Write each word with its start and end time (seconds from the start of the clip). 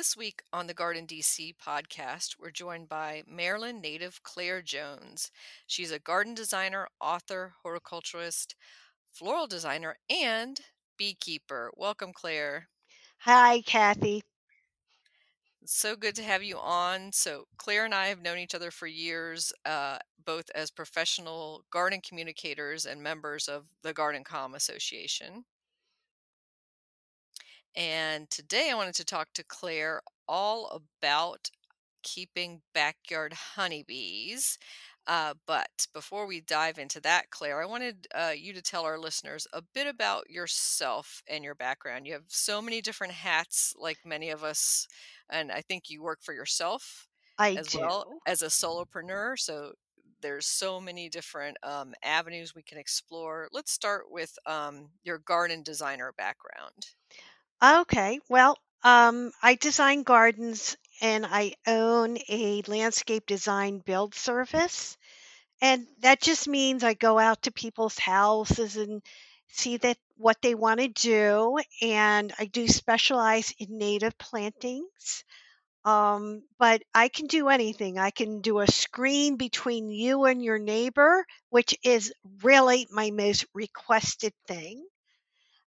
This 0.00 0.16
week 0.16 0.40
on 0.50 0.66
the 0.66 0.72
Garden 0.72 1.06
DC 1.06 1.56
podcast, 1.62 2.36
we're 2.40 2.50
joined 2.50 2.88
by 2.88 3.22
Maryland 3.28 3.82
native 3.82 4.22
Claire 4.22 4.62
Jones. 4.62 5.30
She's 5.66 5.90
a 5.90 5.98
garden 5.98 6.34
designer, 6.34 6.88
author, 7.02 7.52
horticulturist, 7.62 8.54
floral 9.12 9.46
designer, 9.46 9.98
and 10.08 10.58
beekeeper. 10.96 11.70
Welcome, 11.76 12.14
Claire. 12.14 12.70
Hi, 13.18 13.60
Kathy. 13.60 14.22
It's 15.60 15.76
so 15.76 15.96
good 15.96 16.14
to 16.14 16.22
have 16.22 16.42
you 16.42 16.56
on. 16.56 17.12
So, 17.12 17.44
Claire 17.58 17.84
and 17.84 17.94
I 17.94 18.06
have 18.06 18.22
known 18.22 18.38
each 18.38 18.54
other 18.54 18.70
for 18.70 18.86
years, 18.86 19.52
uh, 19.66 19.98
both 20.24 20.50
as 20.54 20.70
professional 20.70 21.66
garden 21.70 22.00
communicators 22.00 22.86
and 22.86 23.02
members 23.02 23.48
of 23.48 23.66
the 23.82 23.92
Garden 23.92 24.24
Com 24.24 24.54
Association. 24.54 25.44
And 27.74 28.28
today 28.30 28.70
I 28.70 28.74
wanted 28.74 28.94
to 28.96 29.04
talk 29.04 29.32
to 29.34 29.44
Claire 29.44 30.02
all 30.28 30.82
about 31.02 31.50
keeping 32.02 32.62
backyard 32.74 33.32
honeybees. 33.34 34.58
Uh, 35.06 35.34
but 35.46 35.86
before 35.94 36.26
we 36.26 36.40
dive 36.40 36.78
into 36.78 37.00
that, 37.00 37.30
Claire, 37.30 37.62
I 37.62 37.66
wanted 37.66 38.06
uh, 38.14 38.32
you 38.36 38.52
to 38.54 38.62
tell 38.62 38.84
our 38.84 38.98
listeners 38.98 39.46
a 39.52 39.62
bit 39.62 39.86
about 39.86 40.30
yourself 40.30 41.22
and 41.28 41.44
your 41.44 41.54
background. 41.54 42.06
You 42.06 42.14
have 42.14 42.24
so 42.28 42.62
many 42.62 42.80
different 42.80 43.14
hats, 43.14 43.74
like 43.78 43.98
many 44.04 44.30
of 44.30 44.44
us, 44.44 44.88
and 45.28 45.52
I 45.52 45.62
think 45.62 45.90
you 45.90 46.02
work 46.02 46.20
for 46.22 46.34
yourself 46.34 47.08
I 47.38 47.56
as 47.56 47.70
do. 47.70 47.80
well 47.80 48.06
as 48.26 48.42
a 48.42 48.46
solopreneur. 48.46 49.38
So 49.38 49.72
there's 50.22 50.46
so 50.46 50.80
many 50.80 51.08
different 51.08 51.56
um, 51.62 51.94
avenues 52.02 52.54
we 52.54 52.62
can 52.62 52.78
explore. 52.78 53.48
Let's 53.52 53.72
start 53.72 54.10
with 54.10 54.38
um, 54.46 54.90
your 55.02 55.18
garden 55.18 55.62
designer 55.62 56.12
background. 56.16 56.90
Okay. 57.62 58.20
Well, 58.28 58.58
um, 58.82 59.32
I 59.42 59.54
design 59.54 60.02
gardens 60.02 60.76
and 61.00 61.24
I 61.26 61.54
own 61.66 62.18
a 62.28 62.62
landscape 62.66 63.24
design 63.26 63.78
build 63.78 64.14
service. 64.14 64.96
And 65.62 65.86
that 66.00 66.20
just 66.22 66.48
means 66.48 66.84
I 66.84 66.94
go 66.94 67.18
out 67.18 67.42
to 67.44 67.52
people's 67.52 67.98
houses 67.98 68.76
and 68.76 69.02
see 69.48 69.78
that 69.78 69.98
what 70.16 70.42
they 70.42 70.54
want 70.56 70.80
to 70.80 70.88
do. 70.88 71.58
And 71.82 72.32
I 72.38 72.46
do 72.46 72.68
specialize 72.68 73.54
in 73.58 73.78
native 73.78 74.18
plantings. 74.18 75.24
Um, 75.84 76.44
but 76.58 76.82
I 76.94 77.08
can 77.08 77.26
do 77.28 77.48
anything. 77.48 77.98
I 77.98 78.10
can 78.10 78.40
do 78.42 78.60
a 78.60 78.66
screen 78.70 79.36
between 79.36 79.90
you 79.90 80.24
and 80.26 80.42
your 80.44 80.58
neighbor, 80.58 81.26
which 81.50 81.76
is 81.84 82.12
really 82.42 82.88
my 82.90 83.10
most 83.12 83.46
requested 83.54 84.34
thing. 84.48 84.86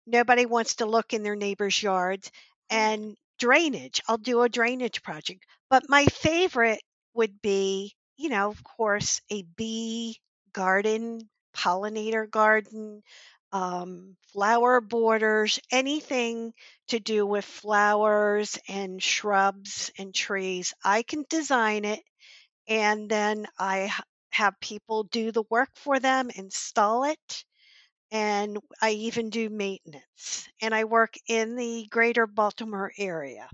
Nobody 0.07 0.47
wants 0.47 0.77
to 0.77 0.87
look 0.87 1.13
in 1.13 1.23
their 1.23 1.37
neighbor's 1.37 1.83
yards. 1.83 2.31
And 2.71 3.17
drainage, 3.39 4.01
I'll 4.09 4.19
do 4.19 4.43
a 4.43 4.49
drainage 4.49 5.03
project. 5.03 5.45
But 5.71 5.89
my 5.89 6.07
favorite 6.07 6.81
would 7.15 7.41
be, 7.43 7.95
you 8.17 8.29
know, 8.29 8.51
of 8.51 8.63
course, 8.65 9.21
a 9.31 9.43
bee 9.43 10.19
garden, 10.53 11.29
pollinator 11.55 12.29
garden, 12.31 13.03
um, 13.53 14.17
flower 14.33 14.81
borders, 14.81 15.59
anything 15.71 16.53
to 16.89 16.99
do 17.01 17.25
with 17.27 17.45
flowers 17.45 18.59
and 18.69 19.03
shrubs 19.03 19.91
and 19.99 20.15
trees. 20.15 20.75
I 20.85 21.03
can 21.03 21.25
design 21.29 21.85
it 21.85 22.03
and 22.69 23.09
then 23.11 23.47
I 23.59 23.85
h- 23.87 23.93
have 24.31 24.61
people 24.61 25.05
do 25.05 25.33
the 25.33 25.45
work 25.51 25.71
for 25.77 25.99
them, 26.01 26.31
install 26.31 27.05
it, 27.05 27.45
and 28.11 28.59
I 28.81 28.91
even 28.91 29.31
do 29.31 29.49
maintenance. 29.51 30.49
And 30.63 30.75
I 30.75 30.85
work 30.85 31.17
in 31.29 31.57
the 31.57 31.87
greater 31.91 32.27
Baltimore 32.27 32.93
area. 32.99 33.49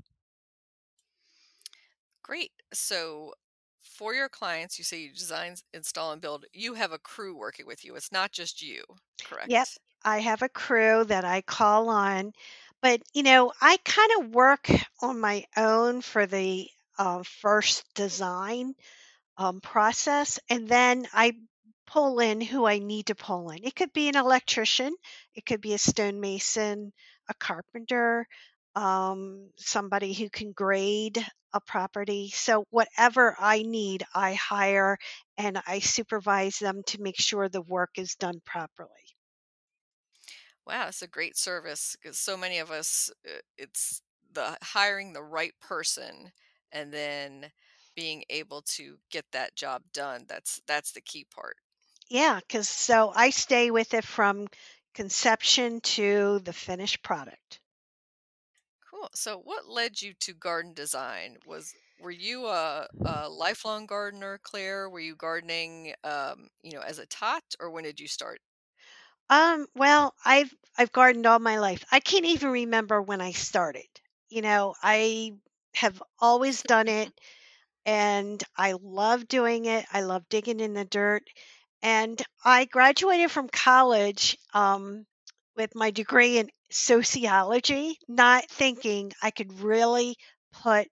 Great. 2.23 2.53
So 2.73 3.35
for 3.83 4.15
your 4.15 4.29
clients, 4.29 4.79
you 4.79 4.85
say 4.85 5.01
you 5.01 5.13
design, 5.13 5.57
install, 5.75 6.13
and 6.13 6.21
build. 6.21 6.47
You 6.53 6.75
have 6.75 6.93
a 6.93 6.99
crew 6.99 7.37
working 7.37 7.67
with 7.67 7.85
you. 7.85 7.95
It's 7.97 8.13
not 8.13 8.33
just 8.33 8.63
you, 8.63 8.85
correct? 9.25 9.51
Yep, 9.51 9.67
correct? 9.67 9.79
I 10.05 10.19
have 10.21 10.43
a 10.43 10.49
crew 10.49 11.05
that 11.05 11.25
I 11.25 11.43
call 11.43 11.89
on, 11.89 12.33
but 12.81 13.03
you 13.15 13.23
know, 13.23 13.53
I 13.61 13.77
kind 13.85 14.11
of 14.19 14.35
work 14.35 14.69
on 15.01 15.21
my 15.21 15.45
own 15.57 16.01
for 16.01 16.27
the 16.27 16.69
uh, 16.99 17.23
first 17.23 17.85
design 17.95 18.75
um, 19.39 19.61
process, 19.61 20.39
and 20.49 20.69
then 20.69 21.07
I 21.13 21.35
pull 21.93 22.21
in 22.21 22.41
who 22.41 22.67
I 22.67 22.79
need 22.79 23.07
to 23.07 23.15
pull 23.15 23.51
in. 23.51 23.65
It 23.65 23.77
could 23.77 23.93
be 23.93 24.09
an 24.09 24.17
electrician, 24.17 24.95
it 25.35 25.45
could 25.47 25.61
be 25.61 25.75
a 25.75 25.79
stonemason, 25.79 26.93
a 27.29 27.35
carpenter, 27.35 28.27
um, 28.75 29.51
somebody 29.59 30.15
who 30.15 30.31
can 30.31 30.53
grade 30.53 31.25
a 31.53 31.61
property. 31.61 32.31
So, 32.31 32.65
whatever 32.71 33.37
I 33.39 33.63
need, 33.63 34.05
I 34.15 34.35
hire 34.35 34.97
and 35.37 35.61
I 35.67 35.81
supervise 35.81 36.59
them 36.59 36.83
to 36.87 37.03
make 37.03 37.21
sure 37.21 37.49
the 37.49 37.61
work 37.63 37.91
is 37.99 38.15
done 38.15 38.41
properly. 38.47 38.89
Wow, 40.67 40.89
it's 40.89 41.03
a 41.03 41.09
great 41.09 41.37
service 41.37 41.97
because 42.01 42.19
so 42.19 42.37
many 42.37 42.59
of 42.59 42.71
us, 42.71 43.11
uh, 43.27 43.41
it's 43.59 44.03
the 44.33 44.57
hiring 44.63 45.13
the 45.13 45.23
right 45.23 45.53
person 45.61 46.33
and 46.71 46.93
then 46.93 47.51
being 47.95 48.25
able 48.31 48.63
to 48.63 48.99
get 49.11 49.27
that 49.33 49.57
job 49.57 49.83
done. 49.93 50.25
That's 50.29 50.63
that's 50.67 50.93
the 50.93 51.01
key 51.01 51.27
part. 51.35 51.57
Yeah, 52.13 52.39
because 52.41 52.69
so 52.69 53.13
I 53.15 53.31
stay 53.31 53.71
with 53.71 53.95
it 53.95 54.05
from 54.05 54.49
conception 54.95 55.81
to 55.81 56.39
the 56.41 56.53
finished 56.53 57.03
product. 57.03 57.61
Cool. 58.91 59.11
So 59.15 59.39
what 59.39 59.69
led 59.69 60.01
you 60.03 60.15
to 60.15 60.35
garden 60.35 60.73
design? 60.75 61.39
Was 61.47 61.75
were 61.99 62.11
you 62.11 62.47
a, 62.47 62.89
a 63.05 63.29
lifelong 63.29 63.87
gardener, 63.87 64.39
Claire? 64.43 64.89
Were 64.91 65.01
you 65.01 65.17
gardening 65.17 65.95
um, 66.05 66.49
you 66.63 66.73
know, 66.73 66.83
as 66.83 66.99
a 66.99 67.07
tot 67.07 67.45
or 67.61 67.71
when 67.71 67.85
did 67.85 68.01
you 68.01 68.09
start? 68.09 68.41
Um, 69.31 69.67
well, 69.75 70.15
I've 70.25 70.55
I've 70.79 70.93
gardened 70.93 71.27
all 71.27 71.39
my 71.39 71.59
life. 71.59 71.85
I 71.91 72.01
can't 72.01 72.25
even 72.27 72.51
remember 72.51 73.01
when 73.03 73.21
I 73.21 73.33
started. 73.33 73.87
You 74.29 74.43
know, 74.43 74.75
I 74.83 75.33
have 75.75 76.03
always 76.21 76.63
done 76.63 76.89
it 76.89 77.13
and 77.87 78.43
I 78.57 78.73
love 78.73 79.29
doing 79.29 79.67
it. 79.67 79.87
I 79.93 80.03
love 80.03 80.29
digging 80.29 80.61
in 80.61 80.75
the 80.75 80.85
dirt. 80.85 81.25
And 81.83 82.21
I 82.45 82.65
graduated 82.65 83.31
from 83.31 83.49
college 83.49 84.39
um, 84.55 85.07
with 85.57 85.75
my 85.75 85.91
degree 85.91 86.39
in 86.39 86.51
sociology, 86.71 87.99
not 88.09 88.49
thinking 88.51 89.13
I 89.23 89.31
could 89.31 89.61
really 89.61 90.17
put 90.63 90.89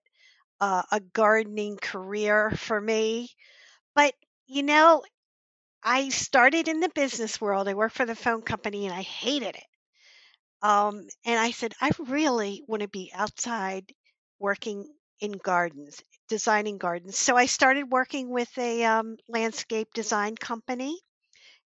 uh, 0.61 0.83
a 0.91 0.99
gardening 0.99 1.77
career 1.77 2.51
for 2.51 2.79
me. 2.79 3.29
But, 3.95 4.15
you 4.47 4.63
know, 4.63 5.03
I 5.83 6.09
started 6.09 6.67
in 6.67 6.79
the 6.79 6.89
business 6.89 7.41
world. 7.41 7.67
I 7.67 7.75
worked 7.75 7.95
for 7.95 8.05
the 8.05 8.15
phone 8.15 8.41
company 8.41 8.87
and 8.87 8.95
I 8.95 9.01
hated 9.01 9.55
it. 9.55 9.67
Um, 10.61 11.07
and 11.25 11.39
I 11.39 11.51
said, 11.51 11.73
I 11.81 11.91
really 11.99 12.63
want 12.67 12.81
to 12.81 12.87
be 12.87 13.11
outside 13.13 13.93
working 14.39 14.87
in 15.19 15.33
gardens, 15.33 16.03
designing 16.31 16.79
gardens. 16.79 17.19
So 17.19 17.37
I 17.37 17.45
started 17.47 17.91
working 17.91 18.31
with 18.31 18.57
a 18.57 18.85
um, 18.85 19.17
landscape 19.29 19.93
design 19.93 20.37
company 20.37 20.99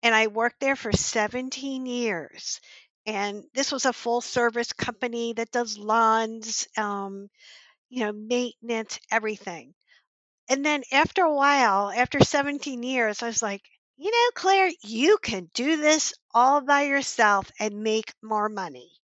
and 0.02 0.12
I 0.14 0.26
worked 0.26 0.60
there 0.60 0.74
for 0.76 0.92
17 0.92 1.86
years. 1.86 2.60
And 3.06 3.44
this 3.54 3.70
was 3.72 3.86
a 3.86 3.92
full 3.92 4.20
service 4.20 4.72
company 4.72 5.34
that 5.34 5.52
does 5.52 5.78
lawns, 5.78 6.66
um, 6.76 7.30
you 7.90 8.00
know, 8.04 8.12
maintenance, 8.12 8.98
everything. 9.12 9.74
And 10.50 10.64
then 10.66 10.84
after 10.92 11.22
a 11.24 11.34
while, 11.34 11.90
after 11.90 12.20
17 12.22 12.82
years, 12.82 13.22
I 13.22 13.28
was 13.28 13.42
like, 13.42 13.62
you 13.96 14.10
know, 14.10 14.30
Claire, 14.34 14.70
you 14.82 15.18
can 15.18 15.50
do 15.54 15.78
this 15.78 16.12
all 16.34 16.60
by 16.60 16.82
yourself 16.82 17.50
and 17.58 17.82
make 17.82 18.12
more 18.22 18.50
money. 18.50 18.97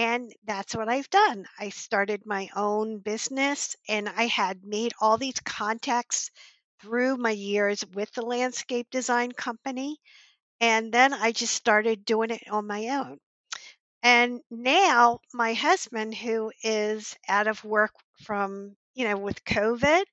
And 0.00 0.32
that's 0.44 0.74
what 0.74 0.88
I've 0.88 1.10
done. 1.10 1.46
I 1.58 1.68
started 1.68 2.24
my 2.24 2.48
own 2.56 3.00
business 3.00 3.76
and 3.86 4.08
I 4.08 4.28
had 4.28 4.64
made 4.64 4.94
all 4.98 5.18
these 5.18 5.38
contacts 5.44 6.30
through 6.80 7.18
my 7.18 7.32
years 7.32 7.84
with 7.92 8.10
the 8.14 8.22
landscape 8.22 8.88
design 8.90 9.32
company. 9.32 9.98
And 10.60 10.92
then 10.92 11.12
I 11.14 11.32
just 11.32 11.54
started 11.54 12.04
doing 12.06 12.30
it 12.30 12.48
on 12.50 12.66
my 12.66 12.88
own. 12.88 13.20
And 14.02 14.42
now 14.50 15.20
my 15.34 15.54
husband, 15.54 16.14
who 16.14 16.52
is 16.62 17.16
out 17.28 17.48
of 17.48 17.64
work 17.64 17.92
from 18.24 18.76
you 18.94 19.08
know, 19.08 19.18
with 19.18 19.44
COVID, 19.44 20.04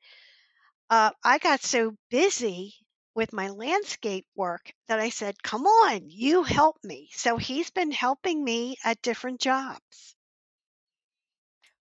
uh, 0.90 1.12
I 1.24 1.38
got 1.38 1.62
so 1.62 1.96
busy 2.10 2.76
with 3.18 3.34
my 3.34 3.50
landscape 3.50 4.28
work 4.36 4.72
that 4.88 5.02
I 5.02 5.10
said, 5.10 5.44
"Come 5.44 5.68
on, 5.68 6.10
you 6.10 6.44
help 6.44 6.82
me." 6.86 7.10
So 7.14 7.36
he's 7.36 7.70
been 7.70 7.92
helping 7.92 8.46
me 8.46 8.78
at 8.86 9.02
different 9.02 9.42
jobs. 9.42 10.16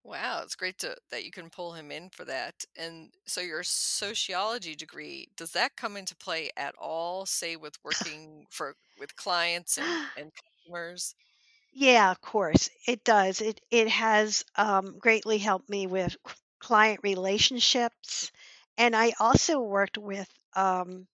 Wow, 0.02 0.42
it's 0.42 0.54
great 0.54 0.78
to 0.78 0.96
that 1.10 1.24
you 1.24 1.30
can 1.32 1.50
pull 1.50 1.72
him 1.74 1.90
in 1.90 2.10
for 2.10 2.24
that. 2.26 2.64
And 2.76 3.12
so 3.26 3.40
your 3.40 3.62
sociology 3.64 4.74
degree, 4.76 5.28
does 5.36 5.52
that 5.52 5.76
come 5.76 5.96
into 5.96 6.14
play 6.16 6.50
at 6.56 6.74
all, 6.78 7.26
say 7.26 7.56
with 7.56 7.82
working 7.84 8.46
for 8.50 8.76
with 8.96 9.16
clients 9.16 9.76
and 9.78 9.98
and 10.16 10.32
customers? 10.34 11.14
Yeah, 11.72 12.10
of 12.10 12.20
course, 12.20 12.70
it 12.88 13.04
does. 13.04 13.40
It 13.40 13.60
it 13.70 13.88
has 13.88 14.44
um, 14.56 14.98
greatly 14.98 15.38
helped 15.38 15.68
me 15.68 15.86
with 15.86 16.16
client 16.58 17.00
relationships, 17.04 18.32
and 18.76 18.96
I 18.96 19.12
also 19.20 19.60
worked 19.60 19.96
with 19.98 20.28
um, 20.54 21.06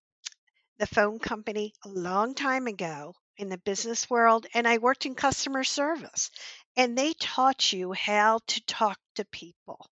the 0.78 0.86
phone 0.86 1.18
company 1.18 1.74
a 1.84 1.88
long 1.88 2.34
time 2.34 2.66
ago 2.66 3.14
in 3.36 3.48
the 3.48 3.58
business 3.58 4.08
world, 4.10 4.46
and 4.54 4.66
I 4.68 4.78
worked 4.78 5.06
in 5.06 5.14
customer 5.14 5.64
service, 5.64 6.30
and 6.76 6.96
they 6.96 7.14
taught 7.14 7.72
you 7.72 7.92
how 7.92 8.40
to 8.48 8.60
talk 8.66 8.98
to 9.16 9.24
people. 9.26 9.90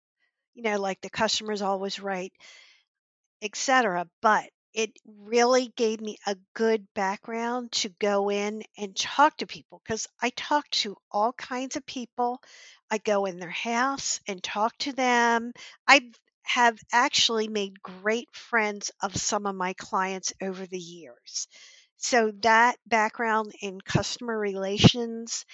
You 0.56 0.64
know, 0.64 0.80
like 0.80 1.02
the 1.02 1.10
customer's 1.10 1.62
always 1.62 2.00
right 2.00 2.34
etc. 3.42 4.08
But 4.22 4.50
it 4.74 4.92
really 5.06 5.74
gave 5.76 6.00
me 6.00 6.18
a 6.28 6.38
good 6.54 6.88
background 6.94 7.72
to 7.72 7.90
go 8.00 8.30
in 8.30 8.64
and 8.78 8.96
talk 8.96 9.38
to 9.38 9.48
people 9.48 9.82
because 9.84 10.08
I 10.22 10.30
talk 10.32 10.70
to 10.72 10.96
all 11.12 11.34
kinds 11.34 11.76
of 11.76 11.86
people. 11.86 12.42
I 12.92 13.00
go 13.00 13.26
in 13.26 13.40
their 13.40 13.50
house 13.50 14.20
and 14.28 14.42
talk 14.44 14.78
to 14.80 14.94
them. 14.94 15.54
I 15.88 16.12
have 16.44 16.80
actually 16.92 17.48
made 17.48 17.82
great 17.82 18.34
friends 18.36 18.92
of 19.02 19.16
some 19.16 19.46
of 19.46 19.56
my 19.56 19.74
clients 19.74 20.34
over 20.42 20.66
the 20.66 20.80
years. 20.80 21.48
So 21.98 22.32
that 22.42 22.78
background 22.86 23.54
in 23.62 23.82
customer 23.82 24.38
relations 24.38 25.46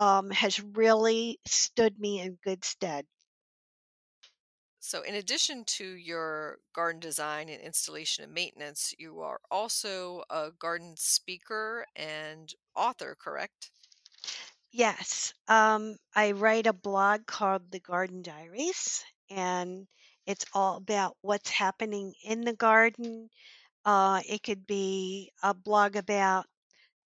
um, 0.00 0.30
has 0.30 0.60
really 0.60 1.40
stood 1.46 1.98
me 1.98 2.20
in 2.20 2.38
good 2.42 2.64
stead. 2.64 3.06
So 4.80 5.02
in 5.02 5.14
addition 5.14 5.64
to 5.76 5.84
your 5.84 6.58
garden 6.72 6.98
design 7.00 7.48
and 7.48 7.62
installation 7.62 8.24
and 8.24 8.32
maintenance, 8.34 8.92
you 8.98 9.20
are 9.20 9.40
also 9.50 10.24
a 10.28 10.50
garden 10.50 10.96
speaker 10.96 11.86
and 11.94 12.52
author, 12.74 13.14
correct? 13.14 13.70
Yes, 14.72 15.32
um, 15.48 15.96
I 16.14 16.32
write 16.32 16.66
a 16.66 16.72
blog 16.72 17.26
called 17.26 17.70
The 17.70 17.78
Garden 17.80 18.22
Diaries, 18.22 19.04
and 19.28 19.86
it's 20.26 20.46
all 20.54 20.76
about 20.76 21.16
what's 21.22 21.50
happening 21.50 22.14
in 22.24 22.42
the 22.42 22.54
garden. 22.54 23.30
Uh, 23.84 24.22
it 24.28 24.42
could 24.42 24.66
be 24.66 25.32
a 25.42 25.54
blog 25.54 25.96
about 25.96 26.46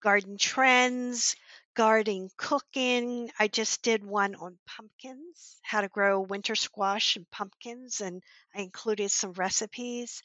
garden 0.03 0.37
trends, 0.39 1.37
garden 1.75 2.29
cooking. 2.37 3.31
I 3.39 3.49
just 3.49 3.83
did 3.83 4.05
one 4.05 4.35
on 4.37 4.59
pumpkins, 4.67 5.59
how 5.63 5.81
to 5.81 5.89
grow 5.89 6.21
winter 6.21 6.55
squash 6.55 7.17
and 7.17 7.31
pumpkins, 7.31 8.01
and 8.01 8.23
I 8.55 8.61
included 8.63 9.11
some 9.11 9.33
recipes. 9.33 10.23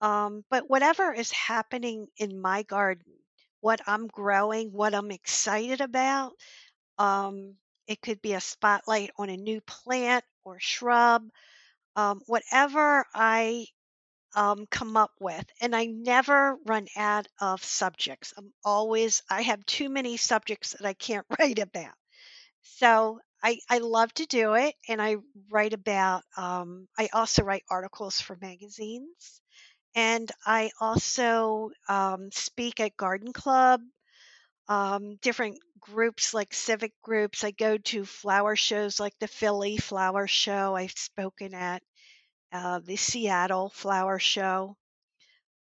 Um, 0.00 0.44
but 0.50 0.68
whatever 0.68 1.12
is 1.12 1.30
happening 1.32 2.08
in 2.18 2.40
my 2.40 2.62
garden, 2.64 3.12
what 3.60 3.80
I'm 3.86 4.08
growing, 4.08 4.72
what 4.72 4.94
I'm 4.94 5.10
excited 5.10 5.80
about, 5.80 6.32
um, 6.98 7.54
it 7.86 8.00
could 8.02 8.22
be 8.22 8.34
a 8.34 8.40
spotlight 8.40 9.10
on 9.18 9.30
a 9.30 9.36
new 9.36 9.60
plant 9.62 10.24
or 10.44 10.58
shrub, 10.60 11.24
um, 11.96 12.20
whatever 12.26 13.04
I 13.14 13.66
um, 14.34 14.66
come 14.70 14.96
up 14.96 15.12
with. 15.20 15.44
And 15.60 15.74
I 15.76 15.86
never 15.86 16.56
run 16.66 16.86
out 16.96 17.26
of 17.40 17.64
subjects. 17.64 18.32
I'm 18.36 18.52
always, 18.64 19.22
I 19.30 19.42
have 19.42 19.64
too 19.66 19.88
many 19.90 20.16
subjects 20.16 20.72
that 20.72 20.86
I 20.86 20.94
can't 20.94 21.26
write 21.38 21.58
about. 21.58 21.94
So 22.62 23.20
I, 23.42 23.58
I 23.68 23.78
love 23.78 24.12
to 24.14 24.26
do 24.26 24.54
it. 24.54 24.74
And 24.88 25.02
I 25.02 25.16
write 25.50 25.74
about, 25.74 26.22
um, 26.36 26.88
I 26.98 27.08
also 27.12 27.42
write 27.44 27.64
articles 27.70 28.20
for 28.20 28.36
magazines. 28.40 29.40
And 29.96 30.30
I 30.46 30.70
also 30.80 31.70
um, 31.88 32.30
speak 32.32 32.80
at 32.80 32.96
garden 32.96 33.32
club 33.32 33.80
um, 34.68 35.16
different 35.22 35.58
groups 35.82 36.32
like 36.32 36.54
civic 36.54 36.92
groups. 37.02 37.44
I 37.44 37.50
go 37.50 37.76
to 37.76 38.04
flower 38.04 38.56
shows 38.56 38.98
like 38.98 39.18
the 39.18 39.28
Philly 39.28 39.76
Flower 39.76 40.26
Show. 40.26 40.74
I've 40.74 40.92
spoken 40.92 41.54
at 41.54 41.82
uh, 42.52 42.80
the 42.80 42.96
Seattle 42.96 43.70
Flower 43.70 44.18
Show. 44.18 44.76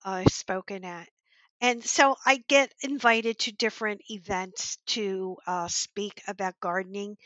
I've 0.04 0.32
spoken 0.32 0.84
at. 0.84 1.08
And 1.60 1.84
so 1.84 2.16
I 2.24 2.42
get 2.48 2.72
invited 2.82 3.38
to 3.40 3.52
different 3.52 4.02
events 4.10 4.78
to 4.88 5.36
uh, 5.46 5.68
speak 5.68 6.22
about 6.28 6.60
gardening, 6.60 7.16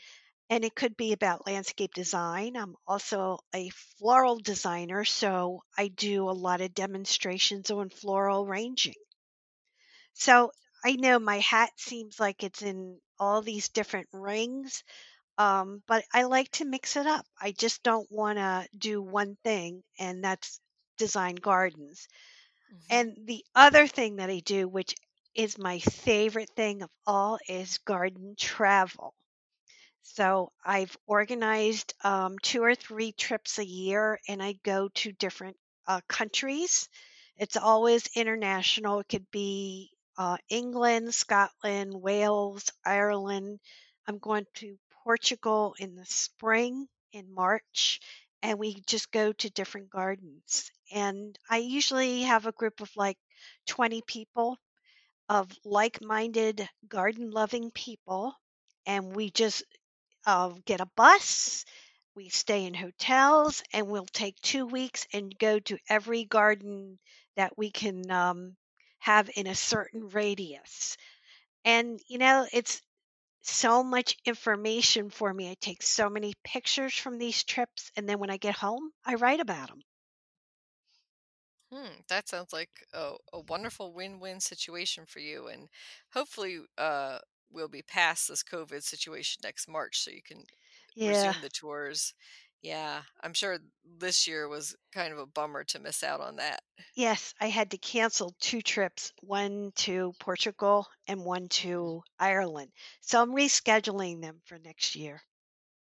and 0.49 0.63
it 0.63 0.75
could 0.75 0.97
be 0.97 1.13
about 1.13 1.45
landscape 1.47 1.93
design. 1.93 2.55
I'm 2.55 2.75
also 2.87 3.39
a 3.53 3.69
floral 3.99 4.39
designer, 4.39 5.03
so 5.05 5.63
I 5.77 5.89
do 5.89 6.29
a 6.29 6.31
lot 6.31 6.61
of 6.61 6.73
demonstrations 6.73 7.71
on 7.71 7.89
floral 7.89 8.45
ranging. 8.45 8.95
So 10.13 10.51
I 10.83 10.93
know 10.93 11.17
my 11.19 11.39
hat 11.39 11.71
seems 11.77 12.19
like 12.19 12.43
it's 12.43 12.61
in 12.61 12.99
all 13.19 13.41
these 13.41 13.69
different 13.69 14.09
rings, 14.11 14.83
um, 15.37 15.83
but 15.87 16.05
I 16.13 16.23
like 16.23 16.51
to 16.53 16.65
mix 16.65 16.95
it 16.97 17.07
up. 17.07 17.25
I 17.39 17.51
just 17.53 17.83
don't 17.83 18.11
want 18.11 18.39
to 18.39 18.67
do 18.77 19.01
one 19.01 19.37
thing, 19.43 19.83
and 19.99 20.23
that's 20.23 20.59
design 20.97 21.35
gardens. 21.35 22.07
hmm 22.69 22.77
And 22.89 23.17
the 23.25 23.45
other 23.55 23.87
thing 23.87 24.17
that 24.17 24.29
I 24.29 24.39
do, 24.39 24.67
which 24.67 24.95
is 25.35 25.57
my 25.57 25.79
favorite 25.79 26.51
thing 26.55 26.83
of 26.83 26.91
all, 27.07 27.39
is 27.47 27.79
garden 27.79 28.35
travel. 28.37 29.15
So 30.03 30.51
I've 30.63 30.95
organized 31.07 31.93
um, 32.03 32.37
two 32.39 32.63
or 32.63 32.75
three 32.75 33.11
trips 33.13 33.57
a 33.57 33.65
year, 33.65 34.19
and 34.27 34.41
I 34.43 34.53
go 34.63 34.89
to 34.89 35.11
different 35.13 35.57
uh, 35.87 36.01
countries. 36.07 36.87
It's 37.37 37.57
always 37.57 38.07
international. 38.15 38.99
It 38.99 39.09
could 39.09 39.31
be 39.31 39.91
uh, 40.21 40.37
England, 40.49 41.15
Scotland, 41.15 41.91
Wales, 41.99 42.69
Ireland. 42.85 43.59
I'm 44.07 44.19
going 44.19 44.45
to 44.57 44.77
Portugal 45.03 45.73
in 45.79 45.95
the 45.95 46.05
spring 46.05 46.87
in 47.11 47.33
March, 47.33 47.99
and 48.43 48.59
we 48.59 48.75
just 48.85 49.11
go 49.11 49.33
to 49.33 49.49
different 49.49 49.89
gardens. 49.89 50.69
And 50.93 51.35
I 51.49 51.57
usually 51.57 52.21
have 52.21 52.45
a 52.45 52.51
group 52.51 52.81
of 52.81 52.91
like 52.95 53.17
20 53.65 54.03
people 54.05 54.59
of 55.27 55.49
like 55.65 56.03
minded 56.03 56.69
garden 56.87 57.31
loving 57.31 57.71
people 57.71 58.35
and 58.85 59.15
we 59.15 59.31
just 59.31 59.63
uh, 60.27 60.51
get 60.65 60.81
a 60.81 60.89
bus. 60.95 61.65
We 62.15 62.29
stay 62.29 62.65
in 62.65 62.75
hotels 62.75 63.63
and 63.73 63.87
we'll 63.87 64.05
take 64.05 64.39
two 64.41 64.67
weeks 64.67 65.07
and 65.13 65.35
go 65.39 65.57
to 65.59 65.79
every 65.89 66.25
garden 66.25 66.99
that 67.37 67.57
we 67.57 67.71
can 67.71 68.11
um, 68.11 68.55
have 69.01 69.29
in 69.35 69.47
a 69.47 69.55
certain 69.55 70.09
radius. 70.09 70.97
And, 71.65 72.01
you 72.07 72.17
know, 72.19 72.47
it's 72.53 72.81
so 73.43 73.83
much 73.83 74.17
information 74.25 75.09
for 75.11 75.33
me. 75.33 75.51
I 75.51 75.55
take 75.55 75.83
so 75.83 76.09
many 76.09 76.35
pictures 76.43 76.95
from 76.97 77.17
these 77.19 77.43
trips. 77.43 77.91
And 77.97 78.09
then 78.09 78.19
when 78.19 78.31
I 78.31 78.37
get 78.37 78.55
home, 78.57 78.91
I 79.05 79.15
write 79.15 79.41
about 79.41 79.69
them. 79.69 79.83
Hmm, 81.71 82.01
that 82.09 82.27
sounds 82.27 82.51
like 82.51 82.85
a, 82.93 83.15
a 83.31 83.39
wonderful 83.39 83.93
win-win 83.93 84.41
situation 84.41 85.05
for 85.05 85.19
you, 85.19 85.47
and 85.47 85.69
hopefully, 86.13 86.61
uh, 86.77 87.19
we'll 87.49 87.69
be 87.69 87.81
past 87.81 88.27
this 88.27 88.43
COVID 88.43 88.83
situation 88.83 89.39
next 89.43 89.67
March, 89.67 89.99
so 90.01 90.11
you 90.11 90.21
can 90.21 90.45
Yeah. 90.95 91.33
resume 91.33 91.39
the 91.39 91.49
tours. 91.49 92.13
Yeah, 92.61 93.03
I'm 93.21 93.33
sure 93.33 93.59
this 93.83 94.27
year 94.27 94.47
was 94.47 94.75
kind 94.91 95.11
of 95.13 95.19
a 95.19 95.25
bummer 95.25 95.63
to 95.65 95.79
miss 95.79 96.03
out 96.03 96.21
on 96.21 96.35
that. 96.35 96.63
Yes, 96.95 97.33
I 97.37 97.47
had 97.49 97.69
to 97.71 97.77
cancel 97.77 98.33
two 98.39 98.61
trips, 98.61 99.11
one 99.19 99.73
to 99.73 100.13
Portugal 100.21 100.87
and 101.05 101.25
one 101.25 101.49
to 101.49 102.01
Ireland. 102.17 102.71
So 103.01 103.21
I'm 103.21 103.31
rescheduling 103.31 104.21
them 104.21 104.41
for 104.45 104.57
next 104.57 104.95
year. 104.95 105.21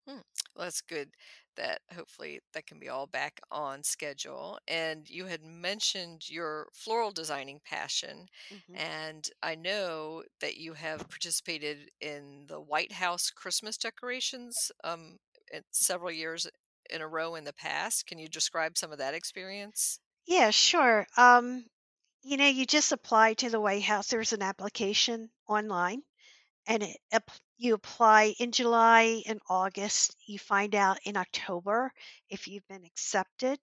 Hmm. 0.07 0.21
Well, 0.55 0.65
that's 0.67 0.81
good 0.83 1.11
that 1.57 1.81
hopefully 1.93 2.41
that 2.53 2.67
can 2.67 2.79
be 2.79 2.89
all 2.89 3.07
back 3.07 3.41
on 3.51 3.83
schedule. 3.83 4.59
And 4.69 5.09
you 5.09 5.25
had 5.27 5.43
mentioned 5.43 6.29
your 6.29 6.69
floral 6.75 7.11
designing 7.13 7.61
passion. 7.65 8.27
hmm 8.51 8.77
And 8.77 9.29
I 9.43 9.55
know 9.55 10.23
that 10.41 10.57
you 10.59 10.75
have 10.75 11.09
participated 11.09 11.91
in 12.01 12.47
the 12.47 12.61
White 12.61 12.93
House 12.93 13.31
Christmas 13.31 13.77
decorations 13.79 14.71
um, 14.85 15.19
several 15.73 16.13
years 16.13 16.47
in 16.91 17.01
a 17.01 17.09
row 17.09 17.35
in 17.35 17.45
the 17.45 17.53
past. 17.53 18.07
Can 18.07 18.19
you 18.19 18.29
describe 18.29 18.77
some 18.77 18.93
of 18.93 18.99
that 18.99 19.15
experience? 19.15 20.01
Yeah, 20.27 20.51
sure. 20.51 21.07
Um, 21.17 21.65
you 22.23 22.37
know, 22.37 22.49
you 22.49 22.67
just 22.67 22.93
apply 22.93 23.35
to 23.35 23.51
the 23.51 23.61
White 23.61 23.85
House. 23.85 24.09
There's 24.09 24.33
an 24.33 24.43
application 24.43 25.31
online, 25.49 26.03
and 26.67 26.83
it, 26.83 26.97
you 27.59 27.75
apply 27.75 28.35
in 28.39 28.53
July 28.53 29.23
and 29.27 29.41
August. 29.49 30.17
You 30.27 30.39
find 30.39 30.75
out 30.75 30.99
in 31.05 31.17
October 31.17 31.93
if 32.29 32.49
you've 32.49 32.67
been 32.69 32.85
accepted. 32.85 33.59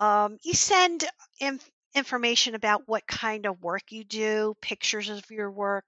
Um, 0.00 0.38
you 0.42 0.54
send 0.54 1.04
inf- 1.38 1.70
information 1.94 2.54
about 2.54 2.82
what 2.86 3.06
kind 3.06 3.46
of 3.46 3.62
work 3.62 3.82
you 3.90 4.04
do, 4.04 4.54
pictures 4.60 5.08
of 5.08 5.30
your 5.30 5.50
work. 5.50 5.84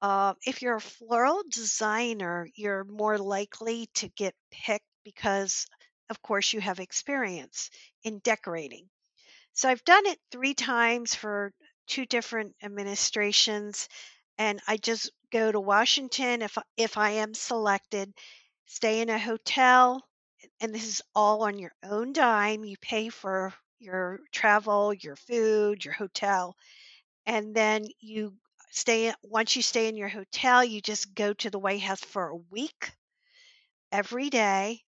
Uh, 0.00 0.34
if 0.46 0.62
you're 0.62 0.76
a 0.76 0.80
floral 0.80 1.42
designer, 1.48 2.48
you're 2.54 2.84
more 2.84 3.18
likely 3.18 3.88
to 3.94 4.08
get 4.08 4.34
picked 4.50 4.84
because, 5.04 5.66
of 6.12 6.20
course, 6.20 6.52
you 6.52 6.60
have 6.60 6.78
experience 6.78 7.70
in 8.04 8.18
decorating. 8.18 8.86
So 9.54 9.70
I've 9.70 9.84
done 9.84 10.04
it 10.04 10.18
three 10.30 10.52
times 10.52 11.14
for 11.14 11.54
two 11.86 12.04
different 12.04 12.54
administrations, 12.62 13.88
and 14.36 14.60
I 14.68 14.76
just 14.76 15.10
go 15.30 15.50
to 15.50 15.58
Washington 15.58 16.42
if 16.42 16.58
if 16.76 16.98
I 16.98 17.10
am 17.12 17.32
selected, 17.32 18.12
stay 18.66 19.00
in 19.00 19.08
a 19.08 19.18
hotel, 19.18 20.06
and 20.60 20.74
this 20.74 20.86
is 20.86 21.00
all 21.14 21.44
on 21.44 21.58
your 21.58 21.72
own 21.82 22.12
dime. 22.12 22.62
You 22.62 22.76
pay 22.82 23.08
for 23.08 23.54
your 23.78 24.20
travel, 24.32 24.92
your 24.92 25.16
food, 25.16 25.82
your 25.82 25.94
hotel, 25.94 26.54
and 27.24 27.54
then 27.54 27.86
you 28.00 28.34
stay 28.70 29.14
once 29.22 29.56
you 29.56 29.62
stay 29.62 29.88
in 29.88 29.96
your 29.96 30.10
hotel, 30.10 30.62
you 30.62 30.82
just 30.82 31.14
go 31.14 31.32
to 31.32 31.48
the 31.48 31.58
White 31.58 31.80
House 31.80 32.04
for 32.04 32.28
a 32.28 32.36
week 32.36 32.92
every 33.90 34.28
day 34.28 34.82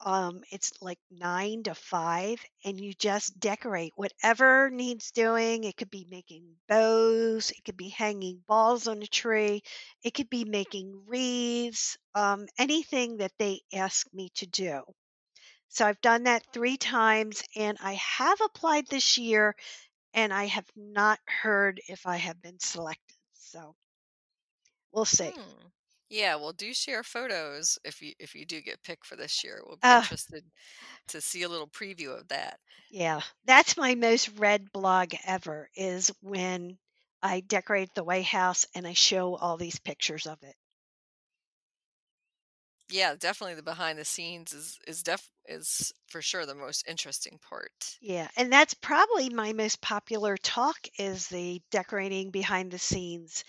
um, 0.00 0.42
it's 0.50 0.72
like 0.80 0.98
nine 1.10 1.62
to 1.64 1.74
five, 1.74 2.40
and 2.64 2.80
you 2.80 2.92
just 2.94 3.38
decorate 3.40 3.92
whatever 3.96 4.70
needs 4.70 5.10
doing. 5.12 5.64
It 5.64 5.76
could 5.76 5.90
be 5.90 6.06
making 6.10 6.56
bows, 6.68 7.50
it 7.50 7.64
could 7.64 7.76
be 7.76 7.88
hanging 7.90 8.42
balls 8.46 8.86
on 8.88 9.02
a 9.02 9.06
tree, 9.06 9.62
it 10.02 10.14
could 10.14 10.30
be 10.30 10.44
making 10.44 11.04
wreaths, 11.06 11.96
um, 12.14 12.46
anything 12.58 13.18
that 13.18 13.32
they 13.38 13.60
ask 13.72 14.06
me 14.12 14.30
to 14.36 14.46
do. 14.46 14.82
So 15.68 15.86
I've 15.86 16.00
done 16.02 16.24
that 16.24 16.44
three 16.52 16.76
times, 16.76 17.42
and 17.56 17.78
I 17.80 17.94
have 17.94 18.40
applied 18.40 18.86
this 18.88 19.16
year, 19.18 19.56
and 20.14 20.32
I 20.32 20.46
have 20.46 20.68
not 20.76 21.20
heard 21.26 21.80
if 21.88 22.06
I 22.06 22.16
have 22.16 22.40
been 22.42 22.58
selected. 22.60 23.16
So 23.34 23.76
we'll 24.92 25.04
see. 25.04 25.34
Hmm. 25.34 25.70
Yeah, 26.10 26.34
well, 26.34 26.52
do 26.52 26.74
share 26.74 27.02
photos 27.02 27.78
if 27.84 28.02
you 28.02 28.14
if 28.18 28.34
you 28.34 28.44
do 28.44 28.60
get 28.60 28.82
picked 28.82 29.06
for 29.06 29.16
this 29.16 29.42
year. 29.44 29.62
We'll 29.64 29.76
be 29.78 29.94
interested 29.94 30.50
to 31.08 31.20
see 31.20 31.42
a 31.42 31.48
little 31.48 31.68
preview 31.68 32.18
of 32.18 32.28
that. 32.28 32.60
Yeah, 32.90 33.22
that's 33.44 33.78
my 33.78 33.94
most 33.94 34.28
read 34.38 34.70
blog 34.70 35.14
ever 35.24 35.70
is 35.74 36.08
when 36.20 36.78
I 37.22 37.40
decorate 37.40 37.94
the 37.94 38.04
White 38.04 38.26
House 38.26 38.66
and 38.74 38.86
I 38.86 38.92
show 38.92 39.34
all 39.34 39.56
these 39.56 39.78
pictures 39.78 40.26
of 40.26 40.42
it. 40.42 40.56
Yeah, 42.90 43.14
definitely 43.14 43.54
the 43.54 43.62
behind 43.62 43.98
the 43.98 44.04
scenes 44.04 44.52
is 44.52 44.78
is 44.86 45.02
def 45.02 45.30
is 45.46 45.92
for 46.08 46.20
sure 46.20 46.44
the 46.44 46.54
most 46.54 46.86
interesting 46.86 47.38
part. 47.38 48.00
Yeah, 48.00 48.28
and 48.36 48.52
that's 48.52 48.74
probably 48.74 49.28
my 49.30 49.52
most 49.52 49.80
popular 49.80 50.36
talk 50.36 50.86
is 50.98 51.28
the 51.28 51.62
decorating 51.70 52.30
behind 52.30 52.70
the 52.70 52.78
scenes 52.78 53.44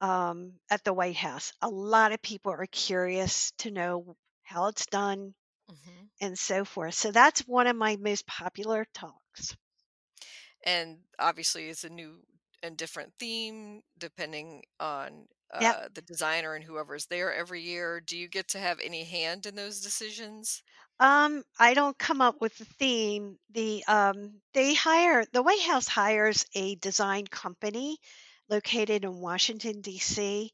um, 0.00 0.60
at 0.70 0.84
the 0.84 0.92
White 0.92 1.16
House. 1.16 1.52
A 1.62 1.68
lot 1.68 2.12
of 2.12 2.22
people 2.22 2.52
are 2.52 2.66
curious 2.66 3.52
to 3.58 3.70
know 3.70 4.16
how 4.42 4.66
it's 4.68 4.86
done 4.86 5.34
hmm 5.68 6.10
and 6.20 6.38
so 6.38 6.64
forth. 6.64 6.94
So 6.94 7.12
that's 7.12 7.46
one 7.48 7.66
of 7.68 7.76
my 7.76 7.96
most 7.96 8.26
popular 8.26 8.86
talks. 8.94 9.56
And 10.62 11.00
obviously, 11.18 11.68
it's 11.68 11.84
a 11.84 11.88
new 11.88 12.22
and 12.62 12.76
different 12.76 13.14
theme 13.18 13.82
depending 13.96 14.64
on 14.78 15.28
Yep. 15.58 15.76
uh, 15.78 15.88
the 15.92 16.02
designer 16.02 16.54
and 16.54 16.64
whoever's 16.64 17.06
there 17.06 17.32
every 17.32 17.62
year. 17.62 18.00
Do 18.00 18.16
you 18.16 18.28
get 18.28 18.48
to 18.48 18.58
have 18.58 18.78
any 18.80 19.04
hand 19.04 19.46
in 19.46 19.54
those 19.54 19.80
decisions? 19.80 20.62
Um, 20.98 21.42
I 21.58 21.74
don't 21.74 21.98
come 21.98 22.20
up 22.20 22.40
with 22.40 22.56
the 22.58 22.64
theme. 22.64 23.38
The 23.50 23.84
um, 23.88 24.42
they 24.52 24.74
hire 24.74 25.24
the 25.24 25.42
White 25.42 25.62
House 25.62 25.88
hires 25.88 26.44
a 26.54 26.74
design 26.76 27.26
company 27.26 27.98
located 28.50 29.04
in 29.04 29.20
Washington 29.20 29.80
D.C. 29.80 30.52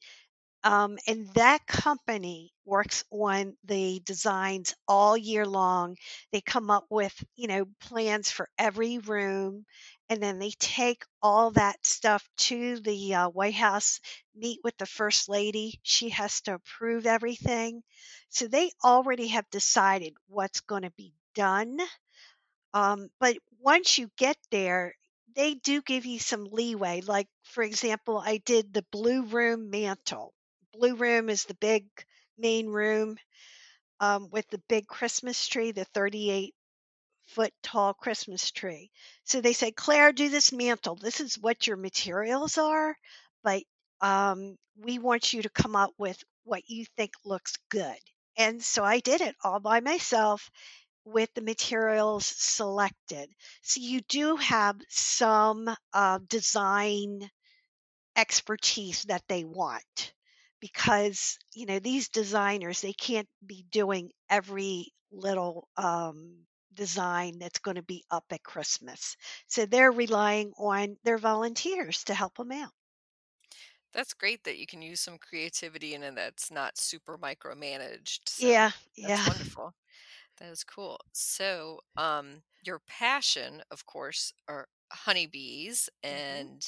Um, 0.65 0.99
and 1.07 1.29
that 1.35 1.67
company 1.67 2.53
works 2.65 3.05
on 3.11 3.57
the 3.65 4.01
designs 4.05 4.75
all 4.89 5.17
year 5.17 5.47
long. 5.47 5.97
They 6.33 6.41
come 6.41 6.71
up 6.71 6.87
with, 6.91 7.15
you 7.37 7.47
know, 7.49 7.67
plans 7.81 8.31
for 8.31 8.49
every 8.59 8.99
room, 8.99 9.65
and 10.09 10.23
then 10.23 10.39
they 10.39 10.51
take 10.59 11.05
all 11.23 11.53
that 11.53 11.85
stuff 11.87 12.29
to 12.39 12.81
the 12.81 13.15
uh, 13.15 13.29
White 13.29 13.55
House, 13.55 14.01
meet 14.35 14.61
with 14.65 14.77
the 14.79 14.87
First 14.87 15.29
Lady. 15.29 15.79
She 15.83 16.09
has 16.11 16.41
to 16.43 16.55
approve 16.55 17.07
everything. 17.07 17.83
So 18.29 18.47
they 18.49 18.71
already 18.85 19.29
have 19.29 19.49
decided 19.51 20.15
what's 20.29 20.61
going 20.61 20.83
to 20.83 20.91
be 20.93 21.13
done. 21.35 21.79
Um, 22.75 23.09
but 23.21 23.37
once 23.61 23.99
you 23.99 24.11
get 24.17 24.37
there, 24.51 24.95
they 25.37 25.55
do 25.55 25.83
give 25.83 26.07
you 26.07 26.19
some 26.19 26.47
leeway. 26.51 27.01
Like, 27.03 27.29
for 27.45 27.63
example, 27.63 28.19
I 28.19 28.39
did 28.39 28.73
the 28.73 28.85
blue 28.91 29.23
room 29.25 29.71
mantle. 29.71 30.35
Blue 30.73 30.97
room 30.97 31.29
is 31.31 31.45
the 31.45 31.55
big 31.55 31.87
main 32.39 32.69
room 32.69 33.19
um, 34.01 34.29
with 34.31 34.49
the 34.51 34.61
big 34.69 34.87
Christmas 34.87 35.47
tree, 35.49 35.73
the 35.73 35.85
38 35.87 36.55
foot 37.27 37.53
tall 37.63 37.95
Christmas 37.95 38.51
tree. 38.51 38.91
So 39.25 39.41
they 39.41 39.53
said, 39.53 39.77
Claire, 39.77 40.13
do 40.13 40.29
this 40.29 40.53
mantle. 40.53 40.97
This 40.97 41.21
is 41.21 41.39
what 41.39 41.67
your 41.67 41.77
materials 41.77 42.59
are, 42.59 42.97
but 43.43 43.63
um, 44.01 44.57
we 44.79 44.99
want 44.99 45.33
you 45.33 45.43
to 45.43 45.51
come 45.51 45.77
up 45.77 45.93
with 45.99 46.23
what 46.45 46.69
you 46.69 46.85
think 46.97 47.13
looks 47.25 47.55
good. 47.71 47.97
And 48.39 48.63
so 48.63 48.85
I 48.85 49.01
did 49.01 49.21
it 49.23 49.35
all 49.43 49.61
by 49.61 49.81
myself 49.81 50.51
with 51.07 51.33
the 51.35 51.43
materials 51.43 52.27
selected. 52.27 53.33
So 53.63 53.81
you 53.81 54.03
do 54.03 54.37
have 54.37 54.79
some 54.91 55.75
uh, 55.95 56.19
design 56.29 57.31
expertise 58.17 59.05
that 59.05 59.23
they 59.29 59.45
want 59.45 60.15
because 60.61 61.39
you 61.55 61.67
know 61.67 61.79
these 61.79 62.09
designers 62.09 62.81
they 62.81 62.93
can't 62.95 63.29
be 63.45 63.65
doing 63.71 64.11
every 64.31 64.93
little 65.13 65.69
um, 65.77 66.47
design 66.73 67.39
that's 67.39 67.59
going 67.61 67.77
to 67.77 67.83
be 67.83 68.05
up 68.11 68.25
at 68.31 68.43
christmas 68.43 69.17
so 69.49 69.67
they're 69.67 69.93
relying 69.93 70.53
on 70.59 70.97
their 71.05 71.19
volunteers 71.19 72.05
to 72.05 72.15
help 72.15 72.37
them 72.37 72.53
out 72.53 72.73
That's 73.93 74.13
great 74.15 74.45
that 74.45 74.59
you 74.59 74.67
can 74.67 74.83
use 74.83 75.01
some 75.01 75.19
creativity 75.19 75.95
and 75.95 76.05
it 76.05 76.15
that's 76.15 76.51
not 76.51 76.77
super 76.79 77.17
micromanaged. 77.17 78.29
So 78.29 78.47
yeah 78.47 78.71
that's 79.01 79.21
yeah 79.21 79.25
wonderful. 79.25 79.75
That 80.39 80.51
is 80.51 80.65
cool. 80.65 80.99
So, 81.13 81.81
um, 81.97 82.43
your 82.63 82.81
passion, 82.81 83.63
of 83.71 83.87
course, 83.87 84.33
are 84.49 84.69
honeybees, 84.93 85.89
hmm 86.11 86.47
and 86.47 86.63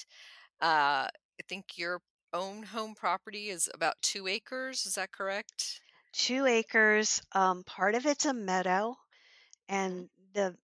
uh, 0.60 1.08
I 1.08 1.42
think 1.48 1.78
your 1.78 2.02
own 2.32 2.64
home 2.64 2.94
property 2.94 3.48
is 3.50 3.70
about 3.74 4.02
two 4.02 4.26
acres. 4.28 4.86
Is 4.86 4.94
that 4.96 5.12
correct? 5.12 5.82
two 6.12 6.46
acres 6.46 7.20
um, 7.32 7.64
part 7.64 7.94
of 7.94 8.06
it's 8.06 8.24
a 8.26 8.34
meadow 8.34 8.96
hmm 9.68 9.68
and 9.68 10.08
the 10.34 10.56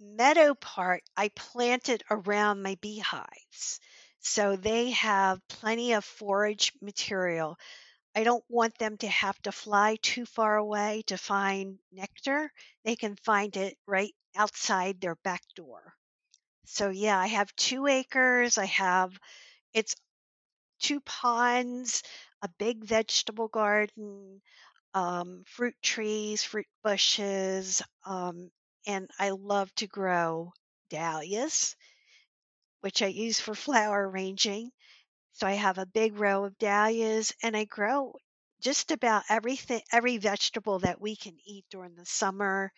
meadow 0.00 0.54
part 0.54 1.02
I 1.16 1.28
planted 1.30 2.02
around 2.10 2.62
my 2.62 2.76
beehives. 2.80 3.80
So 4.20 4.56
they 4.56 4.90
have 4.92 5.46
plenty 5.48 5.92
of 5.94 6.04
forage 6.04 6.72
material. 6.82 7.58
I 8.14 8.24
don't 8.24 8.44
want 8.48 8.78
them 8.78 8.96
to 8.98 9.08
have 9.08 9.40
to 9.42 9.52
fly 9.52 9.96
too 10.02 10.26
far 10.26 10.56
away 10.56 11.02
to 11.08 11.18
find 11.18 11.78
nectar. 11.92 12.52
They 12.84 12.96
can 12.96 13.16
find 13.16 13.56
it 13.56 13.78
right 13.86 14.14
outside 14.36 15.00
their 15.00 15.16
back 15.16 15.42
door. 15.56 15.94
So 16.66 16.90
yeah, 16.90 17.18
I 17.18 17.26
have 17.28 17.54
2 17.56 17.86
acres. 17.86 18.58
I 18.58 18.66
have 18.66 19.18
it's 19.74 19.96
2 20.80 21.00
ponds, 21.02 22.02
a 22.42 22.48
big 22.58 22.84
vegetable 22.84 23.48
garden, 23.48 24.42
um, 24.94 25.44
fruit 25.46 25.76
trees, 25.82 26.44
fruit 26.44 26.68
bushes, 26.84 27.82
um, 28.04 28.50
and 28.86 29.10
I 29.18 29.30
love 29.30 29.74
to 29.76 29.86
grow 29.88 30.52
dahlias, 30.90 31.76
which 32.80 33.00
I 33.00 33.06
use 33.06 33.40
for 33.40 33.54
flower 33.66 34.06
arranging. 34.10 34.70
So 35.40 35.46
I 35.48 35.54
have 35.54 35.78
a 35.78 35.86
big 35.86 36.20
row 36.20 36.44
of 36.44 36.56
dahlias, 36.58 37.32
and 37.42 37.56
I 37.56 37.64
grow 37.64 38.14
just 38.60 38.92
about 38.92 39.24
everything, 39.28 39.82
every 39.90 40.18
vegetable 40.18 40.78
that 40.80 41.00
we 41.00 41.16
can 41.16 41.36
eat 41.44 41.64
during 41.70 41.96
the 41.96 42.06
summer, 42.06 42.72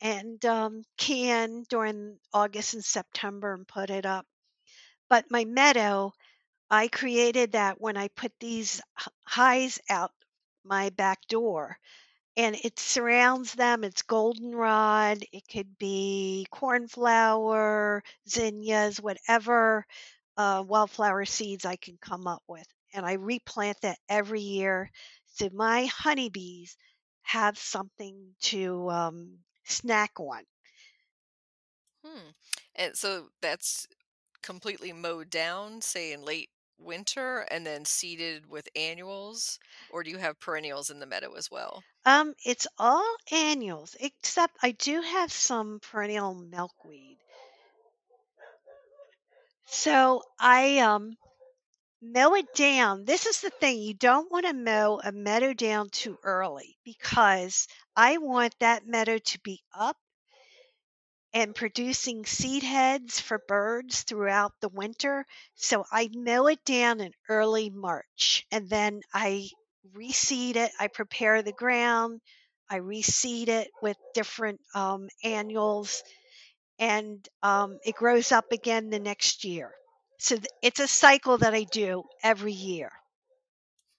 and 0.00 0.44
um, 0.46 0.84
can 0.98 1.64
during 1.68 2.18
August 2.32 2.74
and 2.74 2.84
September 2.84 3.54
and 3.54 3.68
put 3.68 3.90
it 3.90 4.06
up. 4.06 4.26
But 5.08 5.30
my 5.32 5.44
meadow, 5.44 6.12
I 6.70 6.88
created 6.88 7.52
that 7.52 7.80
when 7.80 7.96
I 7.96 8.08
put 8.08 8.32
these 8.40 8.82
highs 9.26 9.80
out 9.90 10.12
my 10.64 10.90
back 10.90 11.26
door 11.28 11.78
and 12.36 12.56
it 12.64 12.78
surrounds 12.78 13.54
them. 13.54 13.84
It's 13.84 14.02
goldenrod. 14.02 15.24
It 15.32 15.48
could 15.48 15.78
be 15.78 16.46
cornflower, 16.50 18.02
zinnias, 18.28 19.00
whatever 19.00 19.86
uh, 20.36 20.64
wildflower 20.66 21.24
seeds 21.24 21.64
I 21.64 21.76
can 21.76 21.98
come 22.00 22.26
up 22.26 22.42
with. 22.48 22.66
and 22.94 23.04
I 23.04 23.14
replant 23.14 23.80
that 23.82 23.98
every 24.08 24.40
year. 24.40 24.90
So 25.34 25.48
my 25.52 25.86
honeybees 25.86 26.76
have 27.22 27.58
something 27.58 28.34
to 28.40 28.88
um, 28.90 29.38
snack 29.64 30.12
on. 30.18 30.42
Hmm. 32.04 32.30
And 32.74 32.96
so 32.96 33.28
that's 33.42 33.86
completely 34.42 34.92
mowed 34.92 35.28
down, 35.28 35.80
say 35.80 36.12
in 36.12 36.22
late 36.22 36.50
winter, 36.78 37.40
and 37.50 37.66
then 37.66 37.84
seeded 37.84 38.48
with 38.48 38.68
annuals, 38.76 39.58
or 39.90 40.02
do 40.04 40.10
you 40.10 40.18
have 40.18 40.38
perennials 40.38 40.90
in 40.90 41.00
the 41.00 41.06
meadow 41.06 41.32
as 41.34 41.50
well? 41.50 41.82
Um, 42.04 42.34
it's 42.44 42.66
all 42.78 43.16
annuals, 43.32 43.96
except 43.98 44.56
I 44.62 44.70
do 44.70 45.00
have 45.00 45.32
some 45.32 45.80
perennial 45.80 46.34
milkweed. 46.34 47.18
So 49.66 50.22
I 50.40 50.78
um 50.78 51.16
mow 52.02 52.34
it 52.34 52.54
down. 52.54 53.04
This 53.04 53.26
is 53.26 53.40
the 53.42 53.50
thing, 53.50 53.80
you 53.80 53.94
don't 53.94 54.32
want 54.32 54.46
to 54.46 54.54
mow 54.54 55.00
a 55.04 55.12
meadow 55.12 55.54
down 55.54 55.90
too 55.90 56.18
early 56.22 56.78
because 56.84 57.68
I 57.96 58.18
want 58.18 58.58
that 58.60 58.86
meadow 58.86 59.18
to 59.18 59.40
be 59.40 59.62
up 59.74 59.98
and 61.32 61.54
producing 61.54 62.24
seed 62.24 62.62
heads 62.62 63.20
for 63.20 63.38
birds 63.46 64.02
throughout 64.02 64.52
the 64.60 64.68
winter. 64.68 65.24
So 65.54 65.84
I 65.92 66.08
mow 66.12 66.46
it 66.46 66.64
down 66.64 67.00
in 67.00 67.12
early 67.28 67.70
March 67.70 68.44
and 68.50 68.68
then 68.68 69.02
I 69.12 69.48
reseed 69.94 70.56
it. 70.56 70.72
I 70.80 70.88
prepare 70.88 71.42
the 71.42 71.52
ground. 71.52 72.20
I 72.70 72.78
reseed 72.80 73.48
it 73.48 73.70
with 73.82 73.96
different 74.14 74.60
um, 74.74 75.08
annuals 75.22 76.02
and 76.78 77.26
um, 77.42 77.78
it 77.84 77.94
grows 77.96 78.32
up 78.32 78.52
again 78.52 78.90
the 78.90 78.98
next 79.00 79.44
year. 79.44 79.72
So 80.18 80.36
th- 80.36 80.46
it's 80.62 80.80
a 80.80 80.88
cycle 80.88 81.38
that 81.38 81.54
I 81.54 81.64
do 81.64 82.04
every 82.22 82.52
year. 82.52 82.92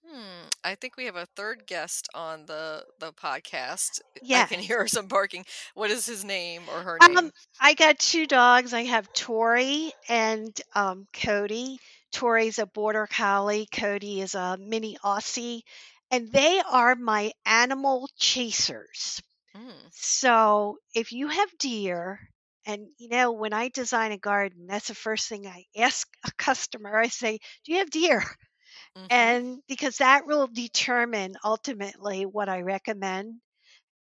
Hmm. 0.08 0.48
I 0.64 0.76
think 0.76 0.98
we 0.98 1.06
have 1.06 1.16
a 1.16 1.26
third 1.36 1.66
guest 1.68 2.08
on 2.14 2.46
the 2.46 2.86
the 3.00 3.12
podcast. 3.14 4.02
I 4.34 4.44
can 4.44 4.60
hear 4.60 4.88
some 4.88 5.08
barking. 5.08 5.46
What 5.74 5.92
is 5.92 6.06
his 6.06 6.24
name 6.24 6.70
or 6.70 6.84
her 6.84 7.02
Um, 7.02 7.14
name? 7.16 7.32
I 7.60 7.74
got 7.74 8.00
two 8.00 8.26
dogs. 8.28 8.74
I 8.74 8.84
have 8.84 9.12
Tori 9.14 9.94
and 10.08 10.60
um, 10.76 11.08
Cody. 11.14 11.80
Tori's 12.12 12.58
a 12.60 12.66
border 12.66 13.08
collie. 13.08 13.68
Cody 13.72 14.22
is 14.22 14.36
a 14.36 14.58
mini 14.58 14.98
Aussie, 15.04 15.62
and 16.12 16.32
they 16.32 16.62
are 16.70 16.96
my 16.96 17.32
animal 17.46 18.10
chasers. 18.18 19.22
Mm. 19.56 19.92
So 19.92 20.78
if 20.94 21.12
you 21.12 21.28
have 21.28 21.58
deer, 21.58 22.30
and 22.68 22.88
you 23.00 23.10
know, 23.10 23.32
when 23.34 23.54
I 23.54 23.70
design 23.70 24.12
a 24.14 24.20
garden, 24.20 24.68
that's 24.68 24.90
the 24.90 24.96
first 24.96 25.30
thing 25.30 25.48
I 25.48 25.66
ask 25.78 26.08
a 26.26 26.32
customer. 26.34 26.98
I 26.98 27.10
say, 27.10 27.40
"Do 27.66 27.74
you 27.74 27.80
have 27.80 27.92
deer?" 27.92 28.24
hmm 28.96 29.08
And 29.10 29.62
because 29.68 29.98
that 29.98 30.26
will 30.26 30.48
determine 30.48 31.36
ultimately 31.44 32.26
what 32.26 32.50
I 32.50 32.62
recommend. 32.62 33.42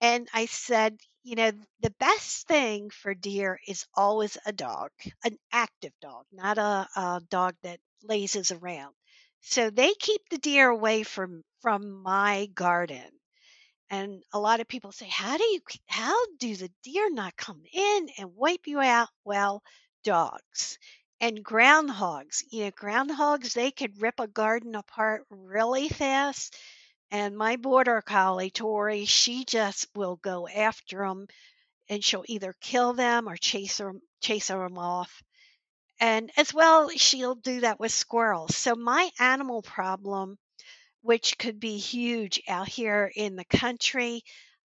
And 0.01 0.27
I 0.33 0.45
said, 0.47 0.99
you 1.23 1.35
know, 1.35 1.51
the 1.81 1.91
best 1.99 2.47
thing 2.47 2.89
for 2.91 3.13
deer 3.13 3.59
is 3.67 3.85
always 3.95 4.37
a 4.45 4.53
dog, 4.53 4.91
an 5.23 5.37
active 5.51 5.93
dog, 6.01 6.25
not 6.31 6.57
a, 6.57 6.87
a 6.95 7.21
dog 7.29 7.55
that 7.63 7.79
lazes 8.03 8.51
around. 8.51 8.95
So 9.41 9.69
they 9.69 9.93
keep 9.95 10.21
the 10.29 10.37
deer 10.39 10.69
away 10.69 11.03
from 11.03 11.43
from 11.61 12.01
my 12.03 12.47
garden. 12.53 13.09
And 13.89 14.23
a 14.33 14.39
lot 14.39 14.59
of 14.59 14.67
people 14.67 14.91
say, 14.91 15.07
how 15.07 15.37
do 15.37 15.43
you 15.43 15.61
how 15.87 16.15
do 16.39 16.55
the 16.55 16.71
deer 16.83 17.09
not 17.11 17.35
come 17.37 17.63
in 17.71 18.09
and 18.17 18.35
wipe 18.35 18.67
you 18.67 18.79
out? 18.79 19.09
Well, 19.23 19.63
dogs 20.03 20.77
and 21.19 21.43
groundhogs. 21.43 22.43
You 22.51 22.65
know, 22.65 22.71
groundhogs 22.71 23.53
they 23.53 23.71
could 23.71 24.01
rip 24.01 24.19
a 24.19 24.27
garden 24.27 24.75
apart 24.75 25.25
really 25.29 25.89
fast 25.89 26.55
and 27.11 27.37
my 27.37 27.55
border 27.55 28.01
collie, 28.01 28.51
Tori, 28.51 29.05
she 29.05 29.45
just 29.45 29.87
will 29.95 30.17
go 30.17 30.47
after 30.47 30.99
them 30.99 31.27
and 31.89 32.03
she'll 32.03 32.25
either 32.27 32.53
kill 32.61 32.93
them 32.93 33.29
or 33.29 33.37
chase 33.37 33.77
them, 33.77 34.01
chase 34.21 34.47
them 34.47 34.77
off. 34.77 35.23
And 35.99 36.31
as 36.37 36.53
well, 36.53 36.89
she'll 36.89 37.35
do 37.35 37.61
that 37.61 37.79
with 37.79 37.91
squirrels. 37.91 38.55
So 38.55 38.75
my 38.75 39.09
animal 39.19 39.61
problem, 39.61 40.37
which 41.05 41.37
could 41.37 41.59
be 41.59 41.77
huge 41.77 42.41
out 42.47 42.67
here 42.67 43.11
in 43.15 43.35
the 43.35 43.45
country, 43.45 44.23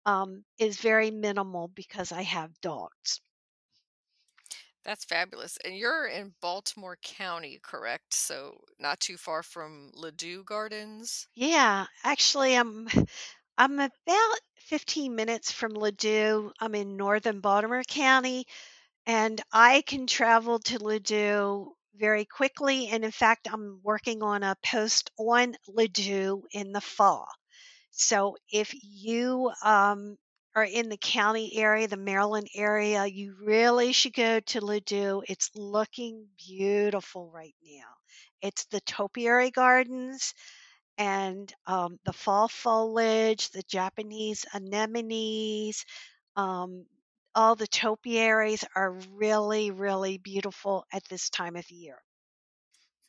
um, 0.06 0.44
is 0.58 0.80
very 0.80 1.12
minimal 1.12 1.68
because 1.68 2.12
I 2.12 2.24
have 2.24 2.60
dogs. 2.60 3.22
That's 4.84 5.06
fabulous. 5.06 5.58
And 5.64 5.78
you're 5.78 6.08
in 6.08 6.34
Baltimore 6.42 6.98
County, 7.04 7.60
correct? 7.62 8.16
So 8.16 8.58
not 8.80 9.00
too 9.00 9.16
far 9.18 9.44
from 9.44 9.92
Ladew 9.96 10.44
Gardens. 10.44 11.28
Yeah, 11.36 11.86
actually, 12.04 12.56
I'm 12.56 12.88
I'm 13.58 13.80
about 13.80 14.40
15 14.58 15.16
minutes 15.16 15.52
from 15.52 15.74
Ladew. 15.74 16.52
I'm 16.60 16.74
in 16.74 16.98
northern 16.98 17.40
Baltimore 17.42 17.84
County, 17.84 18.48
and 19.06 19.42
I 19.52 19.82
can 19.84 20.08
travel 20.08 20.60
to 20.60 20.80
Ladew 20.80 21.74
very 21.96 22.26
quickly. 22.26 22.88
And 22.88 23.04
in 23.06 23.12
fact, 23.12 23.48
I'm 23.52 23.80
working 23.84 24.24
on 24.24 24.44
a 24.44 24.56
post 24.66 25.12
on 25.18 25.56
Ladew 25.70 26.44
in 26.52 26.72
the 26.74 26.82
fall. 26.82 27.28
So 27.92 28.38
if 28.52 28.74
you 28.84 29.52
um, 29.64 30.18
are 30.56 30.64
in 30.66 30.90
the 30.90 30.98
county 30.98 31.58
area, 31.58 31.88
the 31.88 31.98
Maryland 31.98 32.48
area, 32.56 33.06
you 33.06 33.36
really 33.42 33.94
should 33.94 34.14
go 34.14 34.40
to 34.40 34.62
Ladew. 34.62 35.24
It's 35.28 35.52
looking 35.56 36.28
beautiful 36.38 37.32
right 37.32 37.56
now. 37.64 37.90
It's 38.42 38.66
the 38.66 38.82
topiary 38.82 39.52
gardens 39.52 40.34
and 40.98 41.54
um, 41.66 42.00
the 42.06 42.14
fall 42.14 42.48
foliage, 42.48 43.50
the 43.50 43.64
Japanese 43.64 44.46
anemones, 44.54 45.86
um, 46.36 46.86
all 47.36 47.56
the 47.56 47.68
topiaries 47.68 48.64
are 48.76 48.92
really, 48.92 49.72
really 49.72 50.18
beautiful 50.18 50.86
at 50.92 51.06
this 51.10 51.30
time 51.30 51.56
of 51.56 51.70
year. 51.72 52.04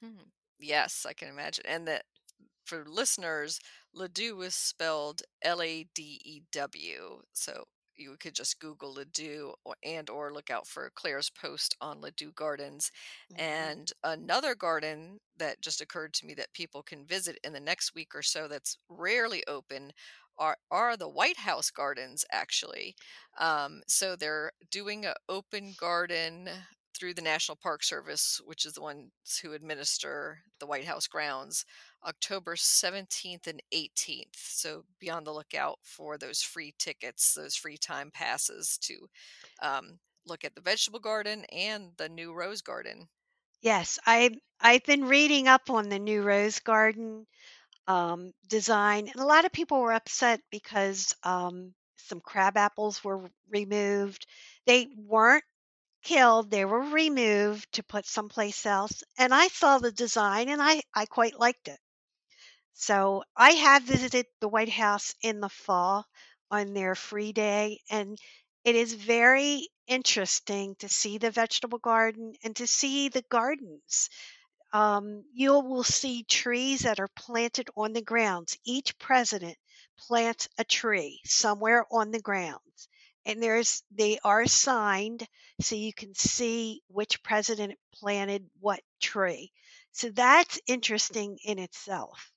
Hmm. 0.03 0.19
Yes, 0.59 1.05
I 1.07 1.13
can 1.13 1.29
imagine. 1.29 1.65
And 1.67 1.87
that 1.89 2.05
for 2.65 2.85
listeners, 2.87 3.61
Ladew 3.95 4.45
is 4.45 4.55
spelled 4.55 5.23
L 5.43 5.63
A 5.63 5.85
D 5.85 6.21
E 6.25 6.43
W. 6.53 7.23
So 7.33 7.65
you 7.97 8.17
could 8.19 8.35
just 8.35 8.61
Google 8.61 8.95
Ladew 8.97 9.55
or, 9.65 9.77
and 9.85 10.11
or 10.11 10.33
look 10.33 10.51
out 10.51 10.67
for 10.67 10.91
Claire's 10.95 11.31
post 11.31 11.77
on 11.81 12.01
Ladew 12.01 12.35
Gardens. 12.35 12.91
Mhm. 13.31 13.85
And 13.85 13.93
another 14.05 14.55
garden 14.55 15.21
that 15.37 15.61
just 15.61 15.81
occurred 15.81 16.15
to 16.15 16.27
me 16.27 16.35
that 16.35 16.53
people 16.55 16.83
can 16.83 17.07
visit 17.07 17.39
in 17.45 17.53
the 17.53 17.61
next 17.61 17.95
week 17.95 18.15
or 18.15 18.23
so 18.23 18.49
that's 18.49 18.79
rarely 18.89 19.45
open 19.49 19.93
are 20.38 20.57
are 20.70 20.97
the 20.97 21.09
White 21.09 21.38
House 21.38 21.70
gardens 21.70 22.25
actually. 22.33 22.97
Um, 23.38 23.83
so 23.88 24.16
they're 24.16 24.53
doing 24.70 25.07
an 25.07 25.14
open 25.29 25.75
garden 25.79 26.49
through 26.94 27.14
the 27.14 27.23
National 27.23 27.57
Park 27.57 27.83
Service, 27.83 28.40
which 28.44 28.64
is 28.64 28.75
the 28.75 28.83
ones 28.83 29.11
who 29.42 29.53
administer 29.53 30.38
the 30.61 30.66
White 30.66 30.85
House 30.85 31.07
grounds 31.07 31.64
October 32.07 32.57
17th 32.57 33.47
and 33.47 33.62
18th. 33.73 34.37
So 34.37 34.85
be 35.01 35.11
on 35.11 35.25
the 35.25 35.33
lookout 35.33 35.79
for 35.83 36.16
those 36.18 36.42
free 36.42 36.75
tickets, 36.79 37.35
those 37.35 37.57
free 37.57 37.77
time 37.77 38.11
passes 38.12 38.79
to 38.83 39.09
um, 39.62 39.99
look 40.27 40.44
at 40.44 40.55
the 40.55 40.61
vegetable 40.61 41.01
garden 41.01 41.44
and 41.47 41.92
the 41.97 42.09
new 42.09 42.33
rose 42.33 42.62
garden. 42.62 43.09
Yes, 43.62 43.99
I 44.07 44.31
I've 44.61 44.85
been 44.85 45.07
reading 45.07 45.49
up 45.49 45.70
on 45.70 45.88
the 45.88 45.99
new 45.99 46.23
rose 46.23 46.61
garden 46.61 47.27
um, 47.87 48.33
design, 48.49 49.09
and 49.09 49.16
a 49.20 49.27
lot 49.27 49.44
of 49.44 49.53
people 49.53 49.81
were 49.81 49.92
upset 49.92 50.40
because 50.51 51.14
um, 51.23 51.75
some 51.97 52.20
crab 52.20 52.57
apples 52.57 53.03
were 53.05 53.31
removed. 53.51 54.27
They 54.66 54.88
weren't 54.97 55.44
killed; 56.05 56.51
they 56.51 56.64
were 56.66 56.83
removed 56.83 57.73
to 57.75 57.83
put 57.85 58.07
someplace 58.07 58.66
else. 58.66 59.03
And 59.18 59.35
I 59.35 59.49
saw 59.49 59.79
the 59.79 59.92
design, 59.92 60.49
and 60.51 60.62
I 60.62 60.83
I 60.94 61.07
quite 61.07 61.38
liked 61.40 61.68
it. 61.68 61.81
So 62.75 63.25
I 63.35 63.53
have 63.53 63.85
visited 63.85 64.27
the 64.40 64.49
White 64.49 64.68
House 64.68 65.14
in 65.23 65.40
the 65.40 65.49
fall 65.49 66.07
on 66.51 66.75
their 66.75 66.94
free 66.94 67.33
day, 67.33 67.81
and 67.88 68.18
it 68.64 68.75
is 68.77 68.92
very 68.92 69.68
interesting 69.87 70.75
to 70.77 70.88
see 70.90 71.16
the 71.16 71.31
vegetable 71.31 71.79
garden 71.79 72.35
and 72.42 72.55
to 72.57 72.66
see 72.66 73.09
the 73.09 73.23
gardens. 73.23 74.11
Um, 74.75 75.23
you 75.33 75.53
will 75.61 75.85
see 75.85 76.25
trees 76.25 76.81
that 76.81 76.99
are 76.99 77.09
planted 77.17 77.69
on 77.77 77.93
the 77.93 78.03
grounds. 78.03 78.59
Each 78.65 78.99
president 78.99 79.57
plants 79.97 80.49
a 80.59 80.65
tree 80.65 81.21
somewhere 81.25 81.87
on 81.93 82.11
the 82.11 82.21
grounds, 82.21 82.89
and 83.25 83.41
there's 83.41 83.85
they 83.93 84.19
are 84.25 84.47
signed 84.47 85.29
so 85.61 85.77
you 85.77 85.95
can 85.95 86.13
see 86.17 86.83
which 86.89 87.23
president 87.23 87.79
planted 87.95 88.51
what 88.59 88.81
tree. 89.01 89.53
So 89.93 90.11
that's 90.11 90.61
interesting 90.67 91.39
in 91.45 91.61
itself. 91.61 92.33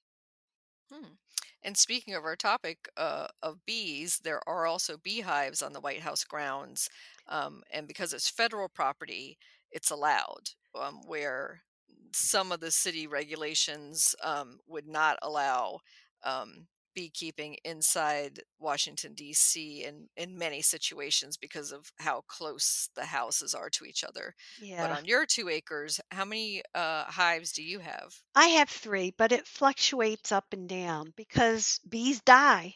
Hmm. 0.94 1.16
And 1.64 1.76
speaking 1.76 2.14
of 2.14 2.24
our 2.24 2.36
topic 2.36 2.88
uh, 2.98 3.30
of 3.42 3.66
bees, 3.66 4.20
there 4.24 4.48
are 4.48 4.68
also 4.68 4.98
beehives 4.98 5.64
on 5.64 5.74
the 5.74 5.82
White 5.82 6.02
House 6.02 6.24
grounds. 6.24 6.88
Um, 7.28 7.64
and 7.74 7.88
because 7.88 8.14
it's 8.14 8.30
federal 8.30 8.70
property, 8.70 9.40
it's 9.72 9.90
allowed, 9.90 10.52
um, 10.80 11.02
where 11.08 11.64
some 12.14 12.52
of 12.52 12.60
the 12.60 12.72
city 12.72 13.08
regulations 13.08 14.16
um, 14.24 14.60
would 14.68 14.88
not 14.88 15.18
allow 15.22 15.80
um, 16.24 16.68
beekeeping 16.94 17.58
inside 17.64 18.42
Washington 18.60 19.14
D.C. 19.14 19.84
in 19.84 20.10
in 20.16 20.38
many 20.38 20.62
situations 20.62 21.38
because 21.38 21.72
of 21.72 21.92
how 22.00 22.22
close 22.28 22.90
the 22.96 23.06
houses 23.06 23.54
are 23.54 23.70
to 23.72 23.86
each 23.86 24.04
other. 24.04 24.34
But 24.80 24.92
on 24.92 25.06
your 25.06 25.26
two 25.26 25.50
acres, 25.50 26.00
how 26.12 26.26
many 26.26 26.64
uh, 26.74 27.06
hives 27.06 27.52
do 27.52 27.64
you 27.64 27.80
have? 27.80 28.14
I 28.36 28.48
have 28.48 28.70
3, 28.70 29.12
but 29.12 29.34
it 29.34 29.46
fluctuates 29.48 30.32
up 30.32 30.54
and 30.54 30.70
down 30.70 31.12
because 31.18 31.80
bees 31.80 32.22
die. 32.22 32.76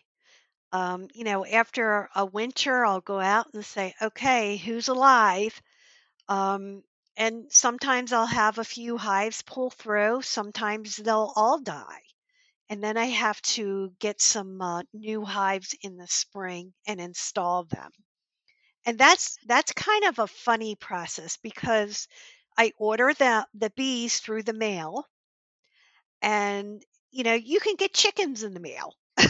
Um, 0.73 1.09
you 1.13 1.23
know, 1.23 1.45
after 1.45 2.09
a 2.15 2.25
winter, 2.25 2.85
I'll 2.85 3.01
go 3.01 3.19
out 3.19 3.53
and 3.53 3.65
say, 3.65 3.93
"Okay, 4.01 4.57
who's 4.57 4.87
alive?" 4.89 5.61
Um, 6.29 6.83
and 7.21 7.49
sometimes 7.53 8.11
I'll 8.11 8.25
have 8.25 8.57
a 8.57 8.65
few 8.65 8.97
hives 8.97 9.43
pull 9.43 9.69
through, 9.69 10.23
sometimes 10.23 10.97
they'll 10.97 11.31
all 11.37 11.59
die. 11.61 12.03
And 12.69 12.83
then 12.83 12.97
I 12.97 13.05
have 13.07 13.41
to 13.57 13.93
get 13.99 14.21
some 14.21 14.61
uh, 14.61 14.83
new 14.93 15.25
hives 15.25 15.75
in 15.81 15.97
the 15.97 16.07
spring 16.07 16.73
and 16.87 17.01
install 17.01 17.65
them. 17.65 17.91
And 18.85 18.99
that's 18.99 19.37
that's 19.47 19.73
kind 19.73 20.05
of 20.05 20.19
a 20.19 20.27
funny 20.27 20.75
process 20.75 21.37
because 21.37 22.07
I 22.57 22.73
order 22.77 23.13
the 23.13 23.47
the 23.55 23.71
bees 23.71 24.19
through 24.19 24.43
the 24.43 24.53
mail 24.53 25.07
and 26.21 26.83
you 27.11 27.23
know, 27.23 27.33
you 27.33 27.59
can 27.59 27.75
get 27.75 27.93
chickens 27.93 28.43
in 28.43 28.53
the 28.53 28.59
mail. 28.59 28.93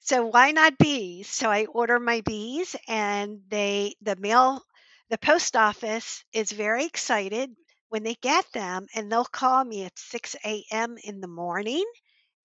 So 0.00 0.26
why 0.26 0.52
not 0.52 0.78
bees? 0.78 1.28
So 1.28 1.50
I 1.50 1.66
order 1.66 1.98
my 2.00 2.22
bees 2.22 2.76
and 2.88 3.42
they 3.48 3.94
the 4.02 4.16
mail 4.16 4.62
the 5.10 5.18
post 5.18 5.56
office 5.56 6.24
is 6.32 6.52
very 6.52 6.84
excited 6.84 7.54
when 7.88 8.02
they 8.04 8.14
get 8.16 8.50
them 8.52 8.86
and 8.94 9.10
they'll 9.10 9.24
call 9.24 9.64
me 9.64 9.84
at 9.84 9.98
6 9.98 10.64
a.m. 10.70 10.96
in 11.04 11.20
the 11.20 11.28
morning 11.28 11.84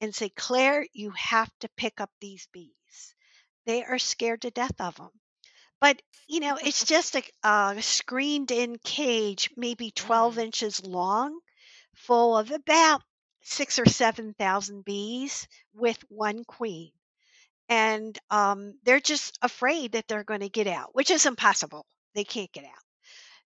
and 0.01 0.15
say, 0.15 0.29
Claire, 0.29 0.85
you 0.93 1.11
have 1.11 1.51
to 1.59 1.69
pick 1.77 2.01
up 2.01 2.11
these 2.19 2.47
bees. 2.53 3.15
They 3.65 3.83
are 3.83 3.99
scared 3.99 4.41
to 4.43 4.51
death 4.51 4.79
of 4.79 4.95
them. 4.97 5.11
But, 5.81 6.01
you 6.27 6.39
know, 6.39 6.57
it's 6.57 6.85
just 6.85 7.15
a, 7.15 7.23
a 7.43 7.81
screened 7.81 8.51
in 8.51 8.77
cage, 8.79 9.51
maybe 9.57 9.91
12 9.91 10.35
Mm. 10.35 10.43
inches 10.43 10.85
long, 10.85 11.39
full 11.95 12.37
of 12.37 12.51
about 12.51 13.03
six 13.43 13.79
or 13.79 13.85
7,000 13.87 14.85
bees 14.85 15.47
with 15.73 16.03
one 16.09 16.43
queen 16.45 16.91
and 17.69 18.17
um, 18.29 18.73
they're 18.83 18.99
just 18.99 19.37
afraid 19.41 19.93
that 19.93 20.07
they're 20.07 20.23
going 20.23 20.41
to 20.41 20.49
get 20.49 20.67
out, 20.67 20.93
which 20.93 21.09
is 21.11 21.25
impossible. 21.25 21.85
They 22.15 22.23
can't 22.23 22.51
get 22.51 22.65
out. 22.65 22.83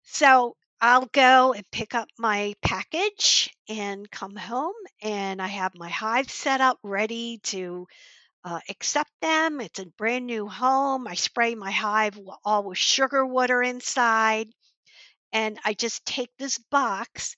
So 0.04 0.56
I'll 0.82 1.08
go 1.08 1.54
and 1.54 1.69
pick 1.71 1.95
up 1.95 2.08
my 2.17 2.54
package 2.62 3.54
and 3.69 4.10
come 4.12 4.36
home, 4.36 4.73
and 5.01 5.41
I 5.41 5.47
have 5.47 5.73
my 5.75 5.89
hive 5.89 6.30
set 6.30 6.62
up 6.62 6.80
ready 6.84 7.39
to 7.45 7.88
uh, 8.43 8.60
accept 8.69 9.12
them. 9.21 9.62
It's 9.62 9.80
a 9.80 9.88
brand 9.97 10.28
new 10.28 10.47
home. 10.47 11.08
I 11.08 11.15
spray 11.15 11.56
my 11.56 11.71
hive 11.71 12.19
all 12.45 12.63
with 12.63 12.78
sugar 12.78 13.25
water 13.25 13.63
inside, 13.63 14.49
and 15.34 15.60
I 15.65 15.73
just 15.73 16.06
take 16.06 16.32
this 16.38 16.58
box 16.71 17.36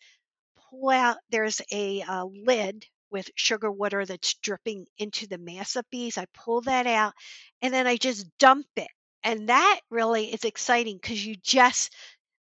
pull 0.69 0.89
out 0.89 1.17
there's 1.29 1.61
a 1.71 2.01
uh, 2.01 2.25
lid 2.25 2.85
with 3.09 3.29
sugar 3.35 3.71
water 3.71 4.05
that's 4.05 4.33
dripping 4.35 4.85
into 4.97 5.27
the 5.27 5.37
mass 5.37 5.75
of 5.75 5.89
bees. 5.89 6.17
I 6.17 6.25
pull 6.33 6.61
that 6.61 6.87
out 6.87 7.13
and 7.61 7.73
then 7.73 7.87
I 7.87 7.97
just 7.97 8.27
dump 8.37 8.67
it. 8.75 8.89
And 9.27 9.49
that 9.49 9.81
really 9.89 10.33
is 10.33 10.45
exciting 10.45 10.95
because 10.95 11.25
you 11.25 11.35
just 11.35 11.93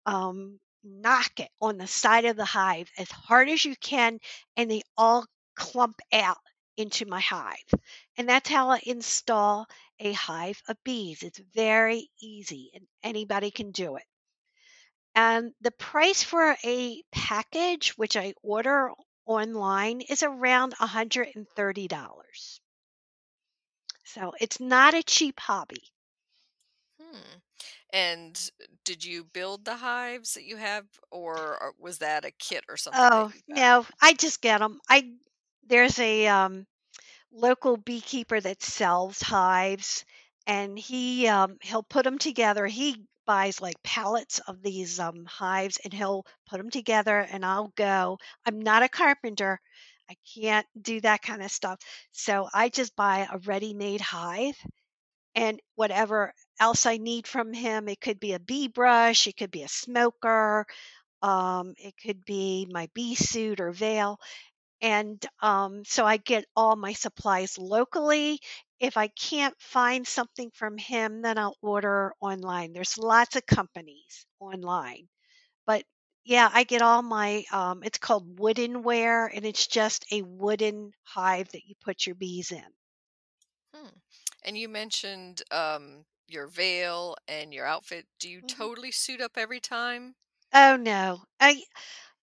um, 0.07 0.59
knock 0.83 1.39
it 1.39 1.51
on 1.61 1.77
the 1.77 1.87
side 1.87 2.25
of 2.25 2.37
the 2.37 2.47
hive 2.47 2.91
as 2.97 3.11
hard 3.11 3.51
as 3.51 3.67
you 3.67 3.77
can, 3.77 4.19
and 4.57 4.71
they 4.71 4.81
all 4.97 5.27
clump 5.55 6.01
out 6.11 6.39
into 6.79 7.05
my 7.05 7.21
hive. 7.21 7.75
And 8.17 8.27
that's 8.27 8.49
how 8.49 8.71
I 8.71 8.81
install 8.87 9.67
a 9.99 10.13
hive 10.15 10.63
of 10.69 10.83
bees. 10.83 11.23
It's 11.23 11.43
very 11.55 12.09
easy 12.19 12.71
and 12.73 12.87
anybody 13.03 13.51
can 13.51 13.73
do 13.73 13.97
it. 13.97 14.07
And 15.15 15.53
the 15.61 15.73
price 15.73 16.23
for 16.23 16.57
a 16.65 17.03
package, 17.13 17.91
which 17.99 18.17
I 18.17 18.33
order 18.43 18.91
online, 19.27 20.01
is 20.01 20.23
around 20.23 20.75
$130. 20.77 22.61
So 24.05 24.33
it's 24.41 24.61
not 24.61 24.95
a 24.95 25.03
cheap 25.03 25.39
hobby. 25.39 25.83
Hmm. 27.11 27.39
And 27.93 28.51
did 28.85 29.05
you 29.05 29.25
build 29.25 29.65
the 29.65 29.77
hives 29.77 30.35
that 30.35 30.45
you 30.45 30.57
have, 30.57 30.87
or 31.11 31.37
or 31.63 31.75
was 31.79 31.99
that 31.99 32.25
a 32.25 32.31
kit 32.31 32.65
or 32.69 32.77
something 32.77 33.11
Oh, 33.13 33.33
no, 33.49 33.87
I 34.01 34.15
just 34.15 34.41
get 34.41 34.59
them. 34.59 34.81
I 34.89 35.13
there's 35.65 35.99
a 35.99 36.27
um 36.29 36.67
local 37.33 37.77
beekeeper 37.77 38.41
that 38.41 38.63
sells 38.63 39.21
hives 39.23 40.05
and 40.47 40.79
he 40.79 41.29
um 41.29 41.59
he'll 41.63 41.83
put 41.85 42.05
them 42.05 42.19
together. 42.19 42.67
He 42.67 43.07
buys 43.27 43.61
like 43.61 43.83
pallets 43.85 44.39
of 44.41 44.63
these 44.63 44.99
um 45.01 45.25
hives 45.27 45.79
and 45.85 45.93
he'll 45.95 46.27
put 46.47 46.59
them 46.59 46.71
together 46.71 47.19
and 47.21 47.45
I'll 47.45 47.69
go. 47.77 48.19
I'm 48.47 48.61
not 48.61 48.83
a 48.83 48.89
carpenter. 48.89 49.61
I 50.11 50.17
can't 50.35 50.67
do 50.81 51.01
that 51.03 51.23
kind 51.23 51.43
of 51.43 51.51
stuff. 51.53 51.81
So 52.13 52.49
I 52.55 52.69
just 52.71 52.97
buy 52.97 53.29
a 53.31 53.39
ready-made 53.39 54.01
hive 54.03 54.57
and 55.35 55.61
whatever 55.75 56.33
else 56.61 56.87
I 56.87 56.99
need 56.99 57.27
from 57.27 57.53
him 57.53 57.89
it 57.89 58.01
could 58.01 58.21
be 58.21 58.35
a 58.35 58.41
bee 58.41 58.69
brush 58.69 59.27
it 59.27 59.37
could 59.37 59.51
be 59.51 59.63
a 59.63 59.69
smoker 59.69 60.67
um 61.23 61.75
it 61.79 61.95
could 62.03 62.25
be 62.25 62.67
my 62.71 62.89
bee 62.95 63.15
suit 63.17 63.61
or 63.61 63.73
veil 63.73 64.21
and 64.83 65.25
um, 65.41 65.85
so 65.85 66.05
I 66.07 66.17
get 66.17 66.45
all 66.57 66.77
my 66.77 66.93
supplies 66.93 67.59
locally. 67.59 68.41
If 68.79 68.97
I 68.97 69.09
can't 69.09 69.55
find 69.61 70.07
something 70.07 70.51
from 70.55 70.79
him, 70.79 71.23
then 71.23 71.39
I'll 71.39 71.57
order 71.63 72.13
online. 72.21 72.73
There's 72.73 72.97
lots 72.97 73.37
of 73.37 73.47
companies 73.47 74.27
online, 74.41 75.09
but 75.67 75.85
yeah, 76.25 76.51
I 76.53 76.65
get 76.65 76.83
all 76.83 77.03
my. 77.03 77.45
Um, 77.53 77.83
it's 77.85 77.99
called 77.99 78.37
woodenware, 78.39 79.29
and 79.35 79.45
it's 79.45 79.67
just 79.67 80.07
a 80.13 80.23
wooden 80.23 80.93
hive 81.05 81.51
that 81.53 81.67
you 81.67 81.75
put 81.85 82.07
your 82.07 82.15
bees 82.15 82.53
in. 82.53 82.65
Hmm. 83.75 83.89
And 84.45 84.57
you 84.57 84.69
mentioned 84.69 85.43
um, 85.51 86.05
your 86.33 86.49
veil 86.49 87.17
and 87.29 87.53
your 87.55 87.67
outfit. 87.67 88.07
Do 88.19 88.29
you 88.31 88.43
Mhm. 88.43 88.49
totally 88.49 88.93
suit 88.93 89.21
up 89.21 89.37
every 89.37 89.61
time? 89.61 90.17
Oh 90.53 90.77
no, 90.77 91.25
I 91.41 91.63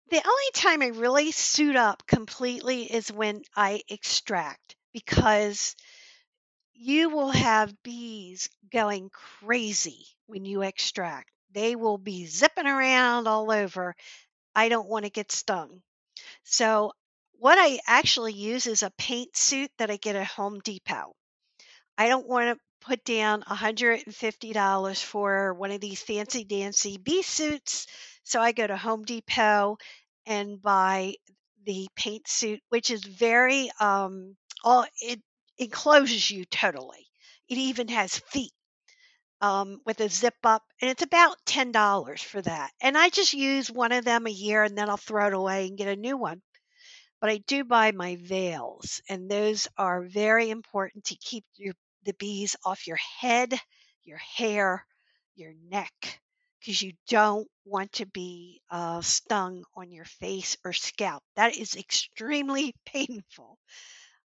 the 0.10 0.18
only 0.28 0.52
time 0.54 0.82
I 0.82 0.88
really 0.88 1.32
suit 1.32 1.76
up 1.76 2.06
completely 2.08 2.92
is 2.92 3.12
when 3.12 3.44
I 3.56 3.84
extract 3.90 4.76
because 4.94 5.76
you 6.74 7.10
will 7.10 7.32
have 7.32 7.82
bees 7.84 8.50
going 8.72 9.10
crazy 9.10 10.08
when 10.28 10.46
you 10.46 10.62
extract. 10.62 11.30
They 11.52 11.76
will 11.76 11.98
be 11.98 12.26
zipping 12.26 12.68
around 12.68 13.28
all 13.28 13.52
over. 13.52 13.96
I 14.56 14.70
don't 14.70 14.90
want 14.90 15.06
to 15.06 15.12
get 15.12 15.32
stung. 15.32 15.82
So, 16.44 16.94
what 17.34 17.58
I 17.60 17.80
actually 17.88 18.34
use 18.34 18.68
is 18.68 18.84
a 18.84 18.92
paint 18.98 19.36
suit 19.38 19.72
that 19.78 19.92
I 19.92 19.98
get 19.98 20.16
at 20.16 20.28
Home 20.28 20.60
Depot. 20.62 21.16
I 21.98 22.08
don't 22.10 22.28
want 22.28 22.58
to 22.58 22.64
put 22.88 23.04
down 23.06 23.44
$150 23.44 25.04
for 25.04 25.54
one 25.54 25.72
of 25.72 25.82
these 25.82 26.02
fancy 26.02 26.44
dancy 26.46 26.98
bee 26.98 27.22
suits. 27.22 27.88
So, 28.24 28.42
I 28.42 28.52
go 28.54 28.66
to 28.68 28.78
Home 28.78 29.04
Depot 29.04 29.78
and 30.26 30.62
buy 30.62 31.16
the 31.66 31.88
paint 31.96 32.28
suit, 32.28 32.62
which 32.70 32.90
is 32.92 33.04
very, 33.04 33.70
um, 33.80 34.36
all 34.64 34.86
it 35.02 35.22
encloses 35.60 36.32
you 36.32 36.46
totally. 36.46 37.08
It 37.50 37.58
even 37.58 37.90
has 37.90 38.18
feet 38.18 38.54
um, 39.42 39.82
with 39.86 40.00
a 40.02 40.10
zip 40.10 40.36
up, 40.44 40.64
and 40.82 40.90
it's 40.90 41.04
about 41.04 41.38
ten 41.46 41.72
dollars 41.72 42.22
for 42.22 42.42
that. 42.42 42.72
And 42.82 42.98
I 42.98 43.10
just 43.10 43.34
use 43.34 43.70
one 43.72 43.92
of 43.92 44.06
them 44.06 44.28
a 44.28 44.32
year, 44.32 44.64
and 44.64 44.78
then 44.78 44.90
I'll 44.90 44.98
throw 44.98 45.28
it 45.28 45.34
away 45.34 45.68
and 45.68 45.78
get 45.78 45.88
a 45.88 45.96
new 45.96 46.18
one. 46.18 46.42
But 47.22 47.30
I 47.32 47.38
do 47.40 47.64
buy 47.64 47.92
my 47.92 48.18
veils, 48.18 49.02
and 49.10 49.30
those 49.30 49.68
are 49.78 50.04
very 50.04 50.50
important 50.50 51.06
to 51.06 51.16
keep 51.18 51.46
your 51.58 51.76
the 52.08 52.16
bees 52.16 52.58
off 52.66 52.88
your 52.88 52.98
head, 53.22 53.54
your 54.06 54.20
hair, 54.20 54.88
your 55.36 55.54
neck, 55.70 56.22
because 56.60 56.82
you 56.82 56.94
don't 57.10 57.48
want 57.66 57.94
to 57.94 58.08
be 58.08 58.62
uh, 58.72 59.02
stung 59.02 59.64
on 59.76 59.92
your 59.92 60.06
face 60.06 60.58
or 60.66 60.74
scalp. 60.74 61.24
That 61.36 61.56
is 61.58 61.76
extremely 61.76 62.76
painful. 62.88 63.60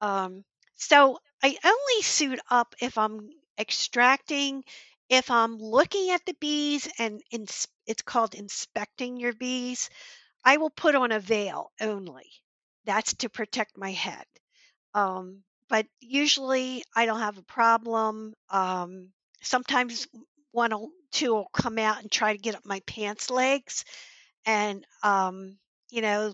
Um, 0.02 0.44
so 0.76 1.20
I 1.44 1.58
only 1.64 2.02
suit 2.04 2.40
up 2.50 2.76
if 2.82 2.98
I'm 2.98 3.30
extracting, 3.60 4.64
if 5.10 5.32
I'm 5.32 5.58
looking 5.58 6.12
at 6.12 6.26
the 6.26 6.36
bees 6.40 6.90
and 7.00 7.22
it's 7.32 8.02
called 8.04 8.36
inspecting 8.36 9.18
your 9.18 9.34
bees, 9.34 9.90
I 10.46 10.58
will 10.58 10.72
put 10.72 10.96
on 10.96 11.12
a 11.12 11.20
veil 11.22 11.72
only. 11.82 12.32
That's 12.86 13.14
to 13.16 13.30
protect 13.30 13.78
my 13.78 13.92
head. 13.92 14.26
Um, 14.94 15.44
but 15.70 15.88
usually 16.02 16.84
I 16.96 17.06
don't 17.06 17.20
have 17.20 17.38
a 17.38 17.44
problem. 17.44 18.34
Um, 18.50 19.14
sometimes 19.42 20.08
one 20.52 20.74
or 20.74 20.90
two 21.12 21.34
will 21.34 21.50
come 21.54 21.78
out 21.80 22.02
and 22.02 22.12
try 22.12 22.34
to 22.34 22.40
get 22.42 22.56
up 22.56 22.66
my 22.66 22.80
pants 22.82 23.30
legs. 23.30 23.86
And, 24.46 24.86
um, 25.04 25.60
you 25.90 26.02
know, 26.02 26.34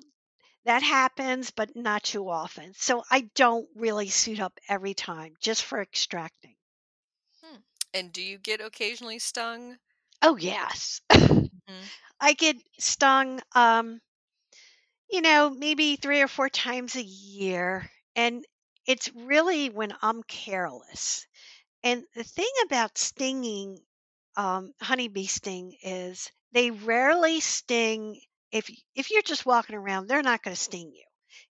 That 0.66 0.84
happens, 0.84 1.52
but 1.52 1.76
not 1.76 2.04
too 2.04 2.30
often. 2.30 2.74
So 2.76 3.04
I 3.10 3.30
don't 3.36 3.68
really 3.76 4.10
suit 4.10 4.40
up 4.40 4.60
every 4.70 4.94
time 4.94 5.36
just 5.40 5.64
for 5.64 5.82
extracting. 5.82 6.56
Hmm. 7.42 7.58
And 7.94 8.12
do 8.12 8.22
you 8.22 8.38
get 8.40 8.60
occasionally 8.62 9.20
stung? 9.20 9.80
Oh, 10.22 10.36
yes. 10.38 11.02
Mhm. 11.68 11.92
I 12.20 12.34
get 12.34 12.58
stung, 12.80 13.42
um, 13.56 14.02
you 15.10 15.22
know, 15.22 15.50
maybe 15.50 15.96
3 15.96 16.22
or 16.22 16.28
4 16.28 16.50
times 16.50 16.96
a 16.96 17.02
year, 17.04 17.90
and 18.16 18.46
it's 18.88 19.10
really 19.14 19.70
when 19.70 19.94
I'm 20.02 20.24
careless. 20.24 21.28
And 21.84 22.06
the 22.16 22.24
thing 22.24 22.52
about 22.66 22.98
stinging, 22.98 23.80
um, 24.38 24.74
honeybee 24.82 25.28
sting 25.28 25.78
is 25.84 26.32
they 26.54 26.72
rarely 26.72 27.40
sting 27.42 28.22
if 28.52 28.70
if 28.96 29.12
you're 29.12 29.22
just 29.24 29.46
walking 29.46 29.76
around, 29.76 30.08
they're 30.08 30.24
not 30.24 30.44
gonna 30.44 30.56
sting 30.56 30.92
you. 30.94 31.06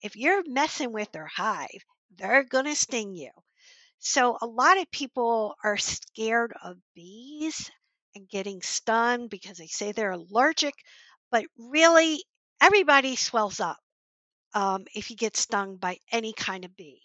If 0.03 0.17
you're 0.17 0.43
messing 0.47 0.93
with 0.93 1.12
their 1.12 1.27
hive, 1.27 1.85
they're 2.17 2.45
gonna 2.45 2.77
sting 2.77 3.15
you. 3.17 3.31
So 3.99 4.39
a 4.41 4.47
lot 4.47 4.79
of 4.79 4.91
people 4.91 5.55
are 5.62 5.77
scared 5.77 6.55
of 6.62 6.79
bees 6.95 7.71
and 8.15 8.27
getting 8.27 8.62
stung 8.62 9.29
because 9.29 9.59
they 9.59 9.67
say 9.67 9.93
they're 9.93 10.12
allergic, 10.12 10.75
but 11.31 11.45
really 11.59 12.25
everybody 12.61 13.17
swells 13.17 13.61
up 13.61 13.79
um, 14.55 14.87
if 14.95 15.11
you 15.11 15.17
get 15.17 15.37
stung 15.37 15.77
by 15.77 15.99
any 16.12 16.33
kind 16.33 16.65
of 16.65 16.77
bee. 16.77 17.03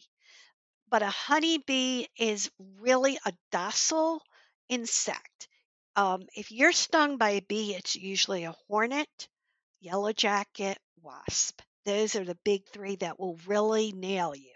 But 0.91 1.01
a 1.01 1.09
honeybee 1.09 2.05
is 2.17 2.51
really 2.79 3.17
a 3.25 3.33
docile 3.51 4.21
insect. 4.69 5.47
Um, 5.95 6.27
if 6.35 6.51
you're 6.51 6.71
stung 6.71 7.17
by 7.17 7.31
a 7.31 7.41
bee, 7.41 7.73
it's 7.73 7.95
usually 7.95 8.43
a 8.43 8.55
hornet, 8.67 9.27
yellow 9.79 10.13
jacket, 10.13 10.77
wasp. 11.01 11.61
Those 11.85 12.15
are 12.15 12.25
the 12.25 12.37
big 12.43 12.67
three 12.69 12.95
that 12.97 13.19
will 13.19 13.37
really 13.47 13.91
nail 13.91 14.35
you. 14.35 14.53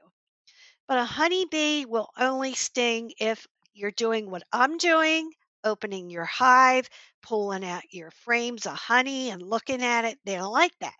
But 0.88 0.98
a 0.98 1.06
honeybee 1.06 1.86
will 1.86 2.10
only 2.18 2.56
sting 2.56 3.14
if 3.20 3.46
you're 3.74 3.92
doing 3.92 4.32
what 4.32 4.42
I'm 4.52 4.78
doing, 4.78 5.32
opening 5.64 6.10
your 6.10 6.26
hive, 6.26 6.90
pulling 7.22 7.64
out 7.64 7.94
your 7.94 8.10
frames 8.12 8.66
of 8.66 8.74
honey 8.74 9.30
and 9.30 9.44
looking 9.44 9.84
at 9.84 10.06
it. 10.06 10.20
They 10.26 10.36
don't 10.36 10.52
like 10.52 10.78
that. 10.80 10.96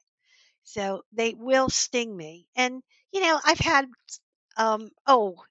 So 0.64 1.04
they 1.14 1.34
will 1.36 1.70
sting 1.70 2.16
me. 2.18 2.48
And, 2.56 2.84
you 3.12 3.22
know, 3.22 3.40
I've 3.46 3.60
had, 3.60 3.88
um, 4.58 4.90
oh, 5.08 5.44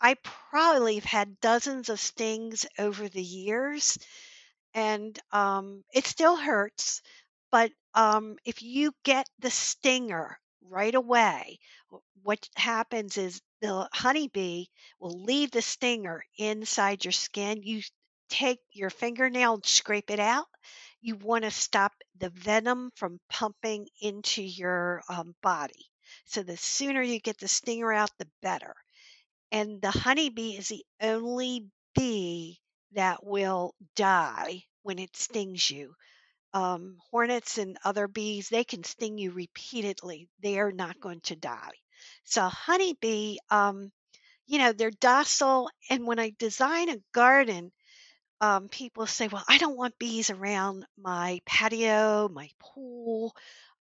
I 0.00 0.14
probably 0.22 0.96
have 0.96 1.04
had 1.04 1.40
dozens 1.40 1.88
of 1.90 2.00
stings 2.00 2.66
over 2.78 3.08
the 3.08 3.22
years 3.22 3.98
and 4.74 5.18
um, 5.32 5.84
it 5.92 6.06
still 6.06 6.36
hurts. 6.36 7.02
But 7.50 7.72
um, 7.94 8.36
if 8.44 8.62
you 8.62 8.92
get 9.04 9.28
the 9.40 9.50
stinger 9.50 10.38
right 10.62 10.94
away, 10.94 11.58
wh- 11.92 11.98
what 12.24 12.48
happens 12.56 13.16
is 13.18 13.40
the 13.60 13.88
honeybee 13.92 14.66
will 15.00 15.22
leave 15.22 15.50
the 15.50 15.62
stinger 15.62 16.24
inside 16.38 17.04
your 17.04 17.12
skin. 17.12 17.62
You 17.62 17.82
take 18.28 18.60
your 18.72 18.90
fingernail 18.90 19.54
and 19.54 19.66
scrape 19.66 20.10
it 20.10 20.20
out. 20.20 20.46
You 21.00 21.16
want 21.16 21.44
to 21.44 21.50
stop 21.50 21.92
the 22.18 22.30
venom 22.30 22.90
from 22.96 23.20
pumping 23.30 23.88
into 24.00 24.42
your 24.42 25.02
um, 25.08 25.34
body. 25.42 25.86
So 26.26 26.42
the 26.42 26.56
sooner 26.56 27.02
you 27.02 27.20
get 27.20 27.38
the 27.38 27.48
stinger 27.48 27.92
out, 27.92 28.10
the 28.18 28.28
better. 28.42 28.74
And 29.50 29.82
the 29.82 29.90
honeybee 29.90 30.56
is 30.56 30.68
the 30.68 30.84
only 31.00 31.66
bee 31.96 32.60
that 32.92 33.24
will 33.24 33.74
die 33.96 34.64
when 34.82 34.98
it 35.00 35.16
stings 35.16 35.68
you. 35.70 35.94
Um, 36.54 36.98
hornets 37.10 37.58
and 37.58 37.78
other 37.84 38.08
bees, 38.08 38.48
they 38.50 38.64
can 38.64 38.84
sting 38.84 39.18
you 39.18 39.32
repeatedly. 39.32 40.28
They 40.40 40.58
are 40.60 40.72
not 40.72 41.00
going 41.00 41.20
to 41.22 41.36
die. 41.36 41.72
So, 42.24 42.48
honeybee, 42.48 43.38
um, 43.50 43.92
you 44.46 44.58
know, 44.58 44.72
they're 44.72 44.90
docile. 44.92 45.70
And 45.90 46.06
when 46.06 46.18
I 46.20 46.32
design 46.38 46.90
a 46.90 47.02
garden, 47.12 47.72
um, 48.40 48.68
people 48.68 49.06
say, 49.06 49.28
well, 49.28 49.44
I 49.48 49.58
don't 49.58 49.76
want 49.76 49.98
bees 49.98 50.30
around 50.30 50.84
my 50.98 51.40
patio, 51.46 52.28
my 52.28 52.50
pool, 52.60 53.34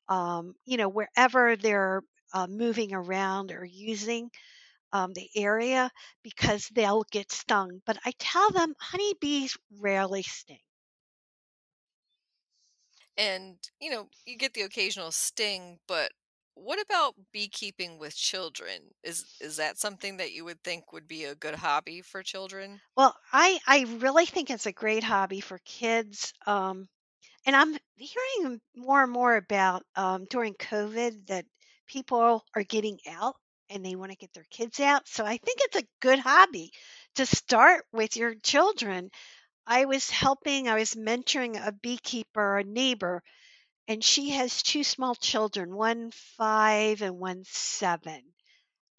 um, 0.09 0.55
you 0.65 0.77
know, 0.77 0.89
wherever 0.89 1.55
they're 1.57 2.03
uh, 2.33 2.47
moving 2.47 2.93
around 2.93 3.51
or 3.51 3.65
using 3.65 4.31
um, 4.93 5.13
the 5.13 5.29
area 5.35 5.91
because 6.23 6.69
they'll 6.69 7.05
get 7.11 7.31
stung. 7.31 7.81
But 7.85 7.99
I 8.05 8.13
tell 8.19 8.51
them 8.51 8.75
honeybees 8.79 9.57
rarely 9.71 10.23
sting. 10.23 10.61
And, 13.17 13.59
you 13.79 13.89
know, 13.89 14.09
you 14.25 14.37
get 14.37 14.53
the 14.53 14.61
occasional 14.61 15.11
sting, 15.11 15.79
but 15.87 16.11
what 16.53 16.79
about 16.79 17.15
beekeeping 17.31 17.97
with 17.97 18.15
children? 18.15 18.91
Is 19.03 19.35
is 19.41 19.57
that 19.57 19.77
something 19.77 20.15
that 20.17 20.31
you 20.31 20.45
would 20.45 20.63
think 20.63 20.93
would 20.93 21.07
be 21.07 21.25
a 21.25 21.35
good 21.35 21.55
hobby 21.55 22.01
for 22.01 22.23
children? 22.23 22.81
Well, 22.97 23.17
I 23.31 23.59
I 23.67 23.83
really 23.99 24.25
think 24.25 24.49
it's 24.49 24.65
a 24.65 24.71
great 24.73 25.03
hobby 25.03 25.39
for 25.41 25.59
kids. 25.59 26.33
Um, 26.45 26.87
and 27.45 27.55
I'm 27.55 27.77
hearing 27.95 28.61
more 28.75 29.03
and 29.03 29.11
more 29.13 29.35
about 29.37 29.85
um, 29.95 30.25
during 30.25 30.55
COVID 30.55 31.27
that 31.27 31.45
people 31.87 32.43
are 32.55 32.63
getting 32.63 32.99
out 33.09 33.35
and 33.69 33.85
they 33.85 33.95
want 33.95 34.11
to 34.11 34.17
get 34.17 34.33
their 34.33 34.45
kids 34.49 34.79
out. 34.79 35.07
So 35.07 35.25
I 35.25 35.37
think 35.37 35.59
it's 35.61 35.77
a 35.77 35.87
good 36.01 36.19
hobby 36.19 36.71
to 37.15 37.25
start 37.25 37.85
with 37.91 38.15
your 38.17 38.35
children. 38.35 39.09
I 39.67 39.85
was 39.85 40.09
helping, 40.09 40.69
I 40.69 40.75
was 40.75 40.95
mentoring 40.95 41.55
a 41.65 41.71
beekeeper, 41.71 42.57
a 42.57 42.63
neighbor, 42.63 43.23
and 43.87 44.03
she 44.03 44.31
has 44.31 44.63
two 44.63 44.83
small 44.83 45.15
children, 45.15 45.75
one 45.75 46.11
five 46.37 47.01
and 47.01 47.19
one 47.19 47.43
seven. 47.45 48.21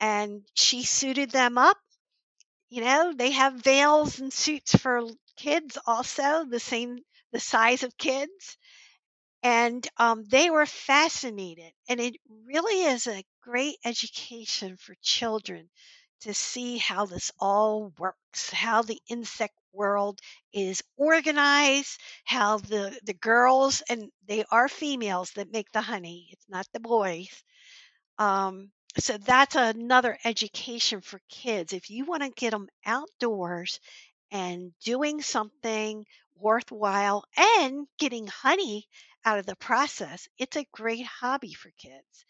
And 0.01 0.43
she 0.55 0.85
suited 0.85 1.31
them 1.31 1.59
up. 1.59 1.79
You 2.71 2.83
know, 2.85 3.13
they 3.13 3.33
have 3.33 3.55
veils 3.55 4.21
and 4.21 4.33
suits 4.33 4.75
for 4.77 5.03
kids 5.37 5.79
also, 5.87 6.45
the 6.45 6.61
same, 6.61 6.99
the 7.33 7.41
size 7.41 7.83
of 7.83 7.97
kids. 7.99 8.57
And 9.43 9.89
um, 9.97 10.25
they 10.25 10.51
were 10.51 10.67
fascinated. 10.67 11.73
And 11.89 12.01
it 12.01 12.17
really 12.45 12.83
is 12.83 13.07
a 13.07 13.25
great 13.41 13.77
education 13.83 14.77
for 14.77 14.95
children 15.01 15.71
to 16.21 16.35
see 16.35 16.77
how 16.79 17.07
this 17.07 17.33
all 17.39 17.93
works, 17.99 18.51
how 18.51 18.83
the 18.83 19.01
insect 19.09 19.55
world 19.73 20.21
is 20.53 20.83
organized, 20.97 21.99
how 22.25 22.59
the, 22.59 22.99
the 23.05 23.15
girls, 23.15 23.83
and 23.89 24.11
they 24.27 24.45
are 24.51 24.69
females 24.69 25.31
that 25.33 25.51
make 25.53 25.71
the 25.73 25.81
honey, 25.83 26.29
it's 26.33 26.49
not 26.49 26.67
the 26.73 26.81
boys. 26.81 27.43
Um, 28.19 28.71
so 28.99 29.17
that's 29.19 29.55
another 29.57 30.19
education 30.25 31.01
for 31.01 31.21
kids. 31.29 31.73
If 31.73 31.91
you 31.91 32.05
want 32.05 32.23
to 32.23 32.31
get 32.31 32.51
them 32.51 32.69
outdoors 32.85 33.81
and 34.31 34.73
doing 34.85 35.23
something 35.23 36.07
worthwhile 36.37 37.25
and 37.61 37.87
getting 37.99 38.27
honey 38.29 38.89
out 39.27 39.41
of 39.41 39.47
the 39.47 39.57
process, 39.57 40.29
it's 40.39 40.57
a 40.57 40.67
great 40.73 41.07
hobby 41.07 41.55
for 41.55 41.71
kids. 41.79 42.25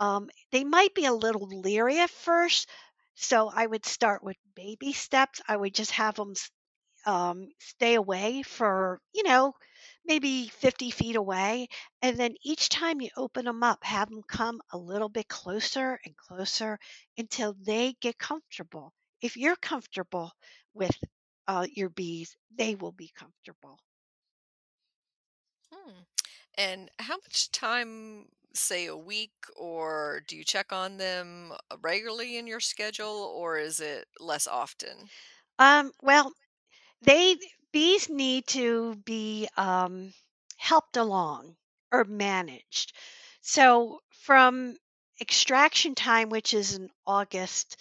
Um, 0.00 0.30
they 0.52 0.64
might 0.64 0.94
be 0.94 1.06
a 1.06 1.12
little 1.12 1.46
leery 1.48 2.00
at 2.00 2.10
first, 2.10 2.68
so 3.14 3.50
I 3.50 3.66
would 3.66 3.86
start 3.86 4.22
with 4.24 4.36
baby 4.54 4.92
steps. 4.94 5.40
I 5.48 5.56
would 5.56 5.74
just 5.74 5.92
have 5.92 6.16
them 6.16 6.34
um, 7.06 7.48
stay 7.60 7.94
away 7.94 8.42
for, 8.42 9.00
you 9.14 9.22
know, 9.22 9.54
maybe 10.04 10.48
50 10.48 10.90
feet 10.90 11.16
away. 11.16 11.68
And 12.02 12.16
then 12.18 12.34
each 12.44 12.68
time 12.68 13.00
you 13.00 13.10
open 13.16 13.44
them 13.46 13.62
up, 13.62 13.84
have 13.84 14.10
them 14.10 14.22
come 14.28 14.60
a 14.72 14.78
little 14.78 15.08
bit 15.08 15.28
closer 15.28 15.98
and 16.04 16.16
closer 16.16 16.78
until 17.18 17.54
they 17.64 17.94
get 18.00 18.18
comfortable. 18.18 18.92
If 19.22 19.36
you're 19.36 19.56
comfortable 19.56 20.32
with 20.74 20.96
uh, 21.48 21.66
your 21.72 21.88
bees, 21.90 22.36
they 22.56 22.74
will 22.74 22.92
be 22.92 23.10
comfortable. 23.16 23.78
And 26.58 26.90
how 26.98 27.16
much 27.16 27.50
time, 27.52 28.26
say 28.54 28.86
a 28.86 28.96
week, 28.96 29.32
or 29.56 30.22
do 30.26 30.36
you 30.36 30.44
check 30.44 30.72
on 30.72 30.96
them 30.96 31.52
uh, 31.52 31.76
regularly 31.82 32.38
in 32.38 32.46
your 32.46 32.60
schedule, 32.60 33.32
or 33.36 33.58
is 33.58 33.80
it 33.80 34.08
less 34.18 34.46
often? 34.46 35.10
Um, 35.58 35.92
well, 36.02 36.32
they 37.02 37.36
bees 37.72 38.08
need 38.08 38.46
to 38.48 38.96
be 39.04 39.48
um, 39.56 40.12
helped 40.56 40.96
along 40.96 41.56
or 41.92 42.04
managed. 42.04 42.94
So 43.42 44.00
from 44.10 44.76
extraction 45.20 45.94
time, 45.94 46.30
which 46.30 46.54
is 46.54 46.74
in 46.74 46.88
August, 47.06 47.76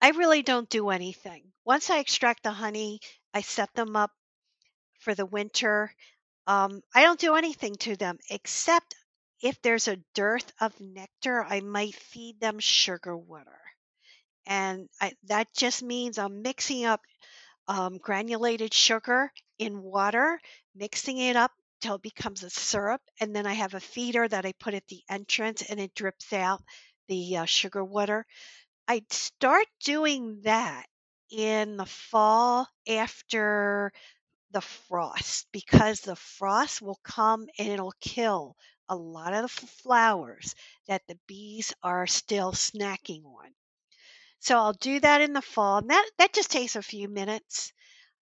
I 0.00 0.10
really 0.10 0.42
don't 0.42 0.68
do 0.68 0.90
anything. 0.90 1.52
Once 1.64 1.90
I 1.90 1.98
extract 1.98 2.42
the 2.42 2.52
honey, 2.52 3.00
I 3.32 3.40
set 3.40 3.72
them 3.74 3.96
up 3.96 4.10
for 5.00 5.14
the 5.14 5.26
winter. 5.26 5.94
Um, 6.46 6.82
I 6.94 7.02
don't 7.02 7.20
do 7.20 7.34
anything 7.36 7.74
to 7.76 7.96
them 7.96 8.18
except 8.30 8.94
if 9.40 9.60
there's 9.62 9.88
a 9.88 9.98
dearth 10.14 10.52
of 10.60 10.78
nectar, 10.80 11.44
I 11.44 11.60
might 11.60 11.94
feed 11.94 12.40
them 12.40 12.58
sugar 12.58 13.16
water. 13.16 13.58
And 14.46 14.88
I, 15.00 15.14
that 15.24 15.48
just 15.54 15.82
means 15.82 16.18
I'm 16.18 16.42
mixing 16.42 16.84
up 16.84 17.00
um, 17.68 17.98
granulated 17.98 18.74
sugar 18.74 19.32
in 19.58 19.82
water, 19.82 20.40
mixing 20.74 21.18
it 21.18 21.36
up 21.36 21.52
till 21.80 21.96
it 21.96 22.02
becomes 22.02 22.42
a 22.42 22.50
syrup. 22.50 23.00
And 23.20 23.34
then 23.34 23.46
I 23.46 23.54
have 23.54 23.74
a 23.74 23.80
feeder 23.80 24.26
that 24.28 24.46
I 24.46 24.52
put 24.52 24.74
at 24.74 24.86
the 24.88 25.02
entrance 25.10 25.62
and 25.62 25.80
it 25.80 25.94
drips 25.94 26.32
out 26.32 26.62
the 27.08 27.38
uh, 27.38 27.44
sugar 27.44 27.84
water. 27.84 28.26
I'd 28.88 29.12
start 29.12 29.66
doing 29.84 30.40
that 30.44 30.86
in 31.30 31.76
the 31.76 31.86
fall 31.86 32.68
after 32.88 33.92
the 34.54 34.62
frost 34.62 35.48
because 35.52 36.00
the 36.00 36.16
frost 36.16 36.80
will 36.80 37.00
come 37.04 37.46
and 37.58 37.68
it'll 37.68 37.94
kill 38.00 38.56
a 38.88 38.96
lot 38.96 39.34
of 39.34 39.42
the 39.42 39.66
flowers 39.66 40.54
that 40.88 41.06
the 41.08 41.18
bees 41.26 41.74
are 41.82 42.06
still 42.06 42.52
snacking 42.52 43.26
on. 43.26 43.54
So 44.38 44.56
I'll 44.56 44.74
do 44.74 45.00
that 45.00 45.20
in 45.22 45.32
the 45.32 45.42
fall. 45.42 45.78
And 45.78 45.90
that, 45.90 46.08
that 46.18 46.32
just 46.32 46.50
takes 46.52 46.76
a 46.76 46.82
few 46.82 47.08
minutes. 47.08 47.72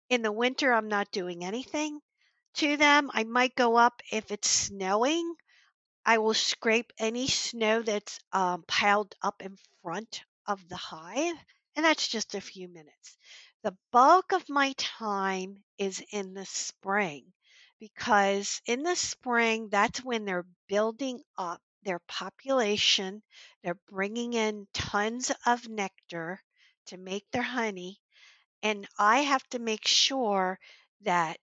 In 0.10 0.22
the 0.22 0.32
winter, 0.32 0.74
I'm 0.74 0.88
not 0.88 1.12
doing 1.12 1.44
anything 1.44 2.00
to 2.56 2.78
them. 2.78 3.10
I 3.14 3.24
might 3.24 3.56
go 3.56 3.76
up 3.78 4.02
if 4.12 4.32
it's 4.32 4.50
snowing. 4.50 5.36
I 6.06 6.18
will 6.20 6.34
scrape 6.34 6.94
any 7.00 7.28
snow 7.28 7.82
that's 7.82 8.20
um, 8.34 8.64
piled 8.68 9.16
up 9.22 9.42
in 9.42 9.58
front 9.82 10.24
of 10.48 10.68
the 10.70 10.78
hive, 10.78 11.38
and 11.76 11.86
that's 11.86 12.08
just 12.08 12.36
a 12.36 12.42
few 12.42 12.68
minutes. 12.68 13.18
The 13.64 13.78
bulk 13.92 14.34
of 14.34 14.50
my 14.50 14.74
time 14.78 15.64
is 15.78 16.04
in 16.12 16.34
the 16.34 16.46
spring 16.46 17.32
because 17.80 18.62
in 18.66 18.84
the 18.84 18.98
spring, 18.98 19.70
that's 19.70 20.04
when 20.04 20.26
they're 20.26 20.46
building 20.68 21.24
up 21.38 21.62
their 21.84 22.00
population. 22.00 23.24
They're 23.64 23.80
bringing 23.90 24.34
in 24.34 24.68
tons 24.74 25.32
of 25.46 25.70
nectar 25.70 26.44
to 26.88 26.98
make 26.98 27.32
their 27.32 27.42
honey. 27.44 28.02
And 28.64 28.88
I 28.98 29.20
have 29.22 29.48
to 29.50 29.60
make 29.60 29.88
sure 29.88 30.60
that 31.02 31.40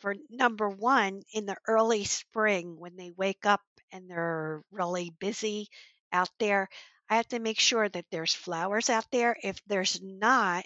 for 0.00 0.14
number 0.30 0.68
one, 0.68 1.22
in 1.32 1.46
the 1.46 1.56
early 1.66 2.04
spring, 2.04 2.78
when 2.78 2.94
they 2.96 3.10
wake 3.10 3.44
up 3.46 3.62
and 3.90 4.08
they're 4.08 4.62
really 4.70 5.10
busy 5.10 5.68
out 6.12 6.30
there, 6.38 6.68
I 7.08 7.16
have 7.16 7.28
to 7.28 7.38
make 7.40 7.58
sure 7.58 7.88
that 7.88 8.06
there's 8.10 8.34
flowers 8.34 8.88
out 8.90 9.06
there. 9.10 9.36
If 9.42 9.60
there's 9.66 10.00
not, 10.02 10.64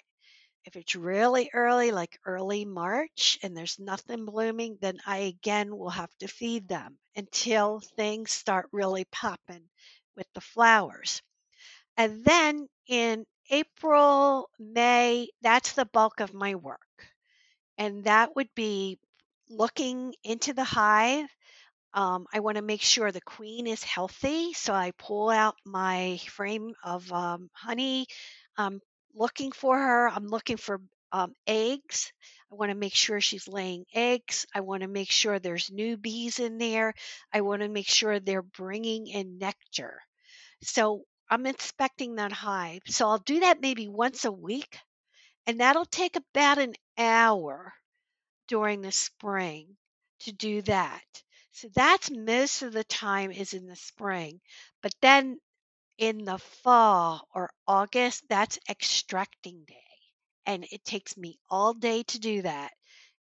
if 0.65 0.75
it's 0.75 0.95
really 0.95 1.49
early, 1.53 1.91
like 1.91 2.19
early 2.25 2.65
March, 2.65 3.39
and 3.43 3.55
there's 3.57 3.79
nothing 3.79 4.25
blooming, 4.25 4.77
then 4.81 4.99
I 5.05 5.17
again 5.19 5.77
will 5.77 5.89
have 5.89 6.15
to 6.19 6.27
feed 6.27 6.67
them 6.67 6.97
until 7.15 7.81
things 7.97 8.31
start 8.31 8.69
really 8.71 9.05
popping 9.05 9.69
with 10.15 10.27
the 10.33 10.41
flowers. 10.41 11.21
And 11.97 12.23
then 12.25 12.67
in 12.87 13.25
April, 13.51 14.49
May, 14.59 15.29
that's 15.41 15.73
the 15.73 15.85
bulk 15.85 16.19
of 16.21 16.33
my 16.33 16.55
work. 16.55 16.79
And 17.77 18.03
that 18.03 18.35
would 18.35 18.53
be 18.55 18.99
looking 19.49 20.13
into 20.23 20.53
the 20.53 20.63
hive. 20.63 21.27
Um, 21.93 22.27
I 22.33 22.41
want 22.41 22.57
to 22.57 22.63
make 22.63 22.81
sure 22.81 23.11
the 23.11 23.21
queen 23.21 23.67
is 23.67 23.83
healthy. 23.83 24.53
So 24.53 24.73
I 24.73 24.91
pull 24.99 25.29
out 25.29 25.55
my 25.65 26.19
frame 26.27 26.73
of 26.83 27.11
um, 27.13 27.49
honey. 27.53 28.07
I'm 28.57 28.81
looking 29.19 29.51
for 29.51 29.77
her. 29.77 30.09
I'm 30.09 30.27
looking 30.27 30.57
for 30.57 30.81
um, 31.11 31.35
eggs. 31.45 32.11
I 32.51 32.55
want 32.55 32.71
to 32.71 32.77
make 32.77 32.95
sure 32.95 33.21
she's 33.21 33.47
laying 33.47 33.85
eggs. 33.93 34.47
I 34.55 34.61
want 34.61 34.81
to 34.81 34.87
make 34.87 35.11
sure 35.11 35.37
there's 35.37 35.69
new 35.71 35.97
bees 35.97 36.39
in 36.39 36.57
there. 36.57 36.93
I 37.31 37.41
want 37.41 37.61
to 37.61 37.67
make 37.67 37.87
sure 37.87 38.19
they're 38.19 38.41
bringing 38.41 39.07
in 39.07 39.37
nectar. 39.37 39.99
So 40.63 41.03
I'm 41.29 41.45
inspecting 41.45 42.15
that 42.15 42.31
hive. 42.31 42.81
So 42.87 43.07
I'll 43.07 43.19
do 43.19 43.41
that 43.41 43.61
maybe 43.61 43.87
once 43.87 44.25
a 44.25 44.31
week, 44.31 44.79
and 45.45 45.59
that'll 45.59 45.85
take 45.85 46.15
about 46.15 46.57
an 46.57 46.73
hour 46.97 47.73
during 48.47 48.81
the 48.81 48.91
spring 48.91 49.67
to 50.21 50.31
do 50.31 50.61
that. 50.63 51.03
So 51.51 51.67
that's 51.75 52.09
most 52.09 52.61
of 52.61 52.73
the 52.73 52.83
time 52.83 53.31
is 53.31 53.53
in 53.53 53.67
the 53.67 53.75
spring. 53.75 54.39
But 54.81 54.95
then 55.01 55.39
in 55.99 56.23
the 56.23 56.37
fall 56.37 57.27
or 57.35 57.51
August, 57.67 58.23
that's 58.29 58.57
extracting 58.69 59.65
day. 59.67 59.75
And 60.45 60.65
it 60.71 60.83
takes 60.85 61.17
me 61.17 61.37
all 61.49 61.73
day 61.73 62.03
to 62.03 62.19
do 62.19 62.41
that. 62.41 62.71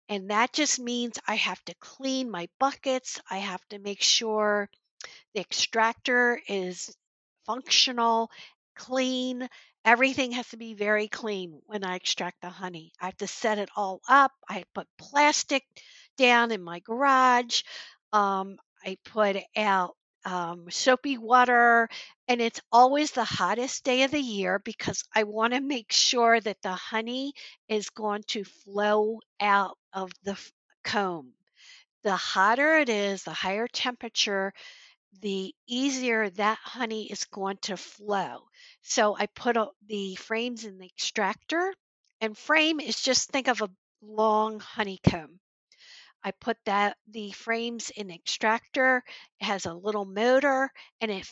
And 0.09 0.31
that 0.31 0.53
just 0.53 0.79
means 0.79 1.19
I 1.27 1.37
have 1.37 1.65
to 1.65 1.75
clean 1.81 2.31
my 2.31 2.49
buckets. 2.61 3.19
I 3.31 3.39
have 3.39 3.67
to 3.71 3.79
make 3.79 4.03
sure 4.03 4.69
the 5.35 5.41
extractor 5.41 6.41
is 6.49 6.95
functional, 7.47 8.31
clean. 8.77 9.49
Everything 9.85 10.33
has 10.33 10.49
to 10.51 10.57
be 10.59 10.75
very 10.75 11.09
clean 11.09 11.61
when 11.67 11.83
I 11.83 11.97
extract 11.97 12.43
the 12.43 12.51
honey. 12.51 12.93
I 13.01 13.07
have 13.07 13.17
to 13.19 13.27
set 13.27 13.59
it 13.59 13.71
all 13.75 14.01
up. 14.09 14.33
I 14.49 14.65
put 14.75 14.87
plastic 14.99 15.65
down 16.19 16.53
in 16.53 16.63
my 16.63 16.81
garage. 16.81 17.63
Um, 18.13 18.59
I 18.85 18.99
put 19.05 19.39
out 19.57 19.97
um, 20.27 20.71
soapy 20.71 21.19
water, 21.19 21.89
and 22.29 22.43
it's 22.43 22.61
always 22.73 23.13
the 23.13 23.25
hottest 23.25 23.85
day 23.85 24.05
of 24.05 24.13
the 24.13 24.21
year 24.21 24.59
because 24.61 25.05
I 25.15 25.25
want 25.25 25.55
to 25.55 25.63
make 25.63 25.93
sure 25.93 26.41
that 26.41 26.63
the 26.63 26.75
honey 26.75 27.35
is 27.69 27.91
going 27.91 28.25
to 28.29 28.45
flow 28.45 29.21
out 29.41 29.79
of 29.95 30.13
the 30.25 30.39
comb. 30.85 31.33
The 32.05 32.17
hotter 32.17 32.79
it 32.79 32.89
is, 32.89 33.25
the 33.25 33.35
higher 33.35 33.69
temperature, 33.69 34.55
the 35.21 35.55
easier 35.67 36.31
that 36.31 36.59
honey 36.63 37.11
is 37.11 37.25
going 37.25 37.59
to 37.63 37.77
flow. 37.77 38.49
So 38.83 39.17
I 39.19 39.27
put 39.27 39.57
the 39.87 40.15
frames 40.17 40.65
in 40.65 40.79
the 40.79 40.87
extractor, 40.87 41.75
and 42.21 42.39
frame 42.39 42.81
is 42.81 43.01
just 43.03 43.31
think 43.31 43.49
of 43.49 43.63
a 43.63 43.71
long 44.03 44.61
honeycomb. 44.61 45.41
I 46.27 46.33
put 46.33 46.59
that 46.65 46.97
the 47.07 47.31
frames 47.31 47.91
in 47.91 48.11
extractor. 48.11 49.05
It 49.41 49.45
has 49.45 49.65
a 49.65 49.73
little 49.73 50.05
motor 50.05 50.73
and 51.01 51.09
it 51.09 51.31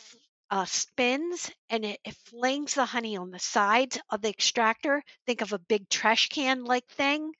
uh, 0.49 0.63
spins 0.63 1.51
and 1.69 1.83
it, 1.83 1.99
it 2.05 2.15
flings 2.29 2.75
the 2.75 2.85
honey 2.85 3.17
on 3.17 3.29
the 3.29 3.39
sides 3.39 3.99
of 4.09 4.21
the 4.21 4.29
extractor. 4.29 5.03
Think 5.25 5.41
of 5.41 5.51
a 5.51 5.59
big 5.59 5.89
trash 5.89 6.29
can 6.29 6.63
like 6.63 6.87
thing. 6.87 7.33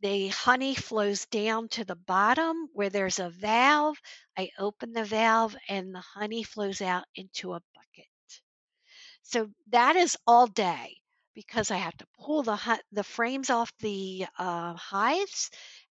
The 0.00 0.26
honey 0.28 0.74
flows 0.74 1.26
down 1.26 1.68
to 1.68 1.84
the 1.84 1.94
bottom 1.94 2.68
where 2.72 2.90
there's 2.90 3.20
a 3.20 3.30
valve. 3.30 3.96
I 4.36 4.50
open 4.58 4.92
the 4.92 5.04
valve 5.04 5.54
and 5.68 5.94
the 5.94 6.00
honey 6.00 6.42
flows 6.42 6.80
out 6.82 7.04
into 7.14 7.52
a 7.52 7.62
bucket. 7.76 8.08
So 9.22 9.50
that 9.68 9.94
is 9.94 10.16
all 10.26 10.48
day 10.48 10.96
because 11.34 11.70
I 11.70 11.76
have 11.76 11.96
to 11.98 12.06
pull 12.18 12.42
the 12.42 12.80
the 12.90 13.04
frames 13.04 13.50
off 13.50 13.72
the 13.78 14.26
uh, 14.36 14.74
hives 14.74 15.50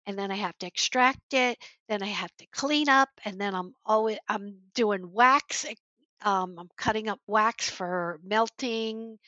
and 0.06 0.18
then 0.18 0.30
I 0.30 0.36
have 0.36 0.56
to 0.58 0.66
extract 0.66 1.34
it, 1.34 1.58
then 1.88 2.02
I 2.02 2.08
have 2.08 2.34
to 2.38 2.46
clean 2.52 2.88
up, 2.88 3.08
and 3.24 3.40
then 3.40 3.54
I'm 3.54 3.74
always 3.86 4.18
I'm 4.28 4.58
doing 4.74 5.12
wax. 5.12 5.64
Eh, 5.64 5.74
um, 6.22 6.56
I'm 6.58 6.70
cutting 6.76 7.08
up 7.08 7.20
wax 7.26 7.68
for 7.70 8.20
melting 8.24 9.18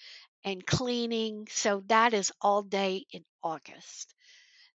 and 0.45 0.67
cleaning. 0.67 1.47
So 1.51 1.83
that 1.89 2.15
is 2.15 2.33
all 2.41 2.62
day 2.62 3.05
in 3.12 3.25
August. 3.43 4.15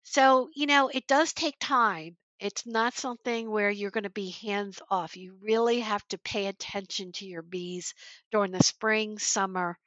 So, 0.04 0.50
you 0.54 0.66
know, 0.66 0.88
it 0.88 1.06
does 1.06 1.32
take 1.32 1.56
time. 1.60 2.16
It's 2.38 2.66
not 2.66 2.94
something 2.94 3.50
where 3.50 3.70
you're 3.70 3.90
going 3.90 4.04
to 4.04 4.10
be 4.10 4.30
hands 4.30 4.80
off. 4.90 5.16
You 5.16 5.36
really 5.40 5.80
have 5.80 6.06
to 6.08 6.18
pay 6.18 6.46
attention 6.46 7.12
to 7.12 7.26
your 7.26 7.42
bees 7.42 7.94
during 8.32 8.52
the 8.52 8.62
spring, 8.62 9.18
summer 9.18 9.78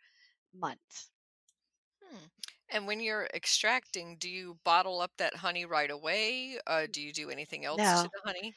months. 0.53 1.09
And 2.75 2.85
when 2.87 2.99
you're 2.99 3.25
extracting, 3.33 4.17
do 4.17 4.29
you 4.29 4.59
bottle 4.63 5.01
up 5.01 5.17
that 5.17 5.37
honey 5.37 5.65
right 5.65 5.89
away? 5.89 6.59
Uh, 6.67 6.85
do 6.85 7.01
you 7.01 7.11
do 7.11 7.31
anything 7.31 7.65
else 7.65 8.01
to 8.01 8.07
No. 8.07 8.11
the 8.13 8.21
honey? 8.23 8.55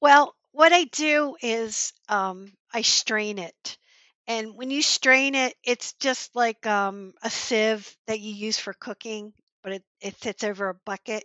Well, 0.00 0.34
what 0.52 0.72
I 0.72 0.84
do 0.84 1.36
is 1.40 1.92
um, 2.08 2.52
I 2.72 2.82
strain 2.82 3.38
it. 3.38 3.78
And 4.26 4.54
when 4.56 4.70
you 4.70 4.82
strain 4.82 5.34
it, 5.34 5.56
it's 5.64 5.94
just 5.94 6.34
like 6.34 6.66
um, 6.66 7.14
a 7.22 7.30
sieve 7.30 7.96
that 8.06 8.20
you 8.20 8.32
use 8.32 8.58
for 8.58 8.74
cooking, 8.74 9.32
but 9.62 9.72
it, 9.72 9.84
it 10.00 10.20
sits 10.22 10.44
over 10.44 10.68
a 10.68 10.74
bucket 10.74 11.24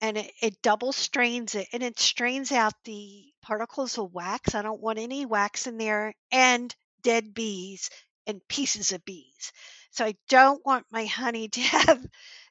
and 0.00 0.18
it, 0.18 0.32
it 0.42 0.62
double 0.62 0.92
strains 0.92 1.54
it 1.54 1.68
and 1.72 1.82
it 1.82 1.98
strains 2.00 2.52
out 2.52 2.74
the 2.84 3.32
particles 3.42 3.98
of 3.98 4.12
wax. 4.12 4.54
I 4.54 4.62
don't 4.62 4.82
want 4.82 4.98
any 4.98 5.26
wax 5.26 5.66
in 5.66 5.78
there 5.78 6.14
and 6.32 6.74
dead 7.02 7.34
bees 7.34 7.90
and 8.26 8.46
pieces 8.48 8.92
of 8.92 9.04
bees. 9.04 9.52
So 9.94 10.04
I 10.04 10.14
don't 10.28 10.64
want 10.66 10.86
my 10.90 11.06
honey 11.06 11.48
to 11.48 11.60
have 11.60 12.04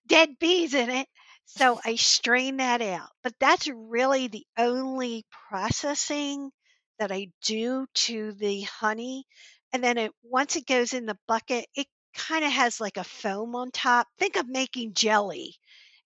dead 0.08 0.39
bees 0.39 0.74
in 0.74 0.89
it. 0.89 1.08
So 1.46 1.80
I 1.84 1.96
strain 1.96 2.58
that 2.58 2.82
out. 2.82 3.10
But 3.22 3.34
that's 3.39 3.68
really 3.68 4.28
the 4.28 4.46
only 4.58 5.26
processing 5.50 6.52
that 7.00 7.12
I 7.12 7.28
do 7.44 7.86
to 7.94 8.32
the 8.34 8.62
honey. 8.62 9.26
And 9.74 9.84
then 9.84 9.98
it 9.98 10.12
once 10.24 10.56
it 10.56 10.66
goes 10.66 10.94
in 10.94 11.06
the 11.06 11.18
bucket, 11.28 11.66
it 11.76 11.88
kind 12.16 12.46
of 12.46 12.52
has 12.52 12.80
like 12.80 12.98
a 12.98 13.04
foam 13.04 13.56
on 13.56 13.72
top. 13.72 14.08
Think 14.18 14.38
of 14.38 14.48
making 14.48 14.94
jelly 14.94 15.56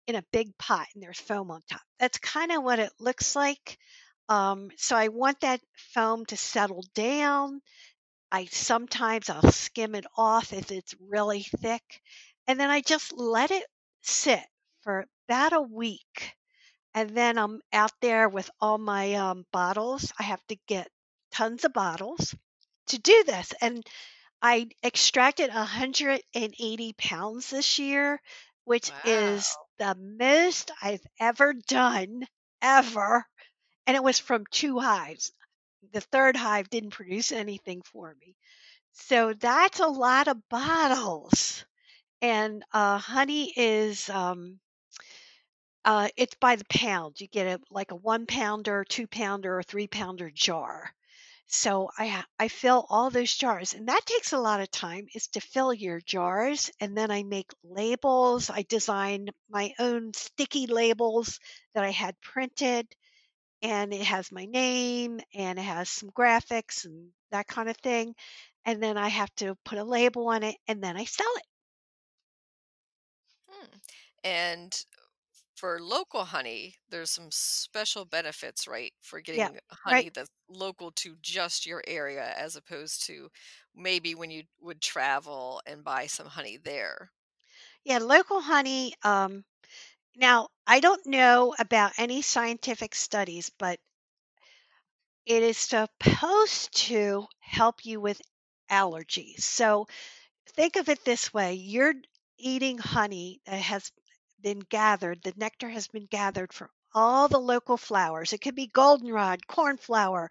in 0.07 0.15
a 0.15 0.25
big 0.31 0.57
pot 0.57 0.87
and 0.95 1.03
there's 1.03 1.19
foam 1.19 1.51
on 1.51 1.61
top. 1.69 1.81
That's 1.99 2.17
kind 2.17 2.51
of 2.51 2.63
what 2.63 2.79
it 2.79 2.91
looks 2.99 3.35
like. 3.35 3.77
Um, 4.29 4.71
so 4.77 4.95
I 4.95 5.09
want 5.09 5.41
that 5.41 5.61
foam 5.93 6.25
to 6.27 6.37
settle 6.37 6.83
down 6.95 7.61
I 8.31 8.45
sometimes 8.45 9.29
I'll 9.29 9.51
skim 9.51 9.95
it 9.95 10.05
off 10.17 10.53
if 10.53 10.71
it's 10.71 10.95
really 10.99 11.43
thick, 11.43 12.01
and 12.47 12.59
then 12.59 12.69
I 12.69 12.81
just 12.81 13.13
let 13.13 13.51
it 13.51 13.65
sit 14.01 14.43
for 14.81 15.05
about 15.27 15.53
a 15.53 15.61
week. 15.61 16.35
and 16.93 17.11
then 17.15 17.37
I'm 17.37 17.61
out 17.73 17.91
there 18.01 18.29
with 18.29 18.49
all 18.59 18.77
my 18.77 19.13
um, 19.15 19.45
bottles. 19.51 20.11
I 20.19 20.23
have 20.23 20.45
to 20.47 20.57
get 20.67 20.89
tons 21.31 21.63
of 21.65 21.73
bottles 21.73 22.35
to 22.87 22.99
do 22.99 23.23
this. 23.25 23.53
And 23.61 23.85
I 24.41 24.69
extracted 24.83 25.49
180 25.53 26.93
pounds 26.93 27.49
this 27.51 27.79
year, 27.79 28.21
which 28.65 28.91
is 29.03 29.57
the 29.79 29.95
most 29.95 30.71
I've 30.81 31.05
ever 31.19 31.53
done, 31.53 32.27
ever. 32.61 33.25
And 33.87 33.95
it 33.97 34.03
was 34.03 34.19
from 34.19 34.45
two 34.51 34.79
hives. 34.79 35.31
The 35.91 36.01
third 36.01 36.35
hive 36.35 36.69
didn't 36.69 36.91
produce 36.91 37.31
anything 37.31 37.81
for 37.81 38.15
me. 38.21 38.35
So 38.93 39.33
that's 39.33 39.79
a 39.79 39.87
lot 39.87 40.27
of 40.27 40.47
bottles. 40.49 41.65
And 42.21 42.63
uh, 42.73 42.99
honey 42.99 43.53
is 43.55 44.09
um, 44.09 44.59
uh, 45.85 46.09
it's 46.17 46.35
by 46.35 46.55
the 46.55 46.65
pound. 46.69 47.19
You 47.19 47.27
get 47.27 47.47
a 47.47 47.59
like 47.71 47.91
a 47.91 47.95
one 47.95 48.25
pounder, 48.27 48.83
two 48.83 49.07
pounder, 49.07 49.57
or 49.57 49.63
three 49.63 49.87
pounder 49.87 50.29
jar. 50.29 50.93
So 51.47 51.89
I 51.97 52.23
I 52.39 52.47
fill 52.49 52.85
all 52.89 53.09
those 53.09 53.35
jars, 53.35 53.73
and 53.73 53.87
that 53.89 54.05
takes 54.05 54.33
a 54.33 54.39
lot 54.39 54.61
of 54.61 54.71
time. 54.71 55.07
Is 55.15 55.27
to 55.29 55.41
fill 55.41 55.73
your 55.73 56.01
jars, 56.01 56.71
and 56.81 56.97
then 56.97 57.11
I 57.11 57.23
make 57.23 57.51
labels. 57.63 58.49
I 58.49 58.63
designed 58.63 59.31
my 59.49 59.73
own 59.79 60.13
sticky 60.13 60.67
labels 60.67 61.39
that 61.73 61.83
I 61.85 61.91
had 61.91 62.19
printed, 62.21 62.95
and 63.61 63.93
it 63.93 64.03
has 64.03 64.31
my 64.31 64.45
name 64.45 65.19
and 65.33 65.59
it 65.59 65.63
has 65.63 65.89
some 65.89 66.09
graphics 66.11 66.85
and 66.85 67.11
that 67.31 67.47
kind 67.47 67.69
of 67.69 67.77
thing. 67.77 68.15
And 68.65 68.81
then 68.83 68.97
I 68.97 69.09
have 69.09 69.33
to 69.37 69.55
put 69.65 69.77
a 69.79 69.83
label 69.83 70.27
on 70.29 70.43
it, 70.43 70.57
and 70.67 70.83
then 70.83 70.97
I 70.97 71.05
sell 71.05 71.31
it. 71.37 71.45
Hmm. 73.49 73.77
And 74.23 74.85
for 75.55 75.81
local 75.81 76.25
honey, 76.25 76.75
there's 76.89 77.11
some 77.11 77.31
special 77.31 78.05
benefits, 78.05 78.67
right? 78.67 78.93
For 79.01 79.21
Yeah, 79.31 79.49
getting 79.49 79.59
right. 79.89 80.07
honey 80.07 80.09
that's 80.09 80.29
local 80.49 80.91
to 80.93 81.17
just 81.21 81.65
your 81.65 81.83
area 81.87 82.33
as 82.35 82.55
opposed 82.55 83.05
to 83.07 83.29
maybe 83.75 84.15
when 84.15 84.31
you 84.31 84.45
would 84.61 84.81
travel 84.81 85.61
and 85.67 85.83
buy 85.83 86.07
some 86.07 86.27
honey 86.27 86.57
there. 86.57 87.11
Yeah, 87.83 87.97
local 87.99 88.41
honey. 88.41 88.93
Um, 89.03 89.43
now 90.17 90.49
I 90.67 90.81
don't 90.81 91.05
know 91.05 91.55
about 91.59 91.93
any 91.97 92.21
scientific 92.21 92.93
studies, 92.95 93.49
but 93.57 93.79
it 95.27 95.43
is 95.43 95.57
supposed 95.57 96.73
to 96.75 97.27
help 97.39 97.85
you 97.85 97.99
with 98.01 98.19
allergies. 98.71 99.41
So 99.41 99.87
think 100.55 100.75
of 100.77 100.89
it 100.89 101.05
this 101.05 101.33
way 101.33 101.53
you're 101.55 101.93
eating 102.37 102.77
honey 102.77 103.41
that 103.45 103.61
has 103.61 103.91
been 104.41 104.59
gathered, 104.59 105.21
the 105.23 105.33
nectar 105.37 105.69
has 105.69 105.87
been 105.87 106.07
gathered 106.07 106.53
from 106.53 106.69
all 106.93 107.27
the 107.27 107.39
local 107.39 107.77
flowers. 107.77 108.33
It 108.33 108.41
could 108.41 108.55
be 108.55 108.67
goldenrod, 108.67 109.47
cornflower, 109.47 110.29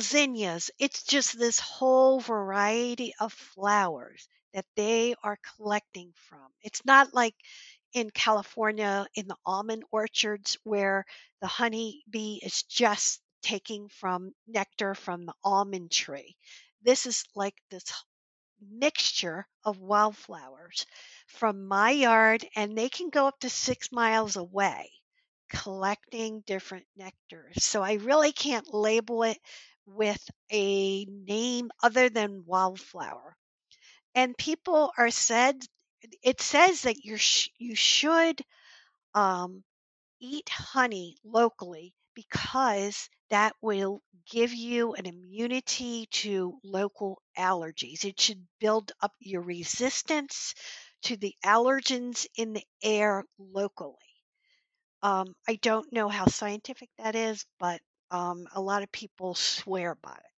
zinnias. 0.00 0.70
It's 0.78 1.02
just 1.04 1.38
this 1.38 1.58
whole 1.60 2.20
variety 2.20 3.14
of 3.20 3.32
flowers 3.32 4.28
that 4.54 4.66
they 4.76 5.14
are 5.22 5.38
collecting 5.56 6.12
from. 6.28 6.46
It's 6.62 6.84
not 6.84 7.14
like 7.14 7.34
in 7.98 8.10
California 8.10 9.06
in 9.14 9.28
the 9.28 9.36
almond 9.46 9.84
orchards 9.90 10.58
where 10.64 11.04
the 11.40 11.46
honey 11.46 12.04
bee 12.10 12.40
is 12.44 12.62
just 12.64 13.20
taking 13.42 13.88
from 13.88 14.32
nectar 14.46 14.94
from 14.94 15.26
the 15.26 15.34
almond 15.44 15.90
tree. 15.90 16.36
This 16.82 17.06
is 17.06 17.24
like 17.34 17.56
this 17.70 17.84
mixture 18.60 19.48
of 19.64 19.80
wildflowers 19.80 20.86
from 21.26 21.66
my 21.66 21.90
yard, 21.90 22.46
and 22.54 22.78
they 22.78 22.88
can 22.88 23.10
go 23.10 23.26
up 23.26 23.40
to 23.40 23.50
six 23.50 23.90
miles 23.90 24.36
away 24.36 24.92
collecting 25.50 26.40
different 26.42 26.86
nectars. 26.98 27.60
So 27.62 27.82
I 27.82 27.94
really 27.94 28.32
can't 28.32 28.72
label 28.74 29.22
it 29.24 29.38
with 29.86 30.22
a 30.52 31.04
name 31.06 31.70
other 31.82 32.08
than 32.10 32.44
wildflower. 32.46 33.36
And 34.14 34.36
people 34.38 34.92
are 34.98 35.10
said, 35.10 35.56
it 36.22 36.40
says 36.40 36.82
that 36.82 37.04
you 37.04 37.16
sh- 37.16 37.50
you 37.58 37.74
should 37.74 38.42
um, 39.14 39.64
eat 40.20 40.48
honey 40.48 41.16
locally 41.24 41.94
because 42.14 43.08
that 43.30 43.54
will 43.62 44.02
give 44.30 44.52
you 44.54 44.94
an 44.94 45.06
immunity 45.06 46.06
to 46.10 46.58
local 46.64 47.22
allergies. 47.38 48.04
It 48.04 48.20
should 48.20 48.46
build 48.60 48.92
up 49.02 49.12
your 49.20 49.42
resistance 49.42 50.54
to 51.02 51.16
the 51.16 51.34
allergens 51.44 52.26
in 52.36 52.54
the 52.54 52.64
air 52.82 53.24
locally. 53.38 53.96
Um, 55.02 55.34
I 55.48 55.56
don't 55.56 55.92
know 55.92 56.08
how 56.08 56.26
scientific 56.26 56.88
that 56.98 57.14
is, 57.14 57.44
but 57.58 57.80
um, 58.10 58.46
a 58.54 58.60
lot 58.60 58.82
of 58.82 58.90
people 58.92 59.34
swear 59.34 59.94
by 59.96 60.12
it. 60.14 60.37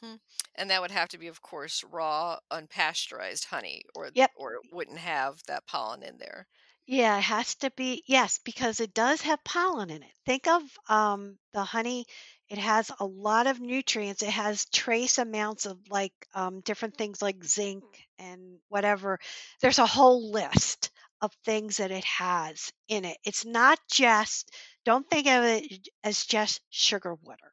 Hmm 0.00 0.16
And 0.54 0.70
that 0.70 0.80
would 0.80 0.92
have 0.92 1.08
to 1.08 1.18
be, 1.18 1.26
of 1.26 1.42
course, 1.42 1.82
raw, 1.82 2.38
unpasteurized 2.50 3.46
honey, 3.46 3.82
or 3.94 4.12
Yep. 4.14 4.32
or 4.34 4.54
it 4.54 4.62
wouldn't 4.70 4.98
have 4.98 5.42
that 5.46 5.66
pollen 5.66 6.02
in 6.04 6.18
there. 6.18 6.48
Yeah, 6.86 7.18
it 7.18 7.22
has 7.22 7.54
to 7.56 7.70
be, 7.70 8.02
yes, 8.06 8.38
because 8.38 8.80
it 8.80 8.92
does 8.94 9.20
have 9.20 9.44
pollen 9.44 9.90
in 9.90 10.02
it. 10.02 10.12
Think 10.26 10.48
of 10.48 10.62
um, 10.88 11.38
the 11.52 11.62
honey, 11.62 12.06
it 12.48 12.58
has 12.58 12.90
a 12.98 13.04
lot 13.04 13.46
of 13.46 13.60
nutrients. 13.60 14.22
It 14.22 14.30
has 14.30 14.64
trace 14.64 15.18
amounts 15.18 15.66
of 15.66 15.78
like 15.90 16.12
um, 16.34 16.60
different 16.62 16.96
things 16.96 17.20
like 17.22 17.44
zinc 17.44 17.84
and 18.18 18.58
whatever. 18.68 19.20
There's 19.60 19.78
a 19.78 19.86
whole 19.86 20.32
list 20.32 20.90
of 21.20 21.32
things 21.44 21.76
that 21.76 21.90
it 21.92 22.04
has 22.04 22.72
in 22.88 23.04
it. 23.04 23.18
It's 23.22 23.44
not 23.44 23.78
just, 23.90 24.50
don't 24.84 25.08
think 25.08 25.26
of 25.28 25.44
it 25.44 25.88
as 26.02 26.24
just 26.26 26.60
sugar 26.70 27.14
water. 27.14 27.52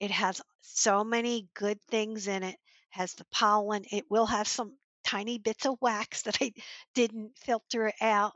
It 0.00 0.10
has 0.10 0.40
so 0.62 1.04
many 1.04 1.48
good 1.54 1.80
things 1.84 2.26
in 2.28 2.42
it, 2.42 2.58
has 2.90 3.14
the 3.14 3.24
pollen. 3.26 3.84
It 3.92 4.10
will 4.10 4.26
have 4.26 4.48
some 4.48 4.76
tiny 5.04 5.38
bits 5.38 5.66
of 5.66 5.78
wax 5.80 6.22
that 6.22 6.38
I 6.40 6.52
didn't 6.94 7.38
filter 7.38 7.92
out 8.00 8.34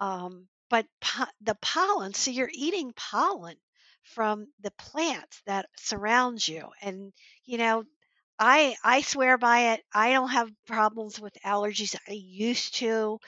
um, 0.00 0.48
but 0.70 0.86
po- 1.00 1.24
the 1.40 1.54
pollen, 1.56 2.14
so 2.14 2.30
you're 2.30 2.50
eating 2.52 2.92
pollen 2.96 3.56
from 4.02 4.46
the 4.60 4.70
plants 4.72 5.40
that 5.46 5.68
surrounds 5.76 6.48
you. 6.48 6.70
And, 6.82 7.12
you 7.44 7.58
know, 7.58 7.84
I 8.38 8.76
I 8.84 9.02
swear 9.02 9.38
by 9.38 9.74
it. 9.74 9.84
I 9.94 10.12
don't 10.12 10.30
have 10.30 10.50
problems 10.66 11.20
with 11.20 11.34
allergies. 11.44 11.96
I 12.08 12.12
used 12.12 12.74
to 12.76 13.20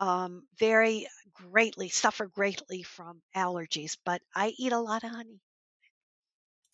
um, 0.00 0.46
very 0.58 1.08
greatly 1.34 1.88
suffer 1.88 2.26
greatly 2.26 2.82
from 2.82 3.22
allergies, 3.34 3.96
but 4.04 4.22
I 4.34 4.54
eat 4.58 4.72
a 4.72 4.80
lot 4.80 5.04
of 5.04 5.10
honey. 5.12 5.40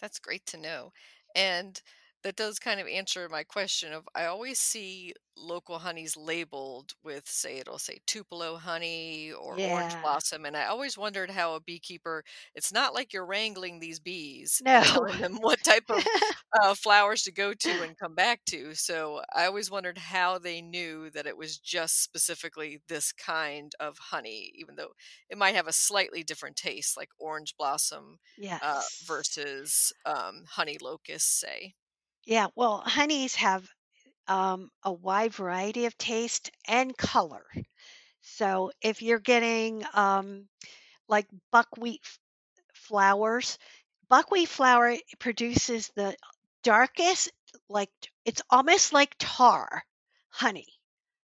That's 0.01 0.19
great 0.19 0.47
to 0.47 0.57
know. 0.57 0.93
And 1.35 1.81
that 2.23 2.37
does 2.37 2.59
kind 2.59 2.81
of 2.81 2.87
answer 2.89 3.29
my 3.29 3.45
question 3.45 3.93
of 3.93 4.09
I 4.15 4.25
always 4.27 4.59
see 4.59 5.15
local 5.37 5.79
honeys 5.79 6.17
labeled 6.17 6.95
with 7.05 7.29
say 7.29 7.59
it'll 7.59 7.79
say 7.79 7.99
Tupelo 8.07 8.57
honey 8.57 9.33
or 9.33 9.59
orange 9.59 9.97
Yeah. 9.97 10.03
blossom 10.03 10.45
and 10.45 10.57
I 10.57 10.67
always 10.67 10.99
wondered 10.99 11.31
how 11.31 11.55
a 11.55 11.61
beekeeper 11.61 12.25
it's 12.55 12.73
not 12.73 12.93
like 12.95 13.13
you're 13.13 13.27
wrangling 13.27 13.79
these 13.79 14.01
bees 14.01 14.61
and 14.67 14.81
No. 14.83 14.83
telling 14.83 15.19
them 15.21 15.37
what 15.41 15.63
type 15.63 15.85
of 15.91 16.09
uh, 16.63 16.75
flowers 16.75 17.23
to 17.23 17.33
go 17.33 17.53
to 17.55 17.83
and 17.83 17.99
come 17.99 18.15
back 18.15 18.45
to. 18.47 18.75
So 18.75 19.23
I 19.35 19.47
always 19.47 19.71
wondered 19.71 19.99
how 19.99 20.39
they 20.39 20.61
knew 20.63 21.11
that 21.11 21.27
it 21.27 21.37
was 21.37 21.59
just 21.59 22.03
specifically 22.03 22.81
this 22.89 23.13
kind 23.13 23.73
of 23.81 23.99
honey, 23.99 24.51
even 24.55 24.77
though 24.77 24.93
it 25.29 25.39
might 25.39 25.55
have 25.55 25.67
a 25.69 25.73
slightly 25.73 26.23
different 26.23 26.57
taste, 26.57 26.97
like 26.97 27.11
orange 27.19 27.55
blossom 27.57 28.19
uh, 28.61 28.83
versus 29.03 29.93
um, 30.07 30.45
honey 30.49 30.79
locust, 30.81 31.39
say. 31.39 31.75
Yeah. 32.29 32.47
Well, 32.55 32.83
honeys 32.87 33.35
have 33.37 33.69
um, 34.29 34.71
a 34.85 34.93
wide 34.93 35.35
variety 35.35 35.87
of 35.87 35.99
taste 35.99 36.51
and 36.69 36.97
color. 36.97 37.47
So 38.23 38.73
if 38.83 39.03
you're 39.03 39.21
getting 39.21 39.85
um, 39.95 40.49
like 41.09 41.29
buckwheat 41.53 42.01
f- 42.05 42.19
flowers, 42.75 43.59
buckwheat 44.09 44.49
flower 44.49 44.97
produces 45.21 45.91
the 45.97 46.17
darkest, 46.65 47.31
like 47.69 47.91
it's 48.25 48.43
almost 48.51 48.93
like 48.93 49.15
tar 49.19 49.85
honey. 50.31 50.69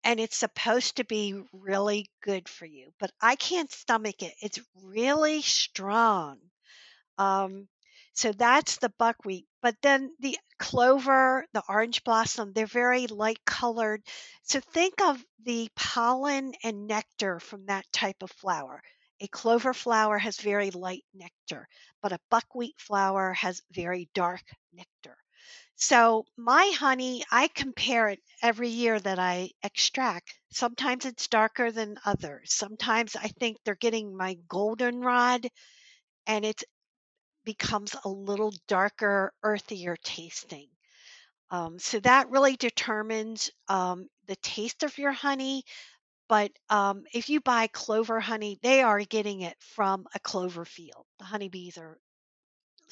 And 0.04 0.20
it's 0.20 0.38
supposed 0.38 0.98
to 0.98 1.06
be 1.06 1.42
really 1.54 2.10
good 2.24 2.50
for 2.50 2.66
you, 2.66 2.94
but 3.00 3.12
I 3.22 3.36
can't 3.36 3.72
stomach 3.72 4.24
it. 4.24 4.34
It's 4.42 4.60
really 4.84 5.42
strong. 5.44 6.40
Um, 7.18 7.68
so 8.14 8.32
that's 8.34 8.78
the 8.78 8.90
buckwheat. 9.00 9.48
But 9.64 9.82
then 9.82 10.16
the 10.20 10.38
clover, 10.60 11.48
the 11.54 11.64
orange 11.68 12.04
blossom, 12.04 12.54
they're 12.54 12.68
very 12.68 13.08
light 13.08 13.44
colored. 13.46 14.04
So 14.44 14.60
think 14.60 15.02
of 15.02 15.26
the 15.44 15.70
pollen 15.76 16.54
and 16.64 16.86
nectar 16.86 17.40
from 17.40 17.66
that 17.66 17.92
type 17.92 18.22
of 18.22 18.32
flower. 18.32 18.84
A 19.22 19.28
clover 19.30 19.74
flower 19.74 20.20
has 20.20 20.38
very 20.38 20.70
light 20.70 21.06
nectar, 21.16 21.68
but 22.04 22.12
a 22.12 22.20
buckwheat 22.30 22.80
flower 22.80 23.34
has 23.34 23.64
very 23.72 24.10
dark 24.14 24.44
nectar. 24.74 25.18
So 25.76 26.26
my 26.38 26.72
honey, 26.78 27.24
I 27.32 27.48
compare 27.48 28.10
it 28.10 28.20
every 28.42 28.70
year 28.70 29.00
that 29.00 29.18
I 29.18 29.52
extract. 29.64 30.38
Sometimes 30.52 31.06
it's 31.06 31.28
darker 31.30 31.72
than 31.72 31.98
others. 32.06 32.54
Sometimes 32.54 33.16
I 33.16 33.30
think 33.30 33.58
they're 33.64 33.76
getting 33.76 34.16
my 34.16 34.36
goldenrod 34.48 35.48
and 36.28 36.46
it 36.46 36.64
becomes 37.46 37.96
a 38.04 38.10
little 38.10 38.54
darker, 38.68 39.34
earthier 39.44 39.98
tasting. 39.98 40.70
Um, 41.52 41.80
so 41.80 42.00
that 42.02 42.30
really 42.30 42.56
determines 42.58 43.52
um, 43.70 44.10
the 44.28 44.36
taste 44.38 44.84
of 44.84 44.98
your 44.98 45.12
honey. 45.14 45.66
But 46.30 46.52
um, 46.70 47.06
if 47.14 47.30
you 47.30 47.42
buy 47.42 47.68
clover 47.68 48.20
honey, 48.20 48.60
they 48.62 48.82
are 48.84 49.00
getting 49.02 49.42
it 49.42 49.58
from 49.62 50.08
a 50.16 50.20
clover 50.20 50.66
field. 50.66 51.06
The 51.20 51.26
honeybees 51.26 51.78
are 51.78 52.00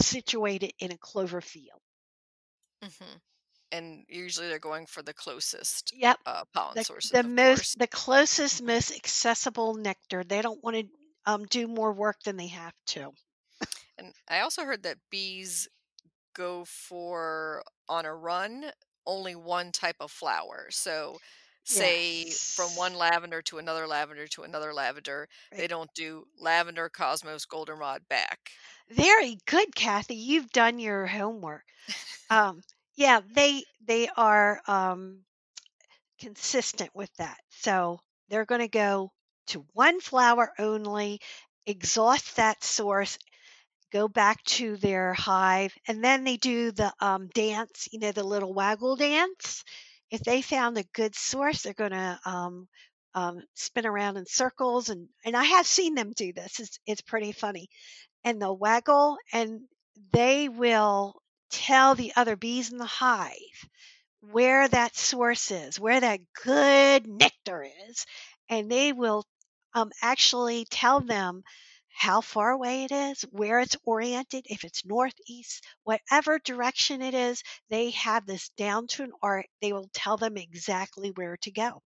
situated 0.01 0.73
in 0.79 0.91
a 0.91 0.97
clover 0.97 1.41
field. 1.41 1.81
hmm 2.81 3.17
And 3.71 4.05
usually 4.07 4.47
they're 4.47 4.59
going 4.59 4.85
for 4.85 5.01
the 5.01 5.13
closest 5.13 5.93
Yep. 5.93 6.19
uh, 6.25 6.45
pollen 6.53 6.77
The, 6.77 6.85
sources, 6.85 7.19
the 7.19 7.23
most, 7.23 7.67
course. 7.67 7.77
the 7.77 7.87
closest, 7.87 8.61
most 8.61 8.91
accessible 8.91 9.75
nectar. 9.75 10.23
They 10.23 10.41
don't 10.41 10.63
want 10.63 10.77
to 10.77 10.89
um, 11.25 11.45
do 11.45 11.67
more 11.67 11.93
work 11.93 12.21
than 12.23 12.37
they 12.37 12.47
have 12.47 12.73
to. 12.87 13.13
And 14.01 14.13
I 14.29 14.41
also 14.41 14.65
heard 14.65 14.83
that 14.83 14.97
bees 15.11 15.67
go 16.33 16.65
for 16.65 17.63
on 17.89 18.05
a 18.05 18.13
run 18.15 18.71
only 19.05 19.35
one 19.35 19.71
type 19.71 19.97
of 19.99 20.11
flower. 20.11 20.67
So, 20.71 21.19
say 21.65 22.37
from 22.55 22.75
one 22.75 22.95
lavender 22.95 23.41
to 23.43 23.57
another 23.59 23.87
lavender 23.87 24.27
to 24.27 24.43
another 24.43 24.73
lavender, 24.73 25.27
they 25.57 25.67
don't 25.67 25.93
do 25.93 26.25
lavender, 26.39 26.89
cosmos, 26.89 27.45
goldenrod 27.45 28.07
back. 28.09 28.51
Very 28.89 29.37
good, 29.45 29.75
Kathy. 29.75 30.15
You've 30.15 30.51
done 30.51 30.79
your 30.79 31.07
homework. 31.07 31.65
Um, 32.29 32.63
yeah, 32.95 33.21
they 33.35 33.65
they 33.85 34.09
are 34.17 34.61
um, 34.67 35.25
consistent 36.19 36.89
with 36.95 37.13
that. 37.17 37.39
So 37.49 37.99
they're 38.29 38.45
going 38.45 38.61
to 38.61 38.67
go 38.67 39.11
to 39.47 39.65
one 39.73 39.99
flower 40.01 40.53
only, 40.59 41.19
exhaust 41.65 42.35
that 42.37 42.63
source, 42.63 43.17
go 43.91 44.07
back 44.07 44.43
to 44.45 44.77
their 44.77 45.13
hive, 45.13 45.73
and 45.87 46.03
then 46.03 46.23
they 46.23 46.37
do 46.37 46.71
the 46.71 46.93
um, 46.99 47.27
dance, 47.33 47.87
you 47.91 47.99
know, 47.99 48.11
the 48.11 48.23
little 48.23 48.53
waggle 48.53 48.95
dance. 48.95 49.63
If 50.09 50.21
they 50.21 50.41
found 50.41 50.77
a 50.77 50.83
good 50.93 51.15
source, 51.15 51.61
they're 51.63 51.73
going 51.73 51.91
to 51.91 52.19
um, 52.25 52.67
um, 53.13 53.41
spin 53.55 53.85
around 53.85 54.17
in 54.17 54.25
circles, 54.25 54.89
and 54.89 55.07
and 55.25 55.35
I 55.35 55.43
have 55.43 55.67
seen 55.67 55.95
them 55.95 56.13
do 56.15 56.33
this. 56.33 56.59
It's 56.59 56.79
it's 56.85 57.01
pretty 57.01 57.31
funny, 57.31 57.69
and 58.23 58.41
they'll 58.41 58.57
waggle, 58.57 59.17
and 59.33 59.61
they 60.13 60.49
will 60.49 61.21
tell 61.49 61.95
the 61.95 62.13
other 62.15 62.35
bees 62.35 62.71
in 62.71 62.77
the 62.77 62.85
hive 62.85 63.35
where 64.21 64.67
that 64.67 64.95
source 64.95 65.51
is, 65.51 65.79
where 65.79 65.99
that 65.99 66.19
good 66.43 67.07
nectar 67.07 67.65
is, 67.89 68.05
and 68.49 68.71
they 68.71 68.93
will 68.93 69.25
um, 69.73 69.91
actually 70.01 70.65
tell 70.69 70.99
them 71.01 71.43
how 72.01 72.21
far 72.21 72.51
away 72.51 72.83
it 72.85 72.91
is, 72.91 73.21
where 73.31 73.59
it's 73.59 73.77
oriented, 73.83 74.45
if 74.49 74.63
it's 74.63 74.85
northeast, 74.85 75.65
whatever 75.83 76.39
direction 76.39 77.01
it 77.01 77.13
is, 77.13 77.43
they 77.69 77.91
have 77.91 78.25
this 78.25 78.49
down 78.49 78.87
to 78.87 79.03
an 79.03 79.13
art. 79.21 79.47
They 79.61 79.73
will 79.73 79.89
tell 79.93 80.17
them 80.17 80.37
exactly 80.37 81.11
where 81.11 81.37
to 81.37 81.51
go. 81.51 81.83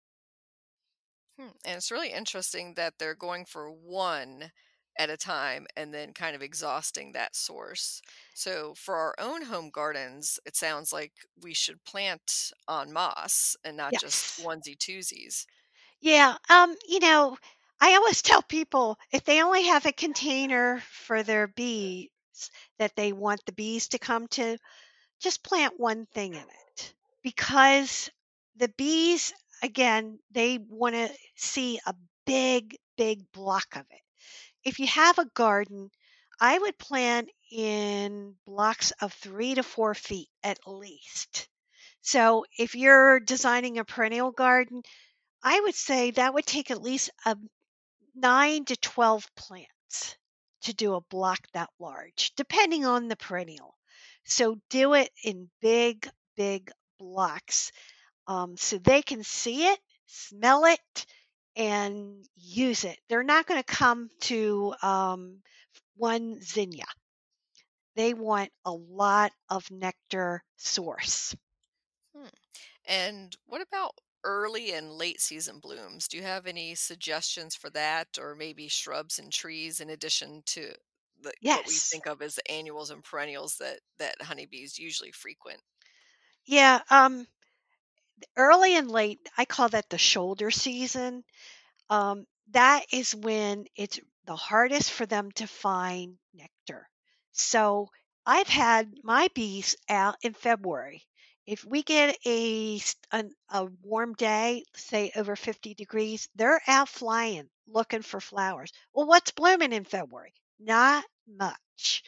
Hmm. 1.38 1.48
And 1.64 1.76
it's 1.78 1.90
really 1.90 2.12
interesting 2.12 2.74
that 2.74 2.98
they're 2.98 3.14
going 3.14 3.46
for 3.46 3.70
one 3.70 4.52
at 4.98 5.08
a 5.10 5.16
time 5.16 5.66
and 5.76 5.92
then 5.94 6.12
kind 6.12 6.36
of 6.36 6.42
exhausting 6.42 7.12
that 7.12 7.34
source. 7.34 8.02
So, 8.34 8.74
for 8.74 8.96
our 8.96 9.14
own 9.18 9.42
home 9.42 9.70
gardens, 9.70 10.38
it 10.44 10.54
sounds 10.56 10.92
like 10.92 11.14
we 11.36 11.54
should 11.54 11.84
plant 11.84 12.52
on 12.68 12.92
moss 12.92 13.56
and 13.64 13.76
not 13.76 13.96
just 13.96 14.26
Yes. 14.26 14.38
onesie 14.38 14.76
twosies. 14.76 15.46
Yeah. 16.00 16.36
Um, 16.48 16.76
you 16.86 17.00
know, 17.00 17.36
I 17.84 17.96
always 17.96 18.22
tell 18.22 18.42
people 18.42 18.96
if 19.10 19.24
they 19.24 19.42
only 19.42 19.64
have 19.64 19.86
a 19.86 19.92
container 19.92 20.80
for 20.88 21.24
their 21.24 21.48
bees 21.48 22.10
that 22.78 22.94
they 22.94 23.12
want 23.12 23.44
the 23.44 23.52
bees 23.52 23.88
to 23.88 23.98
come 23.98 24.28
to, 24.28 24.56
just 25.18 25.42
plant 25.42 25.80
one 25.80 26.06
thing 26.06 26.34
in 26.34 26.46
it. 26.48 26.94
Because 27.24 28.08
the 28.54 28.68
bees 28.68 29.34
again 29.64 30.20
they 30.30 30.58
want 30.58 30.94
to 30.94 31.10
see 31.34 31.80
a 31.84 31.94
big 32.24 32.76
big 32.96 33.30
block 33.32 33.74
of 33.74 33.84
it. 33.90 34.02
If 34.64 34.78
you 34.78 34.86
have 34.86 35.18
a 35.18 35.24
garden 35.34 35.90
i 36.40 36.56
would 36.58 36.78
plant 36.78 37.30
in 37.50 38.36
blocks 38.46 38.92
of 39.00 39.12
three 39.12 39.56
to 39.56 39.64
four 39.64 39.94
feet 39.94 40.28
at 40.44 40.60
least. 40.68 41.48
So 42.00 42.44
if 42.56 42.76
you're 42.76 43.18
designing 43.18 43.78
a 43.78 43.84
perennial 43.84 44.30
garden 44.30 44.82
i 45.42 45.58
would 45.60 45.74
say 45.74 46.12
that 46.12 46.34
would 46.34 46.46
take 46.46 46.70
at 46.70 46.80
least 46.82 47.10
a 47.26 47.36
9 48.14 48.64
to 48.66 48.76
12 48.76 49.26
plants 49.36 50.16
to 50.62 50.74
do 50.74 50.94
a 50.94 51.00
block 51.00 51.40
that 51.54 51.70
large 51.78 52.32
depending 52.36 52.84
on 52.84 53.08
the 53.08 53.16
perennial 53.16 53.74
so 54.24 54.56
do 54.70 54.94
it 54.94 55.10
in 55.24 55.50
big, 55.60 56.08
big 56.36 56.70
blocks 56.98 57.72
um, 58.26 58.56
so 58.56 58.78
they 58.78 59.02
can 59.02 59.24
see 59.24 59.66
it, 59.66 59.78
smell 60.06 60.64
it, 60.64 61.06
and 61.56 62.24
use 62.36 62.84
it. 62.84 62.98
They're 63.08 63.24
not 63.24 63.46
going 63.46 63.60
to 63.60 63.74
come 63.74 64.08
to 64.22 64.74
um, 64.82 65.42
one 65.96 66.40
zinnia. 66.40 66.84
They 67.96 68.14
want 68.14 68.50
a 68.64 68.72
lot 68.72 69.32
of 69.50 69.70
nectar 69.70 70.42
source. 70.56 71.34
Hmm. 72.16 72.28
And 72.86 73.36
what 73.46 73.60
about 73.60 73.92
early 74.24 74.72
and 74.72 74.92
late 74.92 75.20
season 75.20 75.58
blooms? 75.60 76.08
Do 76.08 76.16
you 76.16 76.22
have 76.22 76.46
any 76.46 76.74
suggestions 76.74 77.54
for 77.56 77.70
that, 77.70 78.18
or 78.18 78.34
maybe 78.34 78.68
shrubs 78.68 79.18
and 79.18 79.32
trees 79.32 79.80
in 79.80 79.90
addition 79.90 80.42
to 80.46 80.74
the, 81.20 81.32
what 81.48 81.66
we 81.66 81.78
think 81.78 82.06
of 82.06 82.22
as 82.22 82.36
the 82.36 82.50
annuals 82.50 82.90
and 82.90 83.04
perennials 83.04 83.56
that 83.58 83.80
that 83.98 84.20
honeybees 84.22 84.78
usually 84.78 85.12
frequent? 85.12 85.60
Yeah. 86.44 86.82
Um, 86.90 87.26
early 88.36 88.76
and 88.76 88.90
late, 88.90 89.28
I 89.36 89.44
call 89.44 89.68
that 89.70 89.88
the 89.90 89.98
shoulder 89.98 90.50
season. 90.50 91.24
Um, 91.90 92.26
that 92.50 92.86
is 92.92 93.14
when 93.14 93.66
it's 93.76 94.00
the 94.26 94.36
hardest 94.36 94.92
for 94.92 95.06
them 95.06 95.32
to 95.32 95.46
find 95.46 96.18
nectar. 96.34 96.88
So 97.32 97.88
I've 98.26 98.48
had 98.48 98.94
my 99.04 99.28
bees 99.34 99.76
out 99.88 100.16
in 100.22 100.34
February. 100.34 101.04
If 101.46 101.64
we 101.64 101.82
get 101.82 102.18
a, 102.26 102.80
a 103.50 103.64
warm 103.82 104.14
day, 104.14 104.64
say 104.74 105.12
over 105.16 105.36
50 105.36 105.74
degrees, 105.74 106.28
they're 106.34 106.60
out 106.66 106.88
flying 106.88 107.48
looking 107.66 108.02
for 108.02 108.20
flowers. 108.20 108.72
Well, 108.92 109.06
what's 109.06 109.30
blooming 109.30 109.72
in 109.72 109.84
February? 109.84 110.34
Not 110.58 111.04
much. 111.26 112.02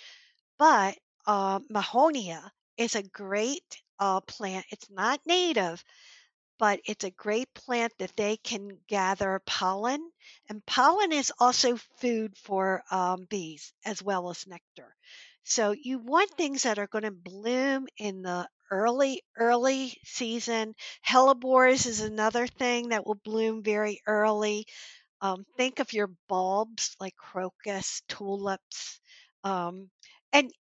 But 0.58 0.98
uh, 1.26 1.60
Mahonia 1.70 2.50
is 2.76 2.94
a 2.96 3.02
great 3.04 3.82
uh, 4.00 4.20
plant. 4.22 4.66
It's 4.70 4.90
not 4.90 5.20
native, 5.26 5.84
but 6.58 6.80
it's 6.86 7.04
a 7.04 7.10
great 7.10 7.52
plant 7.54 7.92
that 7.98 8.16
they 8.16 8.36
can 8.38 8.78
gather 8.88 9.40
pollen. 9.46 10.10
And 10.48 10.64
pollen 10.66 11.12
is 11.12 11.32
also 11.38 11.76
food 11.98 12.36
for 12.38 12.82
um, 12.90 13.26
bees 13.28 13.72
as 13.84 14.02
well 14.02 14.30
as 14.30 14.46
nectar. 14.46 14.94
So 15.44 15.72
you 15.72 15.98
want 15.98 16.30
things 16.32 16.62
that 16.64 16.78
are 16.78 16.86
going 16.86 17.04
to 17.04 17.10
bloom 17.10 17.86
in 17.98 18.22
the 18.22 18.48
early, 18.70 19.22
early 19.36 19.96
season. 20.04 20.74
Hellebores 21.06 21.86
is 21.86 22.00
another 22.00 22.46
thing 22.46 22.88
that 22.88 23.06
will 23.06 23.20
bloom 23.24 23.62
very 23.62 24.00
early. 24.06 24.66
Um, 25.20 25.44
think 25.56 25.80
of 25.80 25.92
your 25.92 26.10
bulbs 26.28 26.96
like 27.00 27.16
crocus, 27.16 28.02
tulips. 28.08 29.00
Um, 29.44 29.90
and 30.32 30.52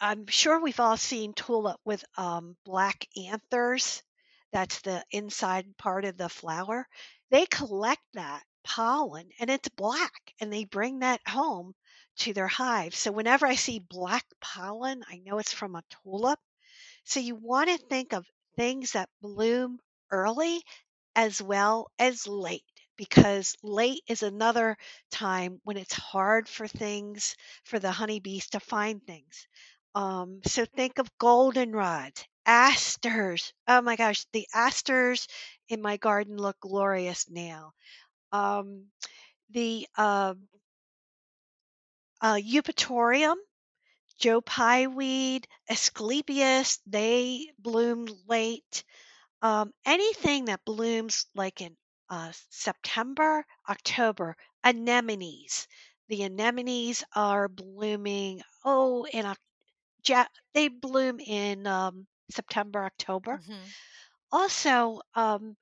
I'm 0.00 0.26
sure 0.26 0.60
we've 0.60 0.80
all 0.80 0.96
seen 0.98 1.32
tulip 1.34 1.80
with 1.84 2.04
um, 2.18 2.56
black 2.64 3.06
anthers. 3.16 4.02
That's 4.52 4.80
the 4.82 5.04
inside 5.10 5.76
part 5.76 6.04
of 6.04 6.16
the 6.16 6.28
flower. 6.28 6.86
They 7.30 7.46
collect 7.46 8.02
that 8.14 8.44
pollen 8.64 9.30
and 9.40 9.50
it's 9.50 9.68
black 9.70 10.34
and 10.40 10.52
they 10.52 10.64
bring 10.64 11.00
that 11.00 11.20
home 11.26 11.74
to 12.18 12.32
their 12.32 12.48
hive. 12.48 12.94
So 12.94 13.10
whenever 13.12 13.46
I 13.46 13.54
see 13.56 13.78
black 13.78 14.24
pollen, 14.40 15.02
I 15.08 15.18
know 15.18 15.38
it's 15.38 15.52
from 15.52 15.74
a 15.76 15.82
tulip. 16.04 16.38
So 17.04 17.20
you 17.20 17.34
want 17.34 17.68
to 17.68 17.76
think 17.76 18.14
of 18.14 18.26
things 18.56 18.92
that 18.92 19.10
bloom 19.20 19.80
early 20.10 20.62
as 21.16 21.42
well 21.42 21.90
as 21.98 22.26
late 22.26 22.64
because 22.96 23.56
late 23.62 24.02
is 24.08 24.22
another 24.22 24.76
time 25.10 25.60
when 25.64 25.76
it's 25.76 25.94
hard 25.94 26.48
for 26.48 26.66
things 26.68 27.36
for 27.64 27.78
the 27.78 27.92
honeybees 27.92 28.48
to 28.50 28.60
find 28.60 29.04
things. 29.06 29.46
Um, 29.94 30.40
so 30.46 30.64
think 30.64 30.98
of 30.98 31.10
goldenrods, 31.18 32.24
asters. 32.50 33.54
Oh 33.68 33.80
my 33.82 33.96
gosh, 33.96 34.26
the 34.32 34.48
asters 34.54 35.28
in 35.68 35.80
my 35.82 35.96
garden 35.98 36.36
look 36.36 36.58
glorious 36.60 37.26
now. 37.30 37.72
Um, 38.32 38.86
the 39.50 39.88
uh, 39.96 40.34
uh, 42.22 42.34
eupatorium 42.36 43.36
Joe 44.18 44.40
Pye 44.42 44.86
weed, 44.88 45.48
Asclepias, 45.70 46.80
they 46.86 47.52
bloom 47.58 48.06
late. 48.28 48.84
Um, 49.42 49.72
anything 49.86 50.46
that 50.46 50.64
blooms 50.64 51.26
like 51.34 51.60
in 51.62 51.76
uh, 52.10 52.32
September, 52.50 53.44
October, 53.68 54.36
anemones. 54.64 55.68
The 56.08 56.24
anemones 56.24 57.04
are 57.16 57.48
blooming. 57.48 58.42
Oh, 58.64 59.06
in 59.06 59.26
Oc- 59.26 59.38
ja- 60.06 60.26
they 60.54 60.68
bloom 60.68 61.20
in 61.20 61.66
um, 61.66 62.06
September, 62.30 62.84
October. 62.84 63.42
hmm 63.46 63.74
Also, 64.32 65.02
um, 65.14 65.56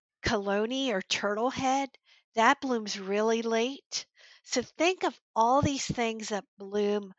or 0.93 1.03
turtle 1.03 1.51
head, 1.51 1.91
that 2.35 2.61
blooms 2.61 2.99
really 2.99 3.43
late. 3.43 4.07
So 4.45 4.63
think 4.63 5.05
of 5.05 5.21
all 5.37 5.61
these 5.63 5.87
things 5.87 6.29
that 6.31 6.45
bloom, 6.57 7.13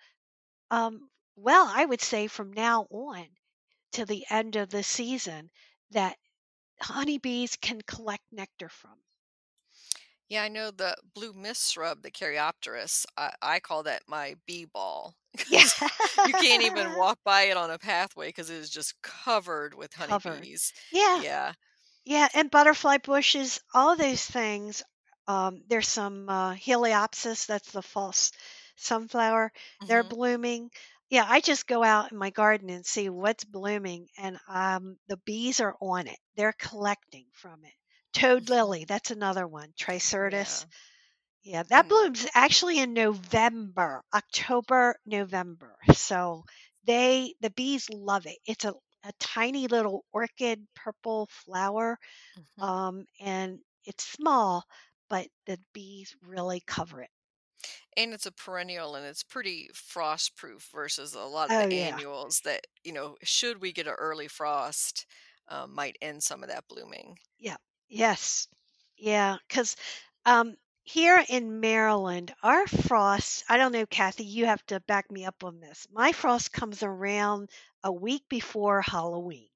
um, 0.71 1.09
well, 1.35 1.67
I 1.67 1.85
would 1.85 2.01
say 2.01 2.27
from 2.27 2.53
now 2.53 2.83
on 2.91 3.27
to 3.93 4.05
the 4.05 4.25
end 4.29 4.55
of 4.55 4.69
the 4.69 4.83
season 4.83 5.51
that 5.91 6.17
honeybees 6.81 7.57
can 7.57 7.81
collect 7.81 8.25
nectar 8.31 8.69
from. 8.69 9.01
Yeah, 10.29 10.43
I 10.43 10.47
know 10.49 10.71
the 10.71 10.95
blue 11.13 11.33
mist 11.33 11.71
shrub, 11.73 12.01
the 12.03 12.11
Caryopteris. 12.11 13.05
I, 13.17 13.33
I 13.41 13.59
call 13.59 13.83
that 13.83 14.03
my 14.07 14.35
bee 14.45 14.65
ball 14.65 15.15
Yeah. 15.45 15.61
because 15.61 15.75
you 16.23 16.35
can't 16.35 16.61
even 16.61 16.93
walk 16.93 17.19
by 17.23 17.43
it 17.43 17.57
on 17.57 17.71
a 17.71 17.79
pathway 17.79 18.29
because 18.29 18.49
it 18.49 18.57
is 18.57 18.69
just 18.69 19.01
covered 19.01 19.73
with 19.73 19.93
Covered. 20.01 20.45
honeybees. 20.45 20.73
Yeah. 20.89 21.23
Yeah. 21.23 21.53
Yeah, 22.05 22.29
and 22.33 22.51
butterfly 22.51 22.97
bushes, 22.97 23.59
all 23.73 23.95
those 23.95 24.25
things. 24.25 24.83
Um, 25.27 25.63
there's 25.67 25.87
some 25.87 26.29
uh, 26.29 26.53
Heliopsis, 26.55 27.47
that's 27.47 27.71
the 27.71 27.81
false 27.83 28.31
sunflower. 28.77 29.53
They're 29.87 30.03
hmm 30.03 30.11
blooming. 30.11 30.71
Yeah, 31.09 31.25
I 31.27 31.41
just 31.41 31.67
go 31.67 31.83
out 31.83 32.11
in 32.11 32.17
my 32.17 32.31
garden 32.31 32.69
and 32.69 32.85
see 32.85 33.09
what's 33.09 33.45
blooming, 33.45 34.09
and 34.17 34.39
um, 34.47 34.97
the 35.07 35.17
bees 35.17 35.59
are 35.61 35.75
on 35.81 36.07
it. 36.07 36.19
They're 36.35 36.53
collecting 36.53 37.27
from 37.33 37.65
it. 37.65 37.73
Toad 38.19 38.49
lily, 38.49 38.85
that's 38.85 39.09
another 39.11 39.47
one. 39.47 39.73
Tricyrtis. 39.73 40.63
Yeah. 40.63 40.67
Yeah, 41.43 41.63
that 41.63 41.87
And 41.87 41.89
blooms 41.89 42.27
actually 42.33 42.79
in 42.79 42.93
November, 42.93 44.03
October, 44.13 44.97
November. 45.05 45.77
So 45.95 46.45
they, 46.85 47.35
the 47.41 47.51
bees 47.51 47.89
love 47.89 48.25
it. 48.27 48.37
It's 48.45 48.65
a, 48.65 48.73
a 49.03 49.13
tiny 49.19 49.67
little 49.67 50.05
orchid 50.13 50.67
purple 50.75 51.27
flower 51.31 51.99
mhm. 52.35 52.61
um, 52.61 53.05
and 53.19 53.59
it's 53.85 54.05
small, 54.05 54.63
but 55.09 55.27
the 55.45 55.59
bees 55.73 56.15
really 56.21 56.61
cover 56.67 57.01
it. 57.01 57.11
and 57.97 58.13
it's 58.13 58.25
a 58.25 58.31
perennial 58.31 58.95
and 58.95 59.05
it's 59.05 59.23
pretty 59.23 59.69
frost 59.73 60.35
proof 60.35 60.69
versus 60.73 61.13
a 61.13 61.21
lot 61.21 61.51
of 61.51 61.57
Oh 61.57 61.67
the 61.67 61.67
yeah, 61.67 61.99
annuals 61.99 62.41
that, 62.41 62.65
you 62.83 62.91
know, 62.93 63.15
should 63.23 63.61
we 63.61 63.71
get 63.71 63.87
an 63.87 63.93
early 63.97 64.27
frost, 64.27 65.05
um, 65.47 65.73
might 65.73 65.97
end 66.01 66.23
some 66.23 66.43
of 66.43 66.49
that 66.49 66.67
blooming. 66.67 67.17
yeah, 67.39 67.57
yes, 67.89 68.47
yeah. 68.97 69.37
Because 69.47 69.75
um, 70.25 70.55
here 70.83 71.23
in 71.29 71.59
Maryland, 71.61 72.33
our 72.43 72.67
frost. 72.67 73.43
I 73.49 73.57
don't 73.57 73.71
know, 73.73 73.85
Kathy. 73.87 74.25
You 74.25 74.45
have 74.47 74.65
to 74.67 74.79
back 74.81 75.11
me 75.11 75.25
up 75.25 75.43
on 75.43 75.59
this. 75.59 75.87
My 75.91 76.11
frost 76.13 76.51
comes 76.53 76.83
around 76.83 77.49
a 77.83 77.91
week 77.91 78.23
before 78.29 78.81
Halloween. 78.81 79.49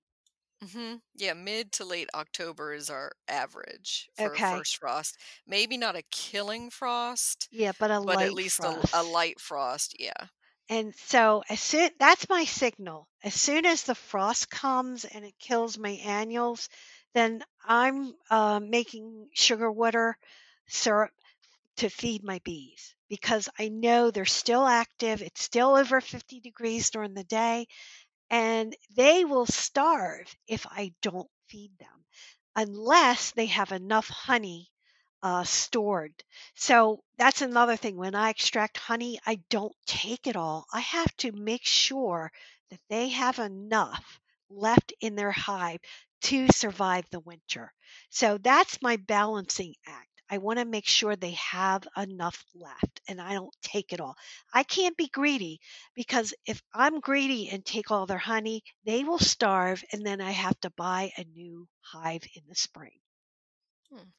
hmm 0.61 0.95
Yeah, 1.15 1.33
mid 1.33 1.71
to 1.73 1.85
late 1.85 2.09
October 2.13 2.73
is 2.73 2.89
our 2.89 3.11
average 3.27 4.09
for 4.13 4.35
a 4.35 4.39
Okay. 4.39 4.41
first 4.41 4.77
frost. 4.77 5.17
Maybe 5.45 5.77
not 5.77 5.95
a 5.95 6.01
killing 6.03 6.69
frost, 6.71 7.49
Yeah, 7.51 7.71
but 7.71 7.91
a 7.91 7.99
but 8.05 8.21
at 8.21 8.31
light 8.31 8.33
least 8.33 8.65
a, 8.65 8.75
a 8.93 9.03
frost. 9.03 9.03
light 9.03 9.39
frost. 9.39 9.95
Yeah. 9.99 10.27
And 10.69 10.95
so 10.95 11.43
as 11.49 11.61
soon 11.61 11.91
that's 11.99 12.29
my 12.29 12.45
signal. 12.45 13.07
As 13.23 13.33
soon 13.33 13.65
as 13.65 13.83
the 13.83 13.95
frost 13.95 14.49
comes 14.49 15.05
and 15.05 15.23
it 15.25 15.37
kills 15.39 15.77
my 15.77 15.91
annuals, 15.91 16.69
then 17.13 17.43
I'm 17.65 18.13
uh, 18.29 18.59
making 18.59 19.29
sugar 19.33 19.71
water 19.71 20.17
syrup 20.67 21.11
to 21.77 21.89
feed 21.89 22.23
my 22.23 22.39
bees 22.43 22.95
because 23.09 23.49
I 23.59 23.69
know 23.69 24.11
they're 24.11 24.25
still 24.25 24.65
active. 24.65 25.21
It's 25.21 25.43
still 25.43 25.75
over 25.75 26.01
50 26.01 26.39
degrees 26.39 26.89
during 26.89 27.13
the 27.13 27.23
day, 27.25 27.67
and 28.29 28.75
they 28.95 29.25
will 29.25 29.45
starve 29.45 30.35
if 30.47 30.65
I 30.67 30.93
don't 31.01 31.29
feed 31.47 31.71
them 31.79 32.05
unless 32.55 33.31
they 33.31 33.45
have 33.47 33.71
enough 33.71 34.07
honey 34.09 34.69
uh, 35.21 35.43
stored. 35.43 36.13
So 36.55 37.03
that's 37.17 37.41
another 37.41 37.75
thing. 37.77 37.95
When 37.95 38.15
I 38.15 38.29
extract 38.29 38.77
honey, 38.77 39.19
I 39.25 39.35
don't 39.49 39.75
take 39.85 40.27
it 40.27 40.35
all. 40.35 40.65
I 40.73 40.81
have 40.81 41.15
to 41.17 41.31
make 41.31 41.65
sure 41.65 42.31
that 42.69 42.79
they 42.89 43.09
have 43.09 43.39
enough 43.39 44.19
left 44.49 44.93
in 44.99 45.15
their 45.15 45.31
hive 45.31 45.79
to 46.23 46.47
survive 46.49 47.05
the 47.11 47.19
winter. 47.19 47.73
So 48.09 48.37
that's 48.37 48.81
my 48.81 48.97
balancing 48.97 49.75
act. 49.85 50.07
I 50.29 50.37
want 50.39 50.57
to 50.57 50.65
make 50.65 50.87
sure 50.87 51.15
they 51.15 51.31
have 51.31 51.87
enough 51.97 52.43
left 52.55 53.01
and 53.07 53.21
I 53.21 53.33
don't 53.33 53.53
take 53.61 53.93
it 53.93 53.99
all. 53.99 54.15
I 54.53 54.63
can't 54.63 54.97
be 54.97 55.07
greedy 55.07 55.59
because 55.95 56.33
if 56.47 56.61
I'm 56.73 57.01
greedy 57.01 57.49
and 57.49 57.63
take 57.63 57.91
all 57.91 58.05
their 58.05 58.17
honey, 58.17 58.63
they 58.85 59.03
will 59.03 59.19
starve 59.19 59.83
and 59.91 60.05
then 60.05 60.21
I 60.21 60.31
have 60.31 60.59
to 60.61 60.71
buy 60.71 61.11
a 61.17 61.25
new 61.25 61.67
hive 61.81 62.23
in 62.35 62.43
the 62.47 62.55
spring. 62.55 62.97
Hmm. 63.91 64.09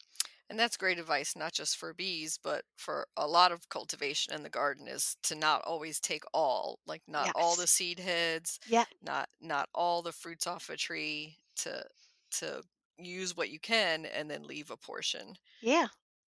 And 0.51 0.59
that's 0.59 0.77
great 0.77 0.99
advice, 0.99 1.35
not 1.35 1.55
just 1.55 1.79
for 1.79 1.95
bees, 1.95 2.39
but 2.43 2.65
for 2.77 3.09
a 3.17 3.27
lot 3.27 3.51
of 3.51 3.69
cultivation 3.71 4.35
in 4.35 4.43
the 4.43 4.51
garden 4.51 4.87
is 4.87 5.17
to 5.25 5.35
not 5.35 5.63
always 5.63 5.99
take 6.01 6.23
all, 6.35 6.79
like 6.87 7.03
not 7.09 7.33
all 7.35 7.57
the 7.57 7.67
seed 7.67 7.99
heads, 7.99 8.61
yeah, 8.69 8.85
not 9.03 9.31
not 9.41 9.71
all 9.75 10.03
the 10.03 10.13
fruits 10.13 10.47
off 10.47 10.69
a 10.69 10.77
tree 10.77 11.39
to 11.57 11.87
to 12.33 12.63
use 12.99 13.37
what 13.37 13.51
you 13.51 13.61
can 13.61 14.07
and 14.07 14.31
then 14.31 14.43
leave 14.45 14.71
a 14.71 14.77
portion. 14.77 15.35
Yeah. 15.61 15.89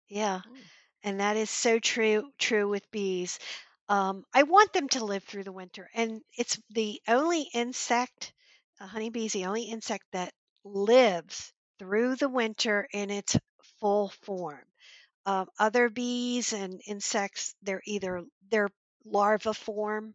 Yeah. 0.09 0.43
Mm, 0.47 0.69
And 1.03 1.21
that 1.21 1.37
is 1.37 1.51
so 1.51 1.79
true 1.79 2.33
true 2.39 2.69
with 2.69 2.91
bees. 2.91 3.39
Um, 3.89 4.25
I 4.35 4.45
want 4.45 4.73
them 4.73 4.89
to 4.91 5.05
live 5.05 5.25
through 5.25 5.45
the 5.45 5.53
winter, 5.53 5.91
and 5.95 6.23
it's 6.39 6.61
the 6.71 7.03
only 7.09 7.43
insect, 7.55 8.33
a 8.81 8.87
honeybee 8.87 9.27
is 9.27 9.33
the 9.35 9.47
only 9.47 9.65
insect 9.65 10.05
that 10.13 10.35
lives 10.65 11.53
through 11.79 12.17
the 12.17 12.29
winter 12.31 12.89
in 12.93 13.11
its 13.11 13.37
full 13.81 14.11
form. 14.23 14.65
Um, 15.27 15.49
other 15.59 15.91
bees 15.91 16.53
and 16.53 16.81
insects, 16.87 17.55
they're 17.63 17.83
either 17.87 18.25
they're 18.51 18.71
larva 19.05 19.55
form, 19.55 20.15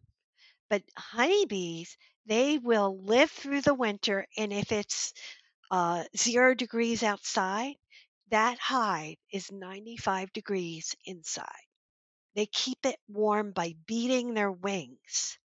but 0.70 0.82
honeybees, 0.96 1.96
they 2.26 2.58
will 2.58 2.98
live 3.02 3.30
through 3.30 3.62
the 3.62 3.74
winter, 3.74 4.26
and 4.36 4.52
if 4.52 4.72
it's 4.72 5.12
uh, 5.70 6.04
zero 6.16 6.54
degrees 6.54 7.02
outside, 7.02 7.76
that 8.30 8.58
hive 8.58 9.16
is 9.32 9.52
95 9.52 10.32
degrees 10.32 10.96
inside. 11.04 11.66
They 12.34 12.46
keep 12.46 12.84
it 12.86 12.98
warm 13.08 13.52
by 13.52 13.74
beating 13.86 14.34
their 14.34 14.50
wings. 14.50 15.38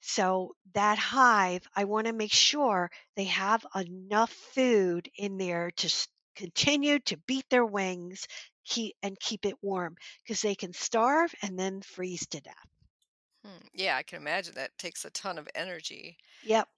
So 0.00 0.56
that 0.72 0.98
hive, 0.98 1.66
I 1.74 1.84
want 1.84 2.06
to 2.06 2.14
make 2.14 2.32
sure 2.32 2.90
they 3.14 3.24
have 3.24 3.66
enough 3.74 4.32
food 4.32 5.10
in 5.16 5.36
there 5.36 5.70
to 5.72 6.06
continue 6.34 6.98
to 7.00 7.18
beat 7.18 7.48
their 7.50 7.66
wings 7.66 8.26
keep, 8.64 8.96
and 9.02 9.20
keep 9.20 9.44
it 9.44 9.62
warm 9.62 9.96
because 10.22 10.40
they 10.42 10.54
can 10.54 10.72
starve 10.72 11.34
and 11.42 11.58
then 11.58 11.82
freeze 11.82 12.26
to 12.28 12.40
death. 12.40 12.68
Hmm. 13.46 13.66
Yeah, 13.74 13.96
I 13.96 14.02
can 14.02 14.18
imagine 14.20 14.54
that 14.54 14.78
takes 14.78 15.04
a 15.04 15.10
ton 15.10 15.38
of 15.38 15.48
energy. 15.54 16.18
Yep. 16.42 16.68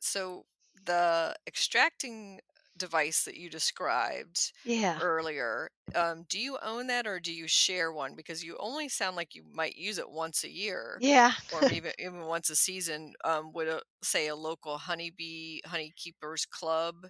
So 0.00 0.46
the 0.84 1.34
extracting 1.46 2.40
device 2.76 3.24
that 3.24 3.36
you 3.36 3.50
described 3.50 4.52
Yeah. 4.64 5.00
earlier, 5.00 5.70
um, 5.94 6.24
do 6.28 6.38
you 6.38 6.58
own 6.62 6.86
that 6.88 7.06
or 7.06 7.20
do 7.20 7.32
you 7.32 7.46
share 7.48 7.92
one? 7.92 8.14
Because 8.14 8.42
you 8.42 8.56
only 8.58 8.88
sound 8.88 9.16
like 9.16 9.34
you 9.34 9.44
might 9.44 9.76
use 9.76 9.98
it 9.98 10.10
once 10.10 10.44
a 10.44 10.50
year 10.50 11.00
Yeah. 11.00 11.32
or 11.48 11.64
maybe 11.64 11.92
even 11.98 12.22
once 12.22 12.50
a 12.50 12.56
season. 12.56 13.14
Um, 13.24 13.52
would 13.52 13.68
a, 13.68 13.82
say 14.02 14.28
a 14.28 14.36
local 14.36 14.78
honeybee 14.78 15.60
honey 15.66 15.92
keepers 15.96 16.46
club 16.46 17.06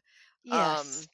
um, 0.51 1.07
yes. 1.07 1.09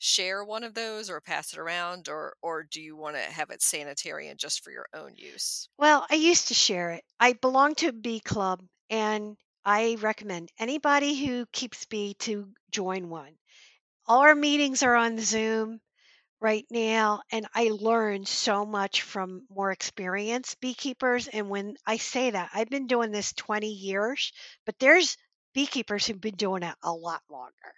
Share 0.00 0.42
one 0.42 0.64
of 0.64 0.72
those 0.74 1.10
or 1.10 1.20
pass 1.20 1.52
it 1.52 1.58
around, 1.58 2.08
or 2.08 2.34
or 2.42 2.64
do 2.64 2.80
you 2.80 2.96
want 2.96 3.16
to 3.16 3.22
have 3.22 3.50
it 3.50 3.62
sanitary 3.62 4.28
and 4.28 4.40
just 4.40 4.64
for 4.64 4.72
your 4.72 4.86
own 4.94 5.14
use? 5.14 5.68
Well, 5.78 6.06
I 6.10 6.14
used 6.14 6.48
to 6.48 6.54
share 6.54 6.90
it. 6.92 7.04
I 7.20 7.34
belong 7.34 7.74
to 7.76 7.88
a 7.88 7.92
bee 7.92 8.20
club 8.20 8.64
and 8.88 9.36
I 9.64 9.98
recommend 10.00 10.50
anybody 10.58 11.14
who 11.24 11.44
keeps 11.52 11.84
bee 11.84 12.14
to 12.20 12.50
join 12.70 13.10
one. 13.10 13.36
All 14.06 14.20
our 14.20 14.34
meetings 14.34 14.82
are 14.82 14.96
on 14.96 15.18
Zoom 15.18 15.80
right 16.40 16.64
now, 16.70 17.20
and 17.30 17.46
I 17.54 17.68
learn 17.68 18.24
so 18.24 18.64
much 18.64 19.02
from 19.02 19.46
more 19.50 19.70
experienced 19.70 20.60
beekeepers. 20.60 21.28
And 21.28 21.50
when 21.50 21.76
I 21.86 21.98
say 21.98 22.30
that, 22.30 22.50
I've 22.54 22.70
been 22.70 22.86
doing 22.86 23.12
this 23.12 23.34
20 23.34 23.68
years, 23.68 24.32
but 24.64 24.78
there's 24.78 25.18
beekeepers 25.52 26.06
who've 26.06 26.20
been 26.20 26.36
doing 26.36 26.62
it 26.62 26.74
a 26.82 26.92
lot 26.92 27.22
longer 27.28 27.74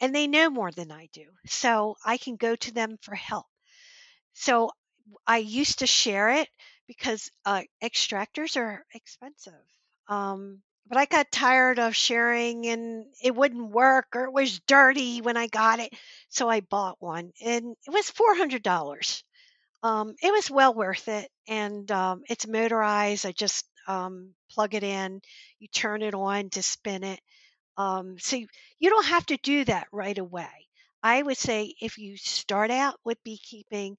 and 0.00 0.14
they 0.14 0.26
know 0.26 0.50
more 0.50 0.70
than 0.70 0.90
I 0.92 1.08
do. 1.12 1.26
So 1.46 1.96
I 2.04 2.16
can 2.18 2.36
go 2.36 2.56
to 2.56 2.72
them 2.72 2.98
for 3.02 3.14
help. 3.14 3.46
So 4.34 4.70
I 5.26 5.38
used 5.38 5.80
to 5.80 5.86
share 5.88 6.30
it 6.30 6.48
because 6.86 7.30
uh, 7.44 7.62
extractors 7.82 8.56
are 8.56 8.84
expensive. 8.94 9.54
Um, 10.08 10.62
but 10.88 10.98
I 10.98 11.06
got 11.06 11.32
tired 11.32 11.78
of 11.78 11.96
sharing 11.96 12.66
and 12.66 13.06
it 13.22 13.34
wouldn't 13.34 13.70
work 13.72 14.08
or 14.14 14.24
it 14.24 14.32
was 14.32 14.60
dirty 14.60 15.20
when 15.20 15.36
I 15.36 15.48
got 15.48 15.80
it. 15.80 15.92
So 16.28 16.48
I 16.48 16.60
bought 16.60 16.96
one 17.00 17.32
and 17.44 17.76
it 17.86 17.90
was 17.90 18.10
$400. 18.10 19.24
Um, 19.82 20.14
it 20.22 20.32
was 20.32 20.50
well 20.50 20.74
worth 20.74 21.08
it. 21.08 21.30
And 21.48 21.90
um, 21.90 22.22
it's 22.28 22.46
motorized. 22.46 23.26
I 23.26 23.32
just 23.32 23.66
um, 23.88 24.34
plug 24.50 24.74
it 24.74 24.82
in, 24.82 25.20
you 25.58 25.68
turn 25.68 26.02
it 26.02 26.14
on 26.14 26.50
to 26.50 26.62
spin 26.62 27.04
it. 27.04 27.20
Um, 27.76 28.18
so 28.18 28.36
you, 28.36 28.90
don't 28.90 29.06
have 29.06 29.26
to 29.26 29.36
do 29.38 29.64
that 29.64 29.88
right 29.92 30.16
away. 30.18 30.68
I 31.02 31.22
would 31.22 31.36
say 31.38 31.74
if 31.80 31.98
you 31.98 32.16
start 32.16 32.70
out 32.70 32.98
with 33.04 33.22
beekeeping, 33.24 33.96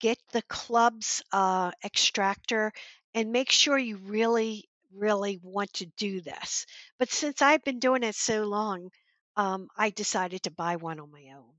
get 0.00 0.18
the 0.32 0.42
club's 0.42 1.22
uh, 1.32 1.72
extractor 1.84 2.72
and 3.14 3.32
make 3.32 3.50
sure 3.50 3.78
you 3.78 3.96
really, 3.98 4.68
really 4.94 5.38
want 5.42 5.72
to 5.74 5.86
do 5.96 6.20
this. 6.20 6.66
But 6.98 7.10
since 7.10 7.42
I've 7.42 7.64
been 7.64 7.78
doing 7.80 8.02
it 8.02 8.14
so 8.14 8.44
long, 8.44 8.90
um, 9.36 9.68
I 9.76 9.90
decided 9.90 10.42
to 10.44 10.50
buy 10.50 10.76
one 10.76 11.00
on 11.00 11.10
my 11.10 11.26
own. 11.36 11.52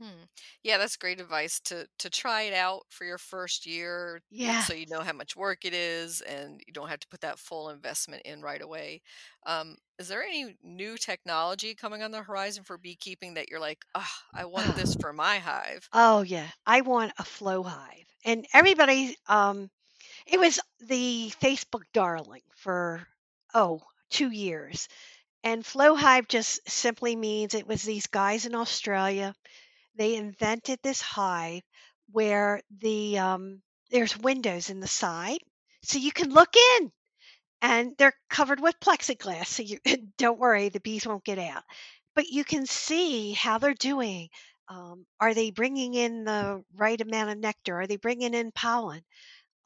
Hmm. 0.00 0.24
Yeah, 0.62 0.76
that's 0.76 0.96
great 0.96 1.20
advice 1.20 1.58
to 1.60 1.88
to 1.98 2.10
try 2.10 2.42
it 2.42 2.52
out 2.54 2.82
for 2.90 3.04
your 3.04 3.16
first 3.18 3.64
year 3.64 4.20
Yeah. 4.30 4.66
so 4.66 4.74
you 4.74 4.86
know 4.86 5.00
how 5.00 5.12
much 5.12 5.36
work 5.36 5.64
it 5.64 5.72
is 5.74 6.20
and 6.22 6.60
you 6.66 6.72
don't 6.72 6.88
have 6.88 7.00
to 7.00 7.08
put 7.08 7.20
that 7.22 7.38
full 7.38 7.70
investment 7.70 8.22
in 8.24 8.42
right 8.42 8.60
away. 8.62 9.02
Um, 9.46 9.76
is 9.98 10.08
there 10.08 10.22
any 10.22 10.56
new 10.62 10.98
technology 10.98 11.74
coming 11.74 12.02
on 12.02 12.10
the 12.10 12.22
horizon 12.22 12.64
for 12.64 12.76
beekeeping 12.78 13.34
that 13.34 13.48
you're 13.50 13.60
like, 13.60 13.84
ah, 13.94 14.12
I 14.34 14.44
want 14.46 14.74
this 14.74 14.94
for 15.00 15.12
my 15.14 15.38
hive? 15.38 15.88
Oh 15.92 16.22
yeah, 16.22 16.52
I 16.64 16.82
want 16.82 17.12
a 17.18 17.24
flow 17.24 17.64
hive. 17.64 18.06
And 18.24 18.46
everybody 18.52 19.16
um 19.26 19.68
it 20.26 20.38
was 20.40 20.60
the 20.80 21.32
Facebook 21.40 21.84
darling 21.92 22.42
for 22.56 23.08
oh, 23.54 23.82
2 24.10 24.30
years. 24.30 24.88
And 25.44 25.66
flow 25.66 25.94
hive 25.96 26.28
just 26.28 26.68
simply 26.68 27.16
means 27.16 27.54
it 27.54 27.66
was 27.66 27.82
these 27.82 28.06
guys 28.08 28.46
in 28.46 28.54
Australia. 28.54 29.34
They 29.96 30.16
invented 30.16 30.80
this 30.82 31.00
hive 31.00 31.62
where 32.12 32.62
the 32.80 33.18
um 33.18 33.62
there's 33.90 34.16
windows 34.18 34.70
in 34.70 34.80
the 34.80 34.88
side 34.88 35.38
so 35.82 35.98
you 35.98 36.12
can 36.12 36.30
look 36.30 36.54
in 36.78 36.92
and 37.62 37.94
they're 37.98 38.14
covered 38.30 38.60
with 38.60 38.80
plexiglass 38.80 39.46
so 39.48 39.62
you 39.62 39.78
don't 40.18 40.38
worry 40.38 40.68
the 40.68 40.80
bees 40.80 41.06
won't 41.06 41.24
get 41.24 41.38
out. 41.38 41.64
But 42.14 42.28
you 42.28 42.44
can 42.44 42.66
see 42.66 43.32
how 43.32 43.58
they're 43.58 43.74
doing. 43.74 44.28
Um, 44.68 45.06
are 45.20 45.34
they 45.34 45.50
bringing 45.50 45.94
in 45.94 46.24
the 46.24 46.64
right 46.76 47.00
amount 47.00 47.30
of 47.30 47.38
nectar? 47.38 47.80
Are 47.80 47.86
they 47.86 47.96
bringing 47.96 48.34
in 48.34 48.52
pollen? 48.52 49.02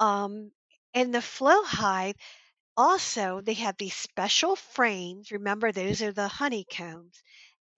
Um, 0.01 0.53
and 0.95 1.15
the 1.15 1.23
flow 1.23 1.63
hive 1.65 2.17
also 2.77 3.41
they 3.41 3.55
have 3.55 3.77
these 3.79 3.95
special 3.95 4.57
frames. 4.57 5.31
Remember 5.33 5.73
those 5.73 6.03
are 6.03 6.13
the 6.13 6.29
honeycombs 6.29 7.23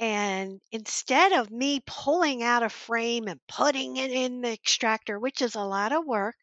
and 0.02 0.60
instead 0.72 1.32
of 1.32 1.50
me 1.52 1.80
pulling 1.86 2.44
out 2.44 2.64
a 2.64 2.70
frame 2.70 3.28
and 3.28 3.40
putting 3.48 3.96
it 3.98 4.12
in 4.12 4.42
the 4.42 4.52
extractor 4.52 5.18
which 5.18 5.42
is 5.42 5.56
a 5.56 5.62
lot 5.64 5.92
of 5.92 6.06
work 6.06 6.36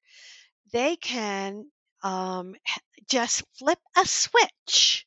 they 0.74 0.96
can 0.98 1.66
um, 2.04 2.56
just 3.10 3.44
flip 3.58 3.80
a 3.98 4.06
switch 4.06 5.06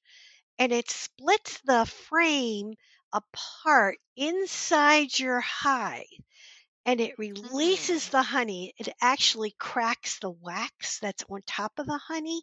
and 0.58 0.72
it 0.72 0.90
splits 0.90 1.60
the 1.64 1.86
frame 1.86 2.74
apart 3.12 3.98
inside 4.16 5.18
your 5.18 5.40
hive 5.40 6.04
and 6.86 7.00
it 7.00 7.18
releases 7.18 8.08
Hmm. 8.08 8.10
the 8.10 8.22
honey. 8.22 8.72
It 8.78 8.88
actually 9.00 9.52
cracks 9.58 10.18
the 10.20 10.30
wax 10.30 11.00
that's 11.00 11.24
on 11.28 11.40
top 11.46 11.78
of 11.78 11.86
the 11.86 11.98
honey 11.98 12.42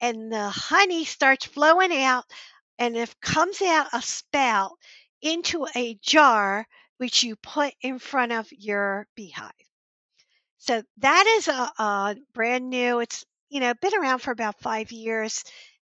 and 0.00 0.32
the 0.32 0.50
honey 0.50 1.04
starts 1.04 1.46
flowing 1.46 1.92
out 1.94 2.24
and 2.78 2.96
it 2.96 3.14
comes 3.20 3.62
out 3.62 3.88
a 3.92 4.02
spout 4.02 4.72
into 5.24 5.66
a 5.74 5.96
jar 5.96 6.68
which 6.98 7.24
you 7.24 7.36
put 7.36 7.74
in 7.82 7.98
front 7.98 8.32
of 8.32 8.52
your 8.52 9.08
beehive. 9.16 9.52
So 10.58 10.82
that 10.98 11.26
is 11.28 11.46
a, 11.46 11.70
a 11.78 12.16
brand 12.32 12.68
new. 12.68 12.98
It's 13.00 13.24
you 13.50 13.60
know 13.60 13.72
been 13.74 13.94
around 13.94 14.18
for 14.18 14.32
about 14.32 14.60
five 14.60 14.90
years, 14.90 15.44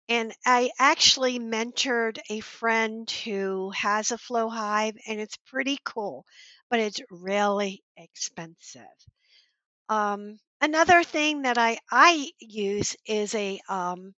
and 0.09 0.33
I 0.45 0.69
actually 0.79 1.39
mentored 1.39 2.19
a 2.29 2.41
friend 2.41 3.09
who 3.09 3.71
has 3.71 4.11
a 4.11 4.17
flow 4.19 4.49
hive, 4.49 4.97
and 5.07 5.19
it's 5.19 5.37
pretty 5.47 5.79
cool, 5.83 6.25
but 6.69 6.79
it's 6.79 7.01
really 7.09 7.83
expensive. 7.97 8.85
Um, 9.89 10.39
another 10.61 11.03
thing 11.03 11.43
that 11.43 11.57
I 11.57 11.77
I 11.91 12.31
use 12.39 12.95
is 13.05 13.33
a 13.35 13.59
um, 13.69 14.13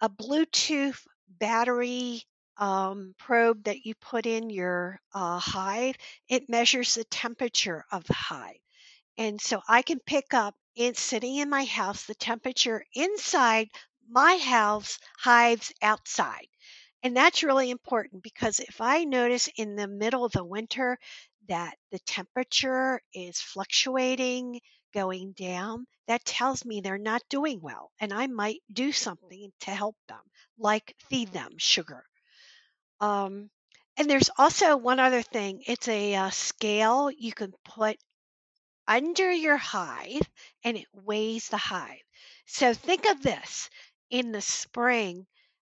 a 0.00 0.08
Bluetooth 0.10 1.00
battery 1.28 2.24
um, 2.58 3.14
probe 3.18 3.64
that 3.64 3.86
you 3.86 3.94
put 3.96 4.26
in 4.26 4.50
your 4.50 5.00
uh, 5.14 5.38
hive. 5.38 5.96
It 6.28 6.48
measures 6.48 6.94
the 6.94 7.04
temperature 7.04 7.84
of 7.92 8.04
the 8.04 8.14
hive. 8.14 8.58
And 9.18 9.40
so 9.40 9.62
I 9.68 9.82
can 9.82 10.00
pick 10.00 10.32
up 10.34 10.54
in 10.74 10.94
sitting 10.94 11.36
in 11.36 11.50
my 11.50 11.64
house 11.64 12.06
the 12.06 12.14
temperature 12.14 12.84
inside 12.94 13.68
my 14.08 14.38
house, 14.38 14.98
hives 15.18 15.72
outside. 15.82 16.48
And 17.02 17.16
that's 17.16 17.42
really 17.42 17.70
important 17.70 18.22
because 18.22 18.60
if 18.60 18.80
I 18.80 19.04
notice 19.04 19.48
in 19.56 19.76
the 19.76 19.88
middle 19.88 20.24
of 20.24 20.32
the 20.32 20.44
winter 20.44 20.98
that 21.48 21.76
the 21.90 21.98
temperature 22.00 23.02
is 23.12 23.40
fluctuating, 23.40 24.60
going 24.94 25.32
down, 25.32 25.86
that 26.06 26.24
tells 26.24 26.64
me 26.64 26.80
they're 26.80 26.98
not 26.98 27.22
doing 27.28 27.60
well. 27.60 27.92
And 28.00 28.12
I 28.12 28.26
might 28.28 28.62
do 28.72 28.92
something 28.92 29.52
to 29.60 29.70
help 29.70 29.96
them, 30.08 30.22
like 30.58 30.94
feed 31.08 31.32
them 31.32 31.58
sugar. 31.58 32.07
Um, 33.00 33.50
and 33.96 34.08
there's 34.08 34.30
also 34.38 34.76
one 34.76 35.00
other 35.00 35.22
thing 35.22 35.62
it's 35.66 35.88
a 35.88 36.14
uh, 36.14 36.30
scale 36.30 37.10
you 37.10 37.32
can 37.32 37.52
put 37.64 37.98
under 38.86 39.30
your 39.30 39.56
hive 39.56 40.28
and 40.64 40.76
it 40.76 40.86
weighs 40.92 41.48
the 41.48 41.56
hive. 41.58 42.02
So 42.46 42.74
think 42.74 43.06
of 43.08 43.22
this 43.22 43.68
in 44.10 44.32
the 44.32 44.40
spring, 44.40 45.26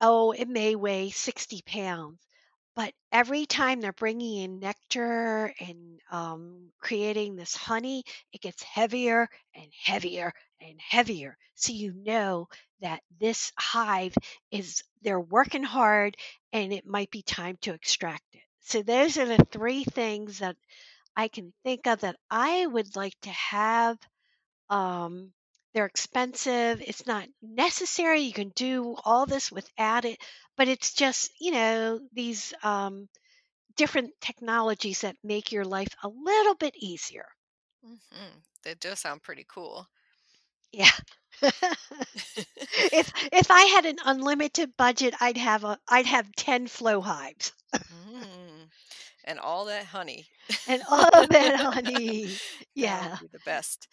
oh, 0.00 0.32
it 0.32 0.48
may 0.48 0.76
weigh 0.76 1.10
60 1.10 1.62
pounds, 1.62 2.20
but 2.78 2.94
every 3.10 3.44
time 3.44 3.80
they're 3.80 3.92
bringing 3.92 4.44
in 4.44 4.60
nectar 4.60 5.52
and 5.58 6.00
um, 6.12 6.70
creating 6.80 7.34
this 7.34 7.56
honey, 7.56 8.04
it 8.32 8.40
gets 8.40 8.62
heavier 8.62 9.28
and 9.56 9.66
heavier 9.84 10.32
and 10.60 10.80
heavier. 10.80 11.36
So 11.56 11.72
you 11.72 11.92
know 11.92 12.46
that 12.80 13.02
this 13.18 13.52
hive 13.58 14.14
is, 14.52 14.84
they're 15.02 15.20
working 15.20 15.64
hard 15.64 16.16
and 16.52 16.72
it 16.72 16.86
might 16.86 17.10
be 17.10 17.22
time 17.22 17.58
to 17.62 17.74
extract 17.74 18.22
it. 18.34 18.42
So 18.60 18.82
those 18.82 19.18
are 19.18 19.26
the 19.26 19.44
three 19.50 19.82
things 19.82 20.38
that 20.38 20.56
I 21.16 21.26
can 21.26 21.52
think 21.64 21.88
of 21.88 22.02
that 22.02 22.16
I 22.30 22.64
would 22.64 22.94
like 22.94 23.16
to 23.22 23.30
have. 23.30 23.98
Um, 24.70 25.32
they're 25.74 25.86
expensive. 25.86 26.80
It's 26.82 27.06
not 27.06 27.28
necessary. 27.42 28.20
You 28.22 28.32
can 28.32 28.50
do 28.50 28.96
all 29.04 29.26
this 29.26 29.50
without 29.52 30.04
it, 30.04 30.18
but 30.56 30.68
it's 30.68 30.92
just, 30.94 31.30
you 31.40 31.50
know, 31.52 32.00
these 32.12 32.52
um, 32.62 33.08
different 33.76 34.12
technologies 34.20 35.00
that 35.02 35.16
make 35.24 35.52
your 35.52 35.64
life 35.64 35.94
a 36.02 36.08
little 36.08 36.54
bit 36.54 36.74
easier. 36.76 37.26
hmm 37.82 38.38
That 38.62 38.80
does 38.80 39.00
sound 39.00 39.22
pretty 39.22 39.44
cool. 39.48 39.88
Yeah. 40.72 40.90
if 42.92 43.12
if 43.32 43.50
I 43.50 43.62
had 43.64 43.86
an 43.86 43.96
unlimited 44.04 44.76
budget, 44.76 45.14
I'd 45.20 45.36
have 45.36 45.64
a 45.64 45.78
I'd 45.88 46.06
have 46.06 46.30
10 46.36 46.66
flow 46.66 47.00
hives 47.00 47.52
Mm. 47.92 48.70
And 49.24 49.38
all 49.38 49.64
that 49.66 49.86
honey. 49.86 50.28
and 50.66 50.82
all 50.90 51.26
that 51.28 51.56
honey. 51.60 52.40
Yeah. 52.74 53.18
the 53.32 53.40
best. 53.44 53.88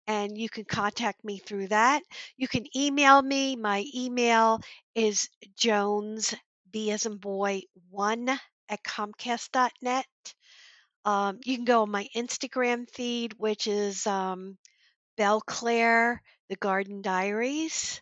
And 0.06 0.38
you 0.38 0.48
can 0.48 0.64
contact 0.64 1.22
me 1.22 1.36
through 1.36 1.68
that. 1.68 2.02
You 2.38 2.48
can 2.48 2.64
email 2.74 3.20
me. 3.20 3.56
My 3.56 3.84
email 3.94 4.62
is 4.94 5.28
Jones, 5.56 6.34
B 6.70 6.90
as 6.90 7.04
in 7.04 7.18
boy, 7.18 7.64
one 7.90 8.30
at 8.70 8.82
comcast.net. 8.82 10.06
Um, 11.04 11.40
you 11.44 11.56
can 11.56 11.66
go 11.66 11.82
on 11.82 11.90
my 11.90 12.08
Instagram 12.16 12.90
feed, 12.90 13.34
which 13.34 13.66
is 13.66 14.06
um, 14.06 14.56
Belle 15.18 15.42
Claire, 15.42 16.22
The 16.48 16.56
Garden 16.56 17.02
Diaries. 17.02 18.00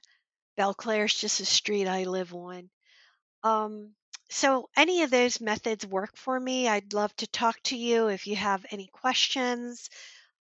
Belle 0.57 0.74
Claire's 0.74 1.14
just 1.14 1.41
a 1.41 1.45
street 1.45 1.89
I 1.89 2.05
live 2.05 2.32
on. 2.32 2.70
Um, 3.43 3.95
so, 4.31 4.70
any 4.76 5.03
of 5.03 5.11
those 5.11 5.41
methods 5.41 5.87
work 5.87 6.16
for 6.16 6.39
me. 6.41 6.68
I'd 6.68 6.93
love 6.93 7.14
to 7.16 7.26
talk 7.26 7.62
to 7.64 7.76
you 7.76 8.09
if 8.09 8.26
you 8.26 8.37
have 8.37 8.64
any 8.70 8.87
questions. 8.89 9.91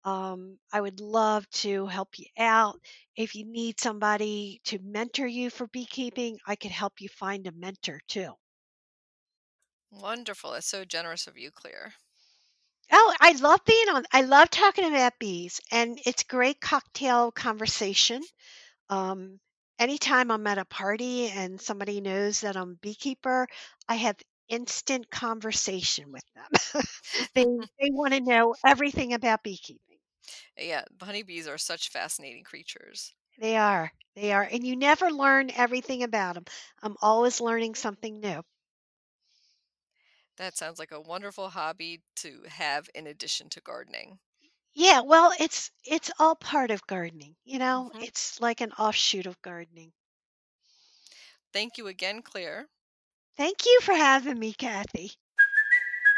Um, 0.03 0.59
I 0.71 0.81
would 0.81 0.99
love 0.99 1.49
to 1.61 1.87
help 1.87 2.19
you 2.19 2.27
out. 2.37 2.79
If 3.15 3.35
you 3.35 3.45
need 3.45 3.79
somebody 3.79 4.61
to 4.65 4.79
mentor 4.79 5.27
you 5.27 5.49
for 5.49 5.67
beekeeping, 5.67 6.39
I 6.47 6.55
could 6.55 6.71
help 6.71 7.01
you 7.01 7.09
find 7.09 7.47
a 7.47 7.51
mentor 7.51 8.01
too. 8.07 8.33
Wonderful. 9.89 10.51
That's 10.51 10.67
so 10.67 10.85
generous 10.85 11.25
of 11.25 11.39
you, 11.39 11.49
Claire. 11.49 11.95
Oh, 12.91 13.15
I 13.19 13.33
love 13.33 13.63
being 13.65 13.89
on. 13.89 14.05
I 14.11 14.21
love 14.21 14.49
talking 14.49 14.85
about 14.85 15.19
bees, 15.19 15.61
and 15.71 15.99
it's 16.03 16.23
great 16.23 16.59
cocktail 16.59 17.31
conversation. 17.31 18.23
Um, 18.89 19.39
anytime 19.79 20.31
I'm 20.31 20.45
at 20.47 20.57
a 20.57 20.65
party 20.65 21.27
and 21.29 21.59
somebody 21.61 22.01
knows 22.01 22.41
that 22.41 22.55
I'm 22.57 22.71
a 22.71 22.75
beekeeper, 22.75 23.47
I 23.87 23.95
have 23.95 24.17
instant 24.49 25.09
conversation 25.09 26.11
with 26.11 26.23
them. 26.35 26.83
they 27.35 27.45
they 27.79 27.89
want 27.91 28.13
to 28.13 28.21
know 28.21 28.55
everything 28.65 29.13
about 29.13 29.43
beekeeping. 29.43 29.97
Yeah, 30.57 30.83
honeybees 31.01 31.47
are 31.47 31.57
such 31.57 31.89
fascinating 31.89 32.43
creatures. 32.43 33.13
They 33.37 33.57
are. 33.57 33.91
They 34.15 34.31
are. 34.33 34.43
And 34.43 34.65
you 34.65 34.75
never 34.75 35.09
learn 35.11 35.49
everything 35.51 36.03
about 36.03 36.35
them. 36.35 36.45
I'm 36.81 36.97
always 37.01 37.39
learning 37.41 37.75
something 37.75 38.19
new. 38.19 38.43
That 40.37 40.57
sounds 40.57 40.79
like 40.79 40.91
a 40.91 40.99
wonderful 41.01 41.49
hobby 41.49 42.01
to 42.17 42.43
have 42.43 42.89
in 42.95 43.05
addition 43.07 43.49
to 43.49 43.61
gardening. 43.61 44.19
Yeah, 44.75 45.01
well, 45.01 45.33
it's 45.39 45.71
it's 45.83 46.11
all 46.19 46.35
part 46.35 46.69
of 46.69 46.85
gardening, 46.85 47.35
you 47.45 47.57
know? 47.57 47.91
Mhm. 47.93 47.99
It's 47.99 48.39
like 48.39 48.61
an 48.61 48.73
offshoot 48.73 49.25
of 49.25 49.41
gardening. 49.41 49.91
Thank 51.53 51.77
you 51.77 51.87
again, 51.87 52.21
Claire. 52.21 52.69
Thank 53.37 53.65
you 53.65 53.79
for 53.81 53.93
having 53.93 54.39
me, 54.39 54.53
Kathy. 54.53 55.13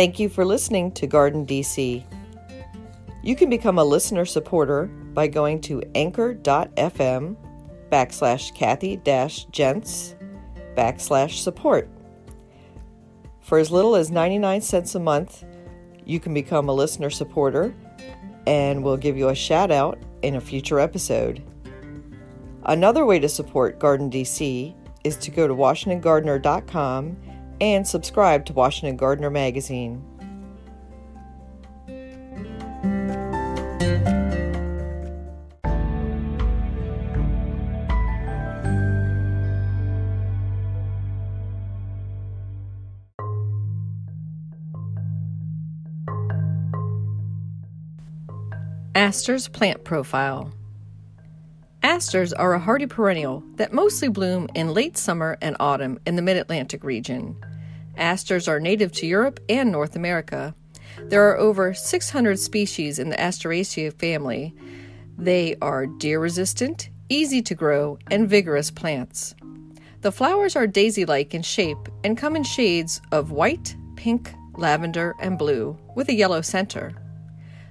Thank 0.00 0.18
you 0.18 0.30
for 0.30 0.46
listening 0.46 0.92
to 0.92 1.06
Garden 1.06 1.44
DC. 1.44 2.02
You 3.22 3.36
can 3.36 3.50
become 3.50 3.78
a 3.78 3.84
listener 3.84 4.24
supporter 4.24 4.86
by 4.86 5.26
going 5.26 5.60
to 5.60 5.82
anchor.fm 5.94 7.36
backslash 7.92 8.54
Kathy 8.54 8.96
dash 8.96 9.44
jentz 9.52 10.14
backslash 10.74 11.42
support. 11.42 11.90
For 13.42 13.58
as 13.58 13.70
little 13.70 13.94
as 13.94 14.10
99 14.10 14.62
cents 14.62 14.94
a 14.94 15.00
month, 15.00 15.44
you 16.06 16.18
can 16.18 16.32
become 16.32 16.70
a 16.70 16.72
listener 16.72 17.10
supporter 17.10 17.74
and 18.46 18.82
we'll 18.82 18.96
give 18.96 19.18
you 19.18 19.28
a 19.28 19.34
shout 19.34 19.70
out 19.70 19.98
in 20.22 20.36
a 20.36 20.40
future 20.40 20.80
episode. 20.80 21.42
Another 22.64 23.04
way 23.04 23.18
to 23.18 23.28
support 23.28 23.78
Garden 23.78 24.08
DC 24.08 24.74
is 25.04 25.18
to 25.18 25.30
go 25.30 25.46
to 25.46 25.54
WashingtonGardener.com 25.54 27.18
and 27.60 27.86
subscribe 27.86 28.46
to 28.46 28.52
Washington 28.52 28.96
Gardener 28.96 29.30
magazine. 29.30 30.04
Asters 48.94 49.48
plant 49.48 49.82
profile. 49.84 50.52
Asters 51.82 52.34
are 52.34 52.52
a 52.52 52.58
hardy 52.58 52.84
perennial 52.84 53.42
that 53.56 53.72
mostly 53.72 54.08
bloom 54.08 54.48
in 54.54 54.74
late 54.74 54.98
summer 54.98 55.38
and 55.40 55.56
autumn 55.58 55.98
in 56.06 56.14
the 56.14 56.22
mid 56.22 56.36
Atlantic 56.36 56.84
region. 56.84 57.34
Asters 57.96 58.46
are 58.46 58.60
native 58.60 58.92
to 58.92 59.06
Europe 59.06 59.40
and 59.48 59.72
North 59.72 59.96
America. 59.96 60.54
There 61.04 61.26
are 61.30 61.38
over 61.38 61.72
600 61.72 62.38
species 62.38 62.98
in 62.98 63.08
the 63.08 63.16
Asteraceae 63.16 63.94
family. 63.94 64.54
They 65.16 65.56
are 65.62 65.86
deer 65.86 66.20
resistant, 66.20 66.90
easy 67.08 67.40
to 67.40 67.54
grow, 67.54 67.98
and 68.10 68.28
vigorous 68.28 68.70
plants. 68.70 69.34
The 70.02 70.12
flowers 70.12 70.56
are 70.56 70.66
daisy 70.66 71.06
like 71.06 71.34
in 71.34 71.42
shape 71.42 71.88
and 72.04 72.16
come 72.16 72.36
in 72.36 72.42
shades 72.42 73.00
of 73.10 73.30
white, 73.30 73.74
pink, 73.96 74.34
lavender, 74.54 75.14
and 75.18 75.38
blue, 75.38 75.78
with 75.96 76.10
a 76.10 76.14
yellow 76.14 76.42
center. 76.42 76.92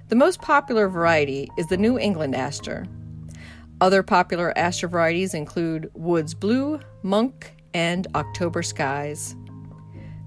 The 0.08 0.16
most 0.16 0.40
popular 0.40 0.88
variety 0.88 1.48
is 1.56 1.68
the 1.68 1.76
New 1.76 1.96
England 1.96 2.34
aster. 2.34 2.86
Other 3.80 4.02
popular 4.02 4.52
aster 4.58 4.88
varieties 4.88 5.32
include 5.32 5.90
Woods 5.94 6.34
Blue, 6.34 6.80
Monk, 7.02 7.54
and 7.72 8.06
October 8.14 8.62
Skies. 8.62 9.34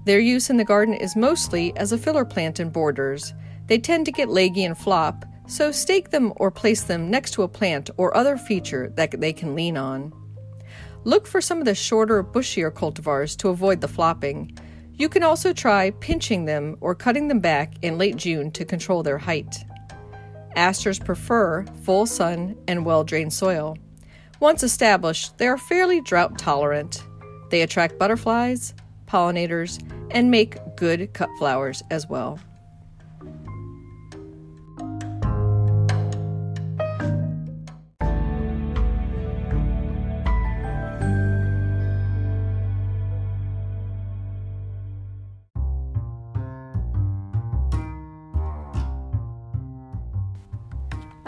Their 0.06 0.18
use 0.18 0.50
in 0.50 0.56
the 0.56 0.64
garden 0.64 0.94
is 0.94 1.14
mostly 1.14 1.76
as 1.76 1.92
a 1.92 1.98
filler 1.98 2.24
plant 2.24 2.58
in 2.58 2.70
borders. 2.70 3.32
They 3.68 3.78
tend 3.78 4.06
to 4.06 4.12
get 4.12 4.28
leggy 4.28 4.64
and 4.64 4.76
flop, 4.76 5.24
so 5.46 5.70
stake 5.70 6.10
them 6.10 6.32
or 6.36 6.50
place 6.50 6.82
them 6.82 7.10
next 7.10 7.32
to 7.34 7.42
a 7.42 7.48
plant 7.48 7.90
or 7.96 8.16
other 8.16 8.36
feature 8.36 8.92
that 8.96 9.20
they 9.20 9.32
can 9.32 9.54
lean 9.54 9.76
on. 9.76 10.12
Look 11.04 11.26
for 11.26 11.40
some 11.40 11.58
of 11.58 11.64
the 11.64 11.74
shorter, 11.74 12.24
bushier 12.24 12.72
cultivars 12.72 13.36
to 13.38 13.50
avoid 13.50 13.80
the 13.80 13.88
flopping. 13.88 14.58
You 14.94 15.08
can 15.08 15.22
also 15.22 15.52
try 15.52 15.90
pinching 15.90 16.44
them 16.44 16.76
or 16.80 16.94
cutting 16.94 17.28
them 17.28 17.40
back 17.40 17.74
in 17.82 17.98
late 17.98 18.16
June 18.16 18.50
to 18.52 18.64
control 18.64 19.02
their 19.02 19.18
height. 19.18 19.64
Asters 20.56 20.98
prefer 20.98 21.64
full 21.82 22.06
sun 22.06 22.56
and 22.68 22.84
well 22.84 23.04
drained 23.04 23.32
soil. 23.32 23.76
Once 24.40 24.62
established, 24.62 25.38
they 25.38 25.46
are 25.46 25.58
fairly 25.58 26.00
drought 26.00 26.38
tolerant. 26.38 27.02
They 27.50 27.62
attract 27.62 27.98
butterflies, 27.98 28.74
pollinators, 29.06 29.82
and 30.10 30.30
make 30.30 30.58
good 30.76 31.12
cut 31.12 31.30
flowers 31.38 31.82
as 31.90 32.08
well. 32.08 32.38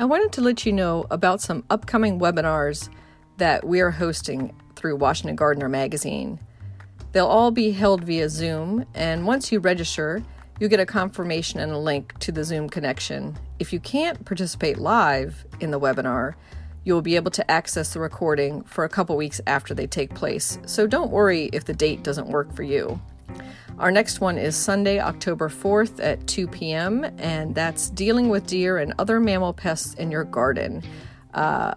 Wanted 0.07 0.33
to 0.33 0.41
let 0.41 0.65
you 0.65 0.73
know 0.73 1.07
about 1.11 1.41
some 1.41 1.65
upcoming 1.69 2.19
webinars 2.19 2.89
that 3.37 3.67
we 3.67 3.81
are 3.81 3.91
hosting 3.91 4.55
through 4.75 4.97
Washington 4.97 5.37
Gardener 5.37 5.69
magazine. 5.69 6.39
They'll 7.13 7.27
all 7.27 7.51
be 7.51 7.73
held 7.73 8.05
via 8.05 8.29
Zoom, 8.29 8.85
and 8.95 9.27
once 9.27 9.51
you 9.51 9.59
register, 9.59 10.23
you'll 10.59 10.71
get 10.71 10.81
a 10.81 10.87
confirmation 10.87 11.61
and 11.61 11.73
a 11.73 11.79
link 11.79 12.19
to 12.21 12.33
the 12.33 12.45
Zoom 12.45 12.69
connection. 12.69 13.37
If 13.59 13.73
you 13.73 13.81
can't 13.81 14.25
participate 14.25 14.79
live 14.79 15.45
in 15.61 15.71
the 15.71 15.81
webinar, 15.81 16.35
you'll 16.85 17.03
be 17.03 17.17
able 17.17 17.33
to 17.33 17.51
access 17.51 17.93
the 17.93 18.01
recording 18.01 18.63
for 18.63 18.85
a 18.85 18.89
couple 18.89 19.17
weeks 19.17 19.41
after 19.47 19.75
they 19.75 19.87
take 19.87 20.15
place. 20.15 20.59
So 20.67 20.87
don't 20.87 21.11
worry 21.11 21.51
if 21.53 21.65
the 21.65 21.75
date 21.75 22.03
doesn't 22.03 22.29
work 22.29 22.55
for 22.55 22.63
you. 22.63 23.01
Our 23.79 23.91
next 23.91 24.20
one 24.20 24.39
is 24.39 24.57
Sunday, 24.57 25.01
October 25.01 25.49
4th 25.49 26.03
at 26.03 26.27
2 26.27 26.49
p.m., 26.49 27.05
and 27.18 27.55
that's 27.55 27.91
dealing 27.91 28.31
with 28.31 28.47
deer 28.47 28.79
and 28.79 28.95
other 28.99 29.20
mammal 29.20 29.53
pests 29.53 29.95
in 29.95 30.11
your 30.11 30.24
garden. 30.24 30.83
Uh, 31.35 31.74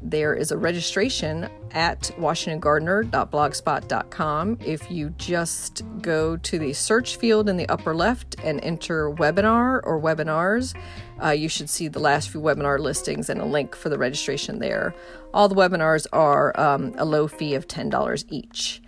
there 0.00 0.32
is 0.32 0.52
a 0.52 0.56
registration 0.56 1.50
at 1.72 2.02
washingtongardener.blogspot.com. 2.18 4.58
If 4.64 4.88
you 4.90 5.10
just 5.18 5.82
go 6.00 6.36
to 6.36 6.58
the 6.58 6.72
search 6.72 7.16
field 7.16 7.48
in 7.48 7.56
the 7.56 7.68
upper 7.68 7.94
left 7.94 8.36
and 8.42 8.60
enter 8.62 9.10
webinar 9.10 9.80
or 9.82 10.00
webinars, 10.00 10.74
uh, 11.22 11.30
you 11.30 11.48
should 11.48 11.68
see 11.68 11.88
the 11.88 11.98
last 11.98 12.30
few 12.30 12.40
webinar 12.40 12.78
listings 12.78 13.28
and 13.28 13.40
a 13.40 13.44
link 13.44 13.74
for 13.74 13.88
the 13.88 13.98
registration 13.98 14.60
there. 14.60 14.94
All 15.34 15.48
the 15.48 15.56
webinars 15.56 16.06
are 16.12 16.58
um, 16.58 16.94
a 16.96 17.04
low 17.04 17.26
fee 17.26 17.54
of 17.54 17.66
$10 17.66 18.24
each. 18.30 18.80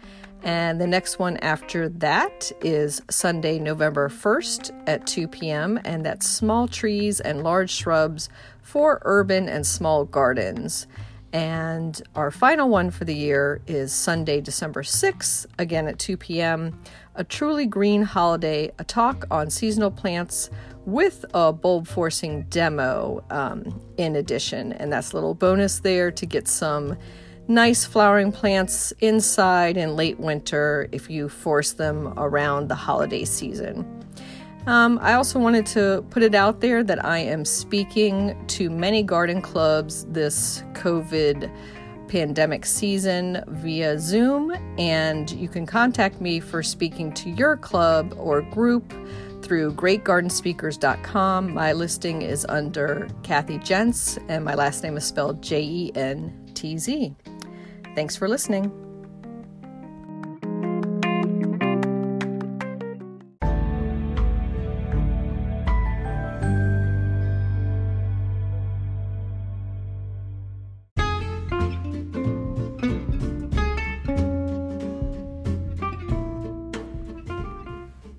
And 0.43 0.81
the 0.81 0.87
next 0.87 1.19
one 1.19 1.37
after 1.39 1.89
that 1.89 2.51
is 2.63 3.03
Sunday, 3.11 3.59
November 3.59 4.09
1st 4.09 4.85
at 4.87 5.07
2 5.07 5.29
p.m., 5.29 5.79
and 5.85 6.05
that's 6.05 6.27
Small 6.27 6.67
Trees 6.67 7.21
and 7.21 7.43
Large 7.43 7.71
Shrubs 7.71 8.29
for 8.63 9.03
Urban 9.05 9.49
and 9.49 9.67
Small 9.67 10.05
Gardens. 10.05 10.87
And 11.33 12.01
our 12.17 12.31
final 12.31 12.69
one 12.69 12.91
for 12.91 13.05
the 13.05 13.15
year 13.15 13.61
is 13.67 13.93
Sunday, 13.93 14.41
December 14.41 14.83
6th, 14.83 15.47
again 15.59 15.87
at 15.87 15.99
2 15.99 16.17
p.m. 16.17 16.81
A 17.15 17.23
truly 17.23 17.67
green 17.67 18.03
holiday, 18.03 18.73
a 18.79 18.85
talk 18.85 19.27
on 19.31 19.51
seasonal 19.51 19.91
plants 19.91 20.51
with 20.87 21.25
a 21.35 21.53
bulb 21.53 21.87
forcing 21.87 22.43
demo 22.45 23.23
um, 23.31 23.81
in 23.97 24.17
addition. 24.17 24.73
And 24.73 24.93
that's 24.93 25.13
a 25.13 25.15
little 25.15 25.35
bonus 25.35 25.81
there 25.81 26.11
to 26.11 26.27
get 26.27 26.49
some 26.49 26.97
nice 27.51 27.85
flowering 27.85 28.31
plants 28.31 28.93
inside 29.01 29.77
in 29.77 29.97
late 29.97 30.21
winter 30.21 30.89
if 30.93 31.11
you 31.11 31.29
force 31.29 31.73
them 31.73 32.15
around 32.17 32.69
the 32.69 32.75
holiday 32.77 33.25
season. 33.25 33.85
Um, 34.67 35.01
I 35.03 35.15
also 35.15 35.41
wanted 35.41 35.67
to 35.67 36.05
put 36.11 36.23
it 36.23 36.35
out 36.35 36.61
there 36.61 36.85
that 36.85 37.05
I 37.05 37.19
am 37.19 37.45
speaking 37.45 38.37
to 38.49 38.71
many 38.71 39.03
garden 39.03 39.43
clubs 39.43 40.05
this 40.05 40.63
COVID 40.75 41.51
pandemic 42.07 42.67
season 42.67 43.43
via 43.49 43.99
Zoom, 43.99 44.53
and 44.79 45.31
you 45.33 45.49
can 45.49 45.67
contact 45.67 46.21
me 46.21 46.39
for 46.39 46.63
speaking 46.63 47.13
to 47.15 47.31
your 47.31 47.57
club 47.57 48.15
or 48.17 48.43
group 48.43 48.93
through 49.43 49.73
greatgardenspeakers.com. 49.75 51.53
My 51.53 51.73
listing 51.73 52.23
is 52.23 52.47
under 52.49 53.09
Kathy 53.25 53.59
Jentz, 53.59 54.19
and 54.29 54.45
my 54.45 54.55
last 54.55 54.85
name 54.85 54.97
is 54.97 55.05
spelled 55.05 55.43
J 55.43 55.63
E 55.63 55.93
N 55.97 56.53
T 56.55 56.79
Z. 56.79 57.17
Thanks 57.95 58.17
for 58.17 58.29
listening. 58.29 58.73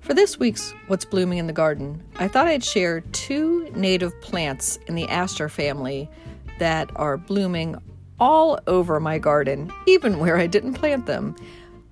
For 0.00 0.14
this 0.14 0.38
week's 0.38 0.74
What's 0.88 1.06
Blooming 1.06 1.38
in 1.38 1.46
the 1.46 1.54
Garden, 1.54 2.02
I 2.16 2.28
thought 2.28 2.46
I'd 2.46 2.62
share 2.62 3.00
two 3.00 3.70
native 3.74 4.20
plants 4.20 4.78
in 4.86 4.94
the 4.94 5.08
aster 5.08 5.48
family 5.48 6.10
that 6.58 6.90
are 6.96 7.16
blooming 7.16 7.76
all 8.18 8.58
over 8.66 9.00
my 9.00 9.18
garden, 9.18 9.72
even 9.86 10.18
where 10.18 10.36
I 10.36 10.46
didn't 10.46 10.74
plant 10.74 11.06
them. 11.06 11.36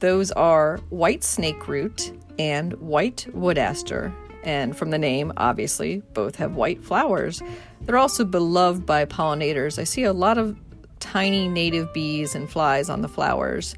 Those 0.00 0.32
are 0.32 0.78
white 0.88 1.20
snakeroot 1.20 2.16
and 2.38 2.72
white 2.74 3.26
wood 3.32 3.58
aster. 3.58 4.14
And 4.42 4.76
from 4.76 4.90
the 4.90 4.98
name, 4.98 5.32
obviously, 5.36 6.02
both 6.14 6.36
have 6.36 6.56
white 6.56 6.82
flowers. 6.82 7.42
They're 7.82 7.98
also 7.98 8.24
beloved 8.24 8.86
by 8.86 9.04
pollinators. 9.04 9.78
I 9.78 9.84
see 9.84 10.04
a 10.04 10.12
lot 10.12 10.38
of 10.38 10.56
tiny 11.00 11.48
native 11.48 11.92
bees 11.92 12.34
and 12.34 12.48
flies 12.48 12.88
on 12.88 13.02
the 13.02 13.08
flowers. 13.08 13.74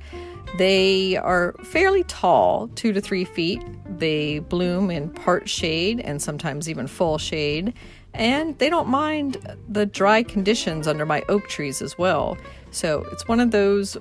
They 0.59 1.17
are 1.17 1.55
fairly 1.65 2.05
tall, 2.05 2.69
two 2.75 2.93
to 2.93 3.01
three 3.01 3.25
feet. 3.25 3.65
They 3.87 4.41
bloom 4.41 4.91
in 4.91 5.09
part 5.11 5.49
shade 5.49 6.01
and 6.01 6.21
sometimes 6.21 6.69
even 6.69 6.87
full 6.87 7.19
shade 7.19 7.75
and 8.15 8.59
they 8.59 8.69
don't 8.69 8.89
mind 8.89 9.39
the 9.69 9.87
dry 9.87 10.23
conditions 10.23 10.87
under 10.87 11.07
my 11.07 11.23
oak 11.29 11.49
trees 11.49 11.81
as 11.81 11.97
well. 11.97 12.37
So 12.71 13.07
it's 13.13 13.27
one 13.27 13.41
of 13.41 13.51
those 13.51 13.97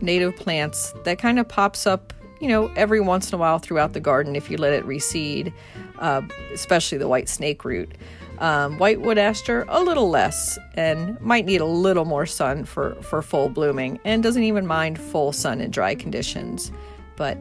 native 0.00 0.36
plants 0.36 0.94
that 1.04 1.18
kind 1.18 1.38
of 1.38 1.48
pops 1.48 1.86
up, 1.86 2.12
you 2.40 2.48
know, 2.48 2.68
every 2.76 3.00
once 3.00 3.30
in 3.30 3.34
a 3.34 3.38
while 3.38 3.58
throughout 3.58 3.92
the 3.92 4.00
garden 4.00 4.36
if 4.36 4.50
you 4.50 4.56
let 4.56 4.72
it 4.72 4.84
reseed, 4.86 5.52
uh, 5.98 6.22
especially 6.52 6.98
the 6.98 7.08
white 7.08 7.28
snake 7.28 7.64
root. 7.64 7.92
Um, 8.38 8.78
white 8.78 9.00
wood 9.00 9.18
aster, 9.18 9.64
a 9.68 9.80
little 9.80 10.08
less, 10.08 10.58
and 10.74 11.20
might 11.20 11.44
need 11.44 11.60
a 11.60 11.66
little 11.66 12.04
more 12.04 12.26
sun 12.26 12.64
for, 12.64 12.96
for 12.96 13.22
full 13.22 13.48
blooming, 13.48 14.00
and 14.04 14.20
doesn't 14.20 14.42
even 14.42 14.66
mind 14.66 14.98
full 14.98 15.32
sun 15.32 15.60
in 15.60 15.70
dry 15.70 15.94
conditions. 15.94 16.72
But 17.16 17.36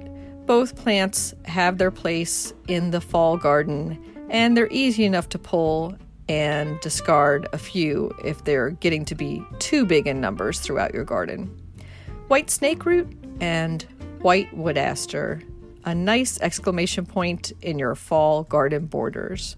both 0.46 0.76
plants 0.76 1.34
have 1.46 1.80
their 1.80 1.90
place 1.90 2.54
in 2.68 2.92
the 2.92 3.02
fall 3.02 3.38
garden 3.38 3.98
and 4.32 4.56
they're 4.56 4.72
easy 4.72 5.04
enough 5.06 5.30
to 5.30 5.38
pull 5.38 5.96
and 6.28 6.80
discard 6.80 7.48
a 7.52 7.58
few 7.58 8.12
if 8.24 8.46
they're 8.46 8.72
getting 8.72 9.04
to 9.06 9.14
be 9.14 9.44
too 9.60 9.86
big 9.86 10.08
in 10.08 10.22
numbers 10.22 10.62
throughout 10.62 10.94
your 10.94 11.04
garden. 11.04 11.48
White 12.30 12.48
snakeroot 12.48 13.14
and 13.42 13.84
white 14.22 14.52
wood 14.56 14.78
aster, 14.78 15.44
a 15.84 15.94
nice 15.94 16.40
exclamation 16.40 17.06
point 17.06 17.52
in 17.62 17.78
your 17.78 17.94
fall 17.94 18.44
garden 18.44 18.86
borders. 18.86 19.58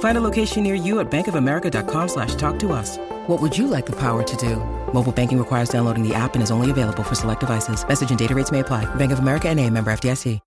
Find 0.00 0.18
a 0.18 0.20
location 0.20 0.62
near 0.62 0.74
you 0.74 1.00
at 1.00 1.10
bankofamerica.com 1.10 2.08
slash 2.08 2.34
talk 2.34 2.58
to 2.58 2.72
us. 2.72 2.98
What 3.26 3.40
would 3.40 3.56
you 3.56 3.66
like 3.66 3.86
the 3.86 3.96
power 3.96 4.22
to 4.22 4.36
do? 4.36 4.56
Mobile 4.92 5.12
banking 5.12 5.38
requires 5.38 5.70
downloading 5.70 6.06
the 6.06 6.14
app 6.14 6.34
and 6.34 6.42
is 6.42 6.50
only 6.50 6.70
available 6.70 7.02
for 7.02 7.14
select 7.14 7.40
devices. 7.40 7.82
Message 7.88 8.10
and 8.10 8.18
data 8.18 8.34
rates 8.34 8.52
may 8.52 8.60
apply. 8.60 8.84
Bank 8.96 9.12
of 9.12 9.20
America 9.20 9.48
and 9.48 9.58
a 9.58 9.70
member 9.70 9.90
FDIC. 9.90 10.38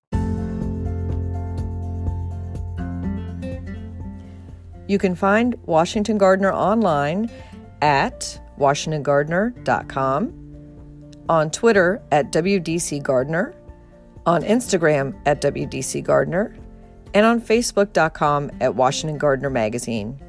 You 4.86 4.98
can 4.98 5.14
find 5.14 5.56
Washington 5.64 6.18
Gardener 6.18 6.52
online 6.52 7.30
at 7.80 8.38
washingtongardener.com, 8.58 11.24
on 11.28 11.50
Twitter 11.50 12.02
at 12.12 12.30
WDC 12.30 13.02
Gardener, 13.02 13.54
on 14.26 14.42
Instagram 14.42 15.18
at 15.24 15.40
WDC 15.40 16.04
Gardener, 16.04 16.54
and 17.14 17.24
on 17.24 17.40
Facebook.com 17.40 18.50
at 18.60 18.74
Washington 18.74 19.16
Gardener 19.16 19.50
Magazine. 19.50 20.20